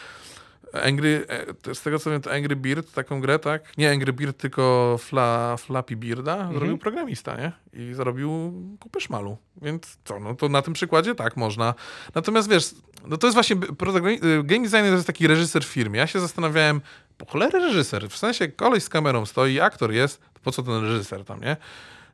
Angry, 0.82 1.26
e, 1.68 1.74
z 1.74 1.82
tego 1.82 1.98
co 1.98 2.10
wiem, 2.10 2.22
to 2.22 2.32
Angry 2.32 2.56
Beard, 2.56 2.92
taką 2.92 3.20
grę, 3.20 3.38
tak? 3.38 3.78
Nie 3.78 3.90
Angry 3.90 4.12
Beard, 4.12 4.36
tylko 4.36 4.96
Fla, 4.98 5.56
Flappy 5.56 5.96
Bearda 5.96 6.52
zrobił 6.52 6.78
programista, 6.78 7.36
nie? 7.36 7.52
I 7.72 7.94
zarobił 7.94 8.52
kupę 8.80 9.00
szmalu. 9.00 9.36
Więc 9.62 9.98
co, 10.04 10.20
no 10.20 10.34
to 10.34 10.48
na 10.48 10.62
tym 10.62 10.74
przykładzie 10.74 11.14
tak 11.14 11.36
można. 11.36 11.74
Natomiast 12.14 12.50
wiesz, 12.50 12.74
no 13.06 13.16
to 13.16 13.26
jest 13.26 13.34
właśnie, 13.34 13.56
y, 13.56 14.42
game 14.44 14.62
designer 14.62 14.88
to 14.88 14.94
jest 14.94 15.06
taki 15.06 15.26
reżyser 15.26 15.64
w 15.64 15.68
firmie. 15.68 15.98
Ja 15.98 16.06
się 16.06 16.20
zastanawiałem, 16.20 16.80
po 17.18 17.26
cholerę 17.26 17.58
reżyser? 17.58 18.08
W 18.08 18.16
sensie 18.16 18.48
koleś 18.48 18.82
z 18.82 18.88
kamerą 18.88 19.26
stoi, 19.26 19.60
aktor 19.60 19.92
jest, 19.92 20.20
po 20.42 20.52
co 20.52 20.62
ten 20.62 20.82
reżyser 20.82 21.24
tam, 21.24 21.40
nie? 21.40 21.56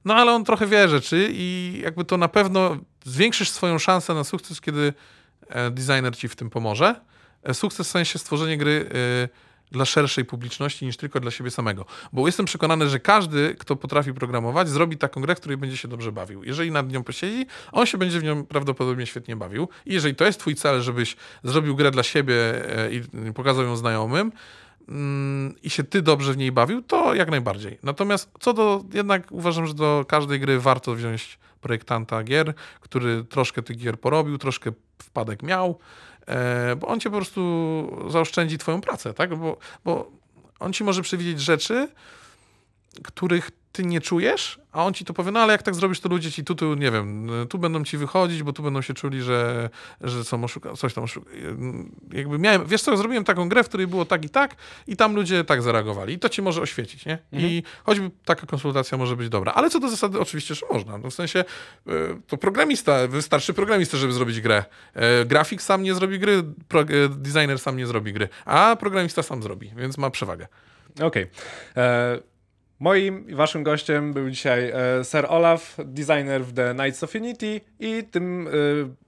No 0.04 0.14
ale 0.14 0.32
on 0.32 0.44
trochę 0.44 0.66
wie 0.66 0.88
rzeczy 0.88 1.28
i 1.32 1.80
jakby 1.84 2.04
to 2.04 2.16
na 2.16 2.28
pewno 2.28 2.76
zwiększysz 3.04 3.50
swoją 3.50 3.78
szansę 3.78 4.14
na 4.14 4.24
sukces, 4.24 4.60
kiedy 4.60 4.92
e, 5.48 5.70
designer 5.70 6.16
ci 6.16 6.28
w 6.28 6.36
tym 6.36 6.50
pomoże. 6.50 7.00
E, 7.44 7.54
Sukces 7.54 7.88
w 7.88 7.90
sensie 7.90 8.18
stworzenie 8.18 8.58
gry 8.58 8.90
e, 8.94 9.44
dla 9.72 9.84
szerszej 9.84 10.24
publiczności 10.24 10.86
niż 10.86 10.96
tylko 10.96 11.20
dla 11.20 11.30
siebie 11.30 11.50
samego. 11.50 11.84
Bo 12.12 12.26
jestem 12.26 12.46
przekonany, 12.46 12.88
że 12.88 13.00
każdy, 13.00 13.56
kto 13.58 13.76
potrafi 13.76 14.14
programować, 14.14 14.68
zrobi 14.68 14.96
taką 14.96 15.20
grę, 15.20 15.34
w 15.34 15.38
której 15.38 15.56
będzie 15.56 15.76
się 15.76 15.88
dobrze 15.88 16.12
bawił. 16.12 16.44
Jeżeli 16.44 16.70
nad 16.70 16.92
nią 16.92 17.04
posiedzi, 17.04 17.46
on 17.72 17.86
się 17.86 17.98
będzie 17.98 18.20
w 18.20 18.22
nią 18.22 18.46
prawdopodobnie 18.46 19.06
świetnie 19.06 19.36
bawił. 19.36 19.68
I 19.86 19.94
jeżeli 19.94 20.14
to 20.14 20.24
jest 20.24 20.40
twój 20.40 20.54
cel, 20.54 20.82
żebyś 20.82 21.16
zrobił 21.44 21.76
grę 21.76 21.90
dla 21.90 22.02
siebie 22.02 22.34
e, 22.78 22.94
i 22.94 23.32
pokazał 23.34 23.64
ją 23.64 23.76
znajomym, 23.76 24.32
mm, 24.88 25.54
i 25.62 25.70
się 25.70 25.84
ty 25.84 26.02
dobrze 26.02 26.32
w 26.32 26.36
niej 26.36 26.52
bawił, 26.52 26.82
to 26.82 27.14
jak 27.14 27.30
najbardziej. 27.30 27.78
Natomiast 27.82 28.30
co 28.40 28.52
do, 28.52 28.84
jednak 28.92 29.32
uważam, 29.32 29.66
że 29.66 29.74
do 29.74 30.04
każdej 30.08 30.40
gry 30.40 30.60
warto 30.60 30.94
wziąć 30.94 31.38
projektanta 31.60 32.22
gier, 32.22 32.54
który 32.80 33.24
troszkę 33.24 33.62
tych 33.62 33.76
gier 33.76 34.00
porobił, 34.00 34.38
troszkę 34.38 34.72
wpadek 34.98 35.42
miał, 35.42 35.78
bo 36.76 36.86
on 36.86 37.00
cię 37.00 37.10
po 37.10 37.16
prostu 37.16 38.06
zaoszczędzi 38.10 38.58
twoją 38.58 38.80
pracę, 38.80 39.14
tak? 39.14 39.34
Bo, 39.34 39.56
bo 39.84 40.10
on 40.60 40.72
ci 40.72 40.84
może 40.84 41.02
przewidzieć 41.02 41.40
rzeczy, 41.40 41.88
których 43.02 43.50
ty 43.74 43.84
nie 43.84 44.00
czujesz, 44.00 44.58
a 44.72 44.84
on 44.84 44.94
ci 44.94 45.04
to 45.04 45.14
powie, 45.14 45.30
no 45.30 45.40
ale 45.40 45.52
jak 45.52 45.62
tak 45.62 45.74
zrobisz, 45.74 46.00
to 46.00 46.08
ludzie 46.08 46.32
ci 46.32 46.44
tu, 46.44 46.54
tu 46.54 46.74
nie 46.74 46.90
wiem, 46.90 47.30
tu 47.48 47.58
będą 47.58 47.84
ci 47.84 47.96
wychodzić, 47.96 48.42
bo 48.42 48.52
tu 48.52 48.62
będą 48.62 48.82
się 48.82 48.94
czuli, 48.94 49.22
że, 49.22 49.70
że 50.00 50.24
są 50.24 50.44
oszuka, 50.44 50.72
coś 50.72 50.94
tam 50.94 51.04
oszuka. 51.04 51.30
Jakby 52.12 52.38
miałem, 52.38 52.66
wiesz 52.66 52.82
co, 52.82 52.96
zrobiłem 52.96 53.24
taką 53.24 53.48
grę, 53.48 53.64
w 53.64 53.68
której 53.68 53.86
było 53.86 54.04
tak 54.04 54.24
i 54.24 54.28
tak 54.28 54.56
i 54.86 54.96
tam 54.96 55.14
ludzie 55.14 55.44
tak 55.44 55.62
zareagowali 55.62 56.14
i 56.14 56.18
to 56.18 56.28
ci 56.28 56.42
może 56.42 56.60
oświecić, 56.60 57.06
nie? 57.06 57.18
I 57.32 57.62
choćby 57.84 58.10
taka 58.24 58.46
konsultacja 58.46 58.98
może 58.98 59.16
być 59.16 59.28
dobra. 59.28 59.52
Ale 59.52 59.70
co 59.70 59.80
do 59.80 59.88
zasady 59.88 60.20
oczywiście, 60.20 60.54
że 60.54 60.66
można. 60.70 60.98
No 60.98 61.10
w 61.10 61.14
sensie 61.14 61.44
y, 61.88 61.92
to 62.26 62.36
programista, 62.36 63.08
wystarczy 63.08 63.54
programista, 63.54 63.96
żeby 63.96 64.12
zrobić 64.12 64.40
grę. 64.40 64.64
E, 64.94 65.24
Grafik 65.24 65.62
sam 65.62 65.82
nie 65.82 65.94
zrobi 65.94 66.18
gry, 66.18 66.42
pro, 66.68 66.80
e, 66.80 66.84
designer 67.08 67.58
sam 67.58 67.76
nie 67.76 67.86
zrobi 67.86 68.12
gry, 68.12 68.28
a 68.44 68.76
programista 68.80 69.22
sam 69.22 69.42
zrobi, 69.42 69.72
więc 69.76 69.98
ma 69.98 70.10
przewagę. 70.10 70.46
Okej. 71.02 71.26
E, 71.76 72.33
Moim 72.84 73.28
i 73.28 73.34
waszym 73.34 73.62
gościem 73.62 74.12
był 74.12 74.30
dzisiaj 74.30 74.70
e, 74.70 75.04
Sir 75.04 75.26
Olaf, 75.28 75.76
designer 75.84 76.44
w 76.44 76.52
The 76.52 76.74
Knights 76.74 77.02
of 77.02 77.14
Unity 77.14 77.60
i 77.80 78.04
tym 78.10 78.48
e, 78.48 78.50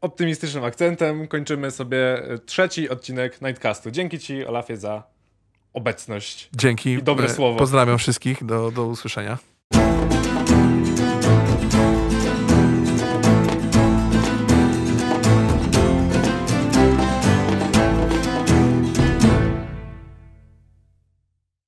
optymistycznym 0.00 0.64
akcentem 0.64 1.28
kończymy 1.28 1.70
sobie 1.70 2.30
e, 2.30 2.38
trzeci 2.38 2.88
odcinek 2.88 3.42
Nightcastu. 3.42 3.90
Dzięki 3.90 4.18
ci, 4.18 4.46
Olafie, 4.46 4.76
za 4.76 5.02
obecność. 5.72 6.50
Dzięki. 6.56 6.90
I 6.90 7.02
dobre 7.02 7.28
słowo. 7.28 7.58
Pozdrawiam 7.58 7.98
wszystkich. 7.98 8.44
Do, 8.44 8.70
do 8.70 8.86
usłyszenia. 8.86 9.38